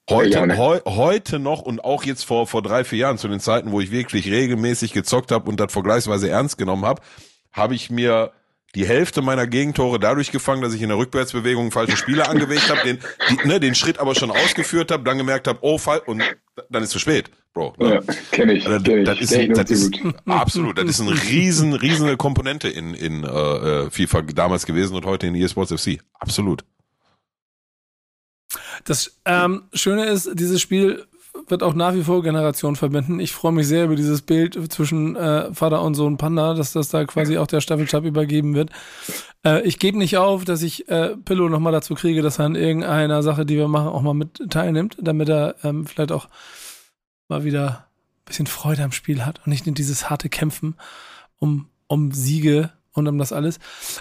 [0.09, 3.71] Heute, heu, heute noch und auch jetzt vor, vor drei, vier Jahren, zu den Zeiten,
[3.71, 7.01] wo ich wirklich regelmäßig gezockt habe und das vergleichsweise ernst genommen habe,
[7.51, 8.31] habe ich mir
[8.75, 12.81] die Hälfte meiner Gegentore dadurch gefangen, dass ich in der Rückwärtsbewegung falsche Spieler angewegt habe,
[12.83, 12.99] den,
[13.29, 16.21] die, ne, den Schritt aber schon ausgeführt habe, dann gemerkt habe, oh, fall, und
[16.69, 17.73] dann ist zu spät, Bro.
[17.79, 17.95] Ne?
[17.95, 18.67] Ja, kenn ich.
[18.67, 19.31] Also, kenn das, ich.
[19.31, 19.93] ist, das ist
[20.25, 25.05] absolut, das ist eine riesen, riesige Komponente in, in äh, äh FIFA damals gewesen und
[25.05, 25.99] heute in eSports FC.
[26.13, 26.65] Absolut.
[28.83, 31.05] Das ähm, Schöne ist, dieses Spiel
[31.47, 33.19] wird auch nach wie vor Generationen verbinden.
[33.19, 36.89] Ich freue mich sehr über dieses Bild zwischen äh, Vater und Sohn Panda, dass das
[36.89, 38.71] da quasi auch der Staffelstab übergeben wird.
[39.45, 42.55] Äh, ich gebe nicht auf, dass ich äh, Pillow nochmal dazu kriege, dass er an
[42.55, 46.27] irgendeiner Sache, die wir machen, auch mal mit teilnimmt, damit er ähm, vielleicht auch
[47.27, 47.87] mal wieder
[48.21, 50.75] ein bisschen Freude am Spiel hat und nicht nur dieses harte Kämpfen
[51.37, 53.59] um, um Siege und um das alles.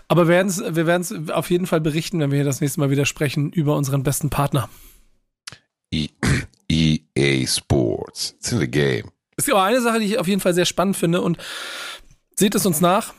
[0.08, 3.06] Aber wir werden es auf jeden Fall berichten, wenn wir hier das nächste Mal wieder
[3.06, 4.68] sprechen über unseren besten Partner.
[7.16, 8.34] EA Sports.
[8.38, 9.10] It's in the game.
[9.36, 11.38] Es gibt aber eine Sache, die ich auf jeden Fall sehr spannend finde und
[12.36, 13.14] seht es uns nach,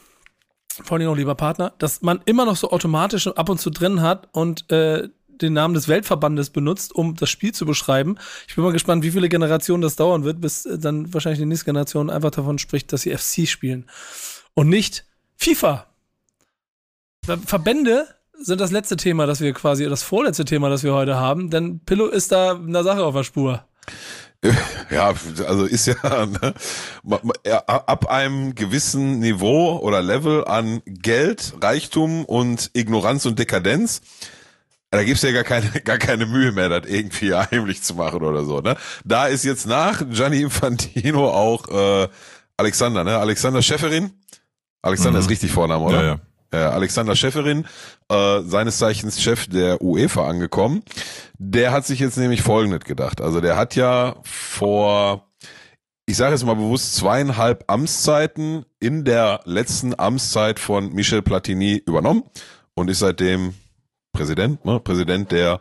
[0.84, 4.02] vor allem auch lieber Partner, dass man immer noch so automatisch ab und zu drin
[4.02, 8.18] hat und äh, den Namen des Weltverbandes benutzt, um das Spiel zu beschreiben.
[8.48, 11.46] Ich bin mal gespannt, wie viele Generationen das dauern wird, bis äh, dann wahrscheinlich die
[11.46, 13.86] nächste Generation einfach davon spricht, dass sie FC spielen
[14.54, 15.06] und nicht
[15.38, 15.88] FIFA.
[17.46, 18.08] Verbände
[18.38, 21.80] sind das letzte Thema, das wir quasi, das vorletzte Thema, das wir heute haben, denn
[21.80, 23.66] Pillow ist da einer Sache auf der Spur.
[24.92, 25.14] Ja,
[25.48, 26.54] also ist ja, ne,
[27.66, 34.02] ab einem gewissen Niveau oder Level an Geld, Reichtum und Ignoranz und Dekadenz,
[34.92, 38.46] da gibt's ja gar keine, gar keine Mühe mehr, das irgendwie heimlich zu machen oder
[38.46, 38.62] so.
[38.62, 38.78] Ne?
[39.04, 42.08] Da ist jetzt nach Gianni Infantino auch äh,
[42.58, 43.18] Alexander, ne?
[43.18, 44.12] Alexander Schäferin.
[44.82, 45.26] Alexander mhm.
[45.26, 46.02] ist richtig Vorname, oder?
[46.02, 46.20] Ja, ja
[46.56, 47.66] äh, Alexander Schäferin,
[48.10, 50.84] äh, seines Zeichens Chef der UEFA angekommen.
[51.38, 53.20] Der hat sich jetzt nämlich Folgendes gedacht.
[53.22, 55.28] Also der hat ja vor,
[56.06, 62.24] ich sage jetzt mal bewusst, zweieinhalb Amtszeiten in der letzten Amtszeit von Michel Platini übernommen
[62.74, 63.56] und ist seitdem
[64.14, 65.60] Präsident, ne, Präsident der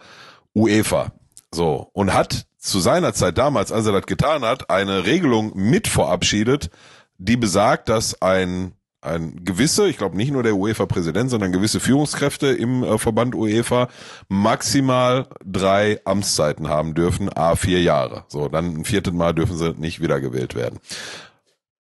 [0.54, 1.12] UEFA.
[1.52, 5.88] So, und hat zu seiner Zeit damals, als er das getan hat, eine Regelung mit
[5.88, 6.70] verabschiedet,
[7.18, 12.48] die besagt, dass ein ein gewisse, ich glaube nicht nur der UEFA-Präsident, sondern gewisse Führungskräfte
[12.48, 13.88] im äh, Verband UEFA
[14.28, 18.24] maximal drei Amtszeiten haben dürfen, a vier Jahre.
[18.28, 20.78] So, dann ein viertes Mal dürfen sie nicht wiedergewählt werden.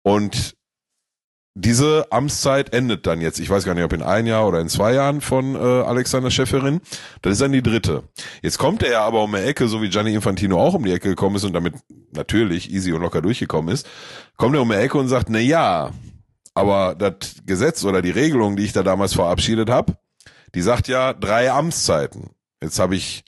[0.03, 0.57] Und
[1.61, 4.69] diese Amtszeit endet dann jetzt, ich weiß gar nicht, ob in ein Jahr oder in
[4.69, 6.81] zwei Jahren von äh, Alexander Schäferin.
[7.23, 8.05] Das ist dann die dritte.
[8.43, 11.09] Jetzt kommt er aber um die Ecke, so wie Gianni Infantino auch um die Ecke
[11.09, 11.75] gekommen ist und damit
[12.13, 13.89] natürlich easy und locker durchgekommen ist,
[14.37, 15.91] kommt er um die Ecke und sagt, na ja,
[16.59, 19.97] aber das Gesetz oder die Regelung, die ich da damals verabschiedet habe,
[20.57, 22.31] die sagt ja drei Amtszeiten.
[22.61, 23.25] Jetzt habe ich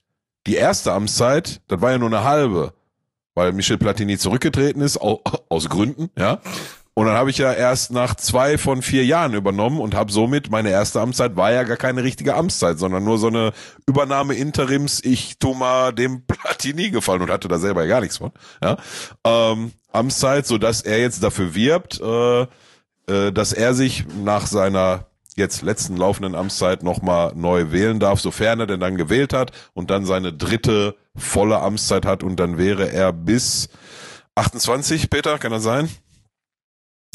[0.49, 2.73] die erste Amtszeit, das war ja nur eine halbe,
[3.35, 6.41] weil Michel Platini zurückgetreten ist, aus Gründen, ja.
[6.95, 10.51] Und dann habe ich ja erst nach zwei von vier Jahren übernommen und habe somit
[10.51, 13.53] meine erste Amtszeit war ja gar keine richtige Amtszeit, sondern nur so eine
[13.87, 15.03] Übernahme Interims.
[15.05, 18.33] Ich tu mal dem Platini gefallen und hatte da selber ja gar nichts von.
[18.61, 18.77] Ja,
[19.25, 22.47] ähm, Amtszeit, so dass er jetzt dafür wirbt, äh,
[23.11, 25.07] äh, dass er sich nach seiner
[25.37, 29.91] jetzt letzten laufenden Amtszeit nochmal neu wählen darf, sofern er denn dann gewählt hat und
[29.91, 33.69] dann seine dritte volle Amtszeit hat und dann wäre er bis
[34.35, 35.89] 28, Peter, kann das sein?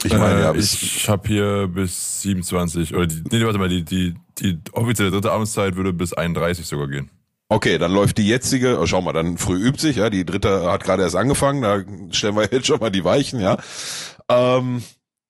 [0.03, 3.83] Ich meine, ja, äh, ich habe hier bis 27 oder die, nee, warte mal, die,
[3.83, 7.09] die, die offizielle dritte Amtszeit würde bis 31 sogar gehen.
[7.47, 10.69] Okay, dann läuft die jetzige, oh, schau mal, dann früh übt sich, ja, die dritte
[10.69, 11.81] hat gerade erst angefangen, da
[12.11, 13.57] stellen wir jetzt schon mal die Weichen, ja.
[14.27, 14.83] Ähm,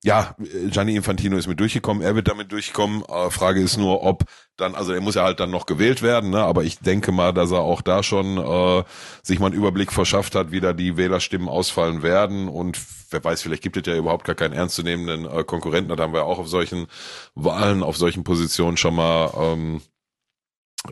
[0.06, 0.36] ja,
[0.70, 3.04] Gianni Infantino ist mit durchgekommen, er wird damit durchkommen.
[3.06, 4.26] Äh, Frage ist nur, ob
[4.56, 6.44] dann, also er muss ja halt dann noch gewählt werden, ne?
[6.44, 8.84] aber ich denke mal, dass er auch da schon äh,
[9.24, 12.80] sich mal einen Überblick verschafft hat, wie da die Wählerstimmen ausfallen werden und
[13.10, 16.26] wer weiß, vielleicht gibt es ja überhaupt gar keinen ernstzunehmenden äh, Konkurrenten, da haben wir
[16.26, 16.86] auch auf solchen
[17.34, 19.82] Wahlen, auf solchen Positionen schon mal ähm,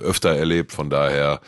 [0.02, 1.40] öfter erlebt, von daher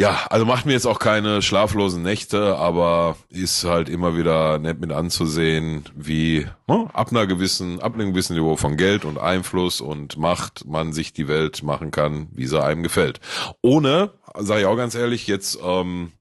[0.00, 4.80] Ja, also macht mir jetzt auch keine schlaflosen Nächte, aber ist halt immer wieder nett
[4.80, 9.82] mit anzusehen, wie ne, ab einer gewissen, ab einem gewissen Niveau von Geld und Einfluss
[9.82, 13.20] und Macht man sich die Welt machen kann, wie sie einem gefällt.
[13.60, 16.12] Ohne, sage ich auch ganz ehrlich, jetzt ähm,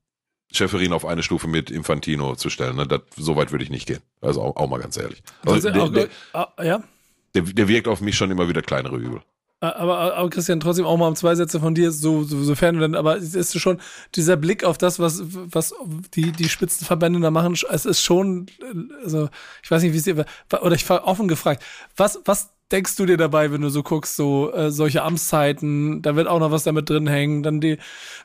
[0.51, 2.76] Schäferin auf eine Stufe mit Infantino zu stellen.
[2.76, 2.85] Ne?
[2.85, 4.01] Das, so weit würde ich nicht gehen.
[4.19, 5.23] Also auch, auch mal ganz ehrlich.
[5.45, 6.84] Also, Also, der, der, ah, ja.
[7.34, 9.22] der, der wirkt auf mich schon immer wieder kleinere Übel.
[9.61, 12.81] Aber, aber Christian, trotzdem auch mal um zwei Sätze von dir, so, so, sofern du
[12.81, 13.81] dann, aber es ist schon
[14.15, 15.73] dieser Blick auf das, was, was
[16.14, 18.45] die, die Spitzenverbände da machen, es ist schon,
[19.03, 19.27] also,
[19.61, 20.26] ich weiß nicht, wie es dir,
[20.61, 21.61] oder ich war offen gefragt,
[21.98, 26.15] was, was denkst du dir dabei, wenn du so guckst, so äh, solche Amtszeiten, da
[26.15, 27.80] wird auch noch was damit drin hängen, dann die,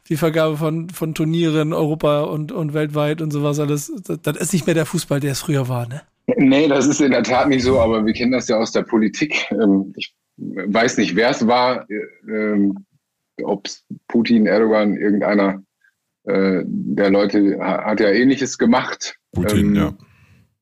[0.09, 4.53] die Vergabe von, von Turnieren, Europa und, und weltweit und sowas alles, das, das ist
[4.53, 6.03] nicht mehr der Fußball, der es früher war, ne?
[6.37, 8.83] Nee, das ist in der Tat nicht so, aber wir kennen das ja aus der
[8.83, 9.47] Politik.
[9.51, 11.87] Ähm, Ich weiß nicht, wer es war,
[12.29, 12.85] ähm,
[13.43, 15.63] ob es Putin, Erdogan, irgendeiner
[16.25, 19.97] äh, der Leute ha- hat ja ähnliches gemacht, Putin, ähm, ja.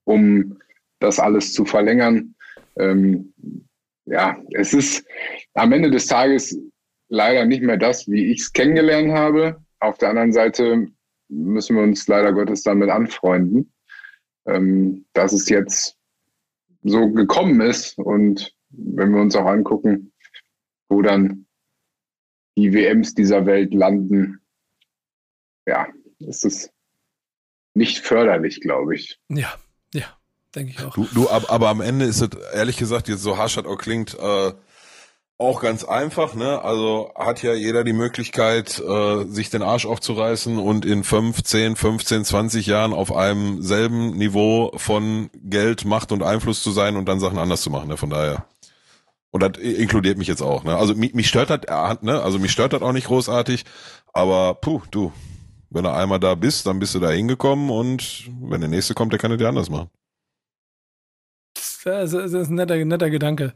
[0.05, 0.59] um
[1.01, 2.35] das alles zu verlängern.
[2.77, 3.33] Ähm,
[4.07, 5.07] ja, es ist
[5.55, 6.59] am Ende des Tages
[7.09, 9.63] leider nicht mehr das, wie ich es kennengelernt habe.
[9.81, 10.89] Auf der anderen Seite
[11.29, 13.73] müssen wir uns leider Gottes damit anfreunden,
[14.47, 15.97] ähm, dass es jetzt
[16.83, 17.99] so gekommen ist.
[17.99, 20.13] Und wenn wir uns auch angucken,
[20.89, 21.47] wo dann
[22.57, 24.41] die WMs dieser Welt landen,
[25.67, 25.87] ja,
[26.19, 26.71] ist es
[27.75, 29.19] nicht förderlich, glaube ich.
[29.29, 29.53] Ja,
[29.95, 30.05] ja,
[30.55, 30.95] denke ich auch.
[30.95, 33.79] Du, du, ab- aber am Ende ist es ehrlich gesagt jetzt so harsch das auch
[33.79, 34.53] klingt, äh,
[35.39, 36.63] auch ganz einfach, ne?
[36.63, 41.75] Also hat ja jeder die Möglichkeit, äh, sich den Arsch aufzureißen und in 5, 10,
[41.75, 47.07] 15, 20 Jahren auf einem selben Niveau von Geld, Macht und Einfluss zu sein und
[47.09, 47.97] dann Sachen anders zu machen, ne?
[47.97, 48.47] Von daher.
[49.33, 50.77] Und das inkludiert mich jetzt auch, ne?
[50.77, 52.23] Also mich, mich stört das, äh, ne?
[52.23, 53.65] Also mich stört das auch nicht großartig,
[54.13, 55.11] aber puh, du,
[55.71, 59.13] wenn du einmal da bist, dann bist du da hingekommen und wenn der nächste kommt,
[59.13, 59.89] der kann es dir anders machen.
[61.55, 63.55] Das ist, das ist ein netter, netter Gedanke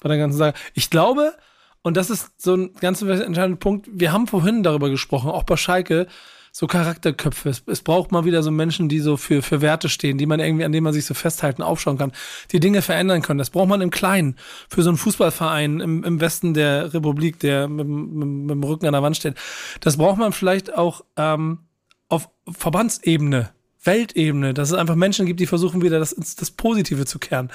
[0.00, 0.54] bei der ganzen Sache.
[0.72, 1.34] Ich glaube,
[1.82, 5.56] und das ist so ein ganz entscheidender Punkt, wir haben vorhin darüber gesprochen, auch bei
[5.56, 6.06] Schalke,
[6.52, 7.48] so Charakterköpfe.
[7.48, 10.40] Es, es braucht mal wieder so Menschen, die so für, für Werte stehen, die man
[10.40, 12.12] irgendwie, an denen man sich so festhalten, aufschauen kann,
[12.52, 13.38] die Dinge verändern können.
[13.38, 14.36] Das braucht man im Kleinen.
[14.68, 18.86] Für so einen Fußballverein im, im Westen der Republik, der mit, mit, mit dem Rücken
[18.86, 19.34] an der Wand steht.
[19.80, 21.60] Das braucht man vielleicht auch ähm,
[22.08, 23.50] auf Verbandsebene,
[23.82, 27.50] Weltebene, dass es einfach Menschen gibt, die versuchen wieder das, das Positive zu kehren.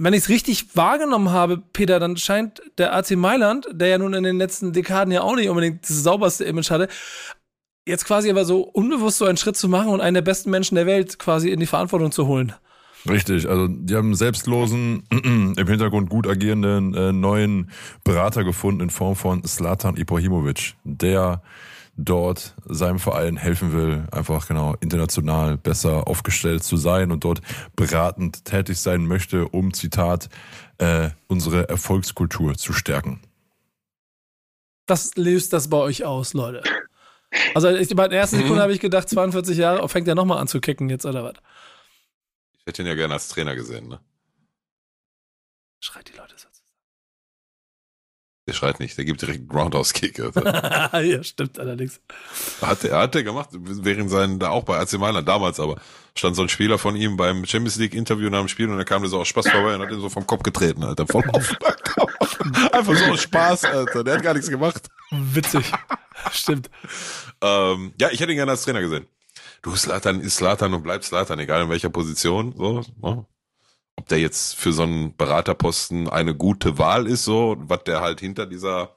[0.00, 4.14] Wenn ich es richtig wahrgenommen habe, Peter, dann scheint der AC Mailand, der ja nun
[4.14, 6.86] in den letzten Dekaden ja auch nicht unbedingt das sauberste Image hatte,
[7.88, 10.76] jetzt quasi aber so unbewusst so einen Schritt zu machen und einen der besten Menschen
[10.76, 12.52] der Welt quasi in die Verantwortung zu holen.
[13.08, 17.70] Richtig, also die haben einen selbstlosen, im Hintergrund gut agierenden äh, neuen
[18.04, 21.42] Berater gefunden in Form von Slatan Ibrahimovic, der
[21.96, 27.40] dort seinem Verein helfen will, einfach genau international besser aufgestellt zu sein und dort
[27.74, 30.28] beratend tätig sein möchte, um Zitat
[30.78, 33.20] äh, unsere Erfolgskultur zu stärken.
[34.86, 36.62] Was löst das bei euch aus, Leute?
[37.54, 40.38] Also ich, bei der ersten Sekunde habe ich gedacht, 42 Jahre, oh, fängt er nochmal
[40.38, 41.34] an zu kicken jetzt oder was?
[42.58, 44.00] Ich hätte ihn ja gerne als Trainer gesehen, ne?
[45.80, 46.27] Schreit die Leute
[48.48, 50.20] Der schreit nicht, der gibt direkt einen Roundhouse-Kick.
[50.20, 50.40] Also.
[50.42, 52.00] ja, stimmt allerdings.
[52.62, 55.76] Hat er, hat er gemacht, während seinen, da auch bei AC Mailand damals, aber
[56.16, 58.86] stand so ein Spieler von ihm beim Champions League Interview nach dem Spiel und er
[58.86, 61.24] kam der so aus Spaß vorbei und hat ihn so vom Kopf getreten, Alter, voll
[61.34, 61.54] auf.
[62.72, 64.88] Einfach so aus Spaß, Alter, der hat gar nichts gemacht.
[65.10, 65.70] Witzig.
[66.32, 66.70] stimmt.
[67.42, 69.06] Ähm, ja, ich hätte ihn gerne als Trainer gesehen.
[69.60, 73.26] Du, Slatan ist Slatan und bleibt Slatan, egal in welcher Position, so, ne?
[73.98, 78.20] Ob der jetzt für so einen Beraterposten eine gute Wahl ist, so, was der halt
[78.20, 78.96] hinter dieser,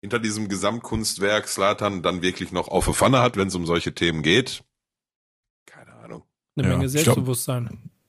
[0.00, 3.94] hinter diesem Gesamtkunstwerk Slatan dann wirklich noch auf der Pfanne hat, wenn es um solche
[3.94, 4.64] Themen geht.
[5.66, 6.24] Keine Ahnung.
[6.56, 7.90] Eine Ja, Menge Selbstbewusstsein.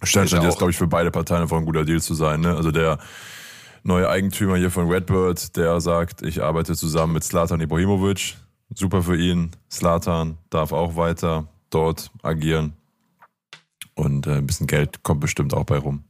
[0.00, 2.40] Ist ja jetzt, glaube ich, für beide Parteien einfach ein guter Deal zu sein.
[2.40, 2.56] Ne?
[2.56, 2.96] Also der
[3.82, 8.36] neue Eigentümer hier von Redbird, der sagt, ich arbeite zusammen mit Slatan Ibrahimovic.
[8.74, 9.50] Super für ihn.
[9.70, 12.78] Slatan darf auch weiter dort agieren.
[13.94, 16.04] Und äh, ein bisschen Geld kommt bestimmt auch bei rum.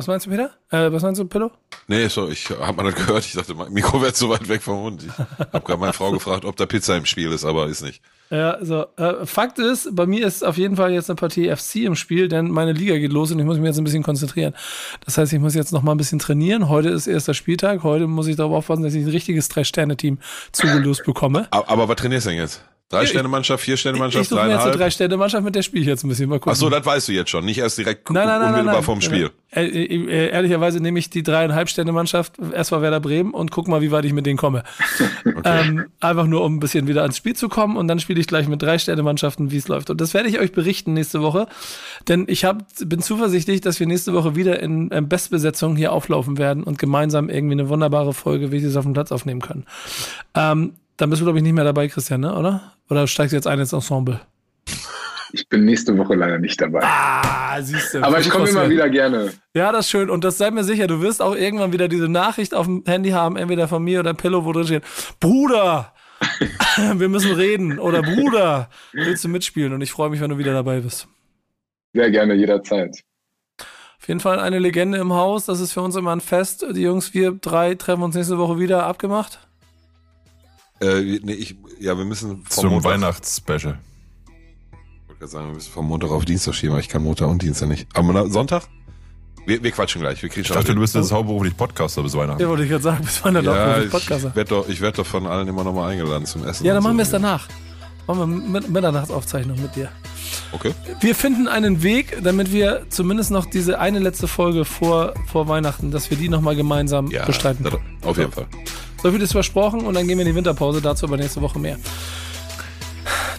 [0.00, 0.50] Was meinst du, Peter?
[0.70, 1.50] Äh, was meinst du, Pillow?
[1.86, 3.22] Nee, so, ich hab mal das gehört.
[3.22, 5.04] Ich dachte, mein Mikro wäre zu weit weg vom Mund.
[5.04, 5.10] Ich
[5.52, 8.00] hab gerade meine Frau gefragt, ob da Pizza im Spiel ist, aber ist nicht.
[8.30, 11.84] Ja, also äh, Fakt ist, bei mir ist auf jeden Fall jetzt eine Partie FC
[11.84, 14.54] im Spiel, denn meine Liga geht los und ich muss mich jetzt ein bisschen konzentrieren.
[15.04, 16.70] Das heißt, ich muss jetzt noch mal ein bisschen trainieren.
[16.70, 17.82] Heute ist erster Spieltag.
[17.82, 20.18] Heute muss ich darauf aufpassen, dass ich ein richtiges Drei-Sterne-Team
[20.52, 21.46] zugelost bekomme.
[21.50, 22.64] Aber, aber was trainierst du denn jetzt?
[22.90, 24.76] Drei Sterne Mannschaft, vier Sterne Ich suche mir jetzt eine dreieinhalb.
[24.76, 26.28] Drei-Sterne-Mannschaft, mit der spiele ich jetzt ein bisschen.
[26.28, 26.52] Mal gucken.
[26.52, 27.44] Ach so, das weißt du jetzt schon.
[27.44, 28.82] Nicht erst direkt gu- Nein, nein, nein, unmittelbar nein.
[28.82, 29.30] vom Spiel.
[29.52, 33.68] Äh, äh, äh, ehrlicherweise nehme ich die dreieinhalb Sterne Mannschaft erstmal Werder Bremen und guck
[33.68, 34.64] mal, wie weit ich mit denen komme.
[35.42, 38.26] Ähm, einfach nur, um ein bisschen wieder ans Spiel zu kommen und dann spiele ich
[38.26, 39.88] gleich mit drei Sterne Mannschaften, wie es läuft.
[39.88, 41.46] Und das werde ich euch berichten nächste Woche,
[42.08, 46.36] denn ich hab, bin zuversichtlich, dass wir nächste Woche wieder in ähm, Bestbesetzung hier auflaufen
[46.36, 49.64] werden und gemeinsam irgendwie eine wunderbare Folge, wie sie es auf dem Platz aufnehmen können.
[50.34, 52.36] Ähm, dann bist du, glaube ich, nicht mehr dabei, Christian, ne?
[52.36, 52.74] oder?
[52.90, 54.20] Oder steigst du jetzt ein ins Ensemble?
[55.32, 56.80] Ich bin nächste Woche leider nicht dabei.
[56.82, 58.02] Ah, siehst du.
[58.02, 59.32] Aber ich komme immer wieder gerne.
[59.54, 60.10] Ja, das ist schön.
[60.10, 63.10] Und das sei mir sicher, du wirst auch irgendwann wieder diese Nachricht auf dem Handy
[63.10, 64.82] haben, entweder von mir oder Pillow, wo drin steht,
[65.20, 65.94] Bruder,
[66.94, 67.78] wir müssen reden.
[67.78, 69.72] Oder Bruder, willst du mitspielen?
[69.72, 71.06] Und ich freue mich, wenn du wieder dabei bist.
[71.94, 73.02] Sehr gerne, jederzeit.
[74.00, 75.46] Auf jeden Fall eine Legende im Haus.
[75.46, 76.66] Das ist für uns immer ein Fest.
[76.74, 78.86] Die Jungs, wir drei treffen uns nächste Woche wieder.
[78.86, 79.38] Abgemacht?
[80.80, 83.78] Äh, nee, ich, ja, wir müssen vom Zum Montag, Weihnachtsspecial.
[84.72, 87.28] ich wollte gerade sagen, wir müssen vom Montag auf Dienstag schieben, aber ich kann Montag
[87.28, 87.86] und Dienstag nicht.
[87.94, 88.64] Aber na, Sonntag?
[89.46, 90.22] Wir, wir quatschen gleich.
[90.22, 92.40] Wir kriegen Ich dachte, du heute- bist jetzt hauptberuflich Podcaster bis Weihnachten.
[92.42, 93.42] Ja, wollte ich gerade sagen, bis der ja,
[93.78, 94.34] ja, ich Podcaster.
[94.34, 96.64] werde doch, ich werd doch von allen immer nochmal eingeladen zum Essen.
[96.66, 97.08] Ja, dann machen wir so.
[97.16, 97.48] es danach.
[98.06, 98.26] Machen wir
[98.60, 99.88] mit Mitternachtsaufzeichnung mit dir.
[100.52, 100.72] Okay.
[101.00, 105.90] Wir finden einen Weg, damit wir zumindest noch diese eine letzte Folge vor, vor Weihnachten,
[105.90, 107.66] dass wir die nochmal gemeinsam Ja, bestreiten.
[108.02, 108.46] auf jeden Fall.
[109.02, 110.80] So viel ist versprochen und dann gehen wir in die Winterpause.
[110.80, 111.78] Dazu aber nächste Woche mehr.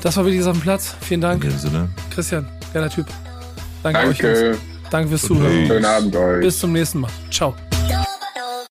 [0.01, 0.95] Das war wirklich auf dem Platz.
[1.01, 1.89] Vielen In Dank, dem Sinne.
[2.13, 2.47] Christian.
[2.73, 3.05] Geiler Typ.
[3.83, 4.17] Danke, euch.
[4.19, 4.39] Jungs.
[4.39, 4.57] Danke.
[4.89, 5.67] Danke fürs Zuhören.
[5.67, 6.41] Schönen Abend euch.
[6.41, 7.11] Bis zum nächsten Mal.
[7.29, 7.55] Ciao.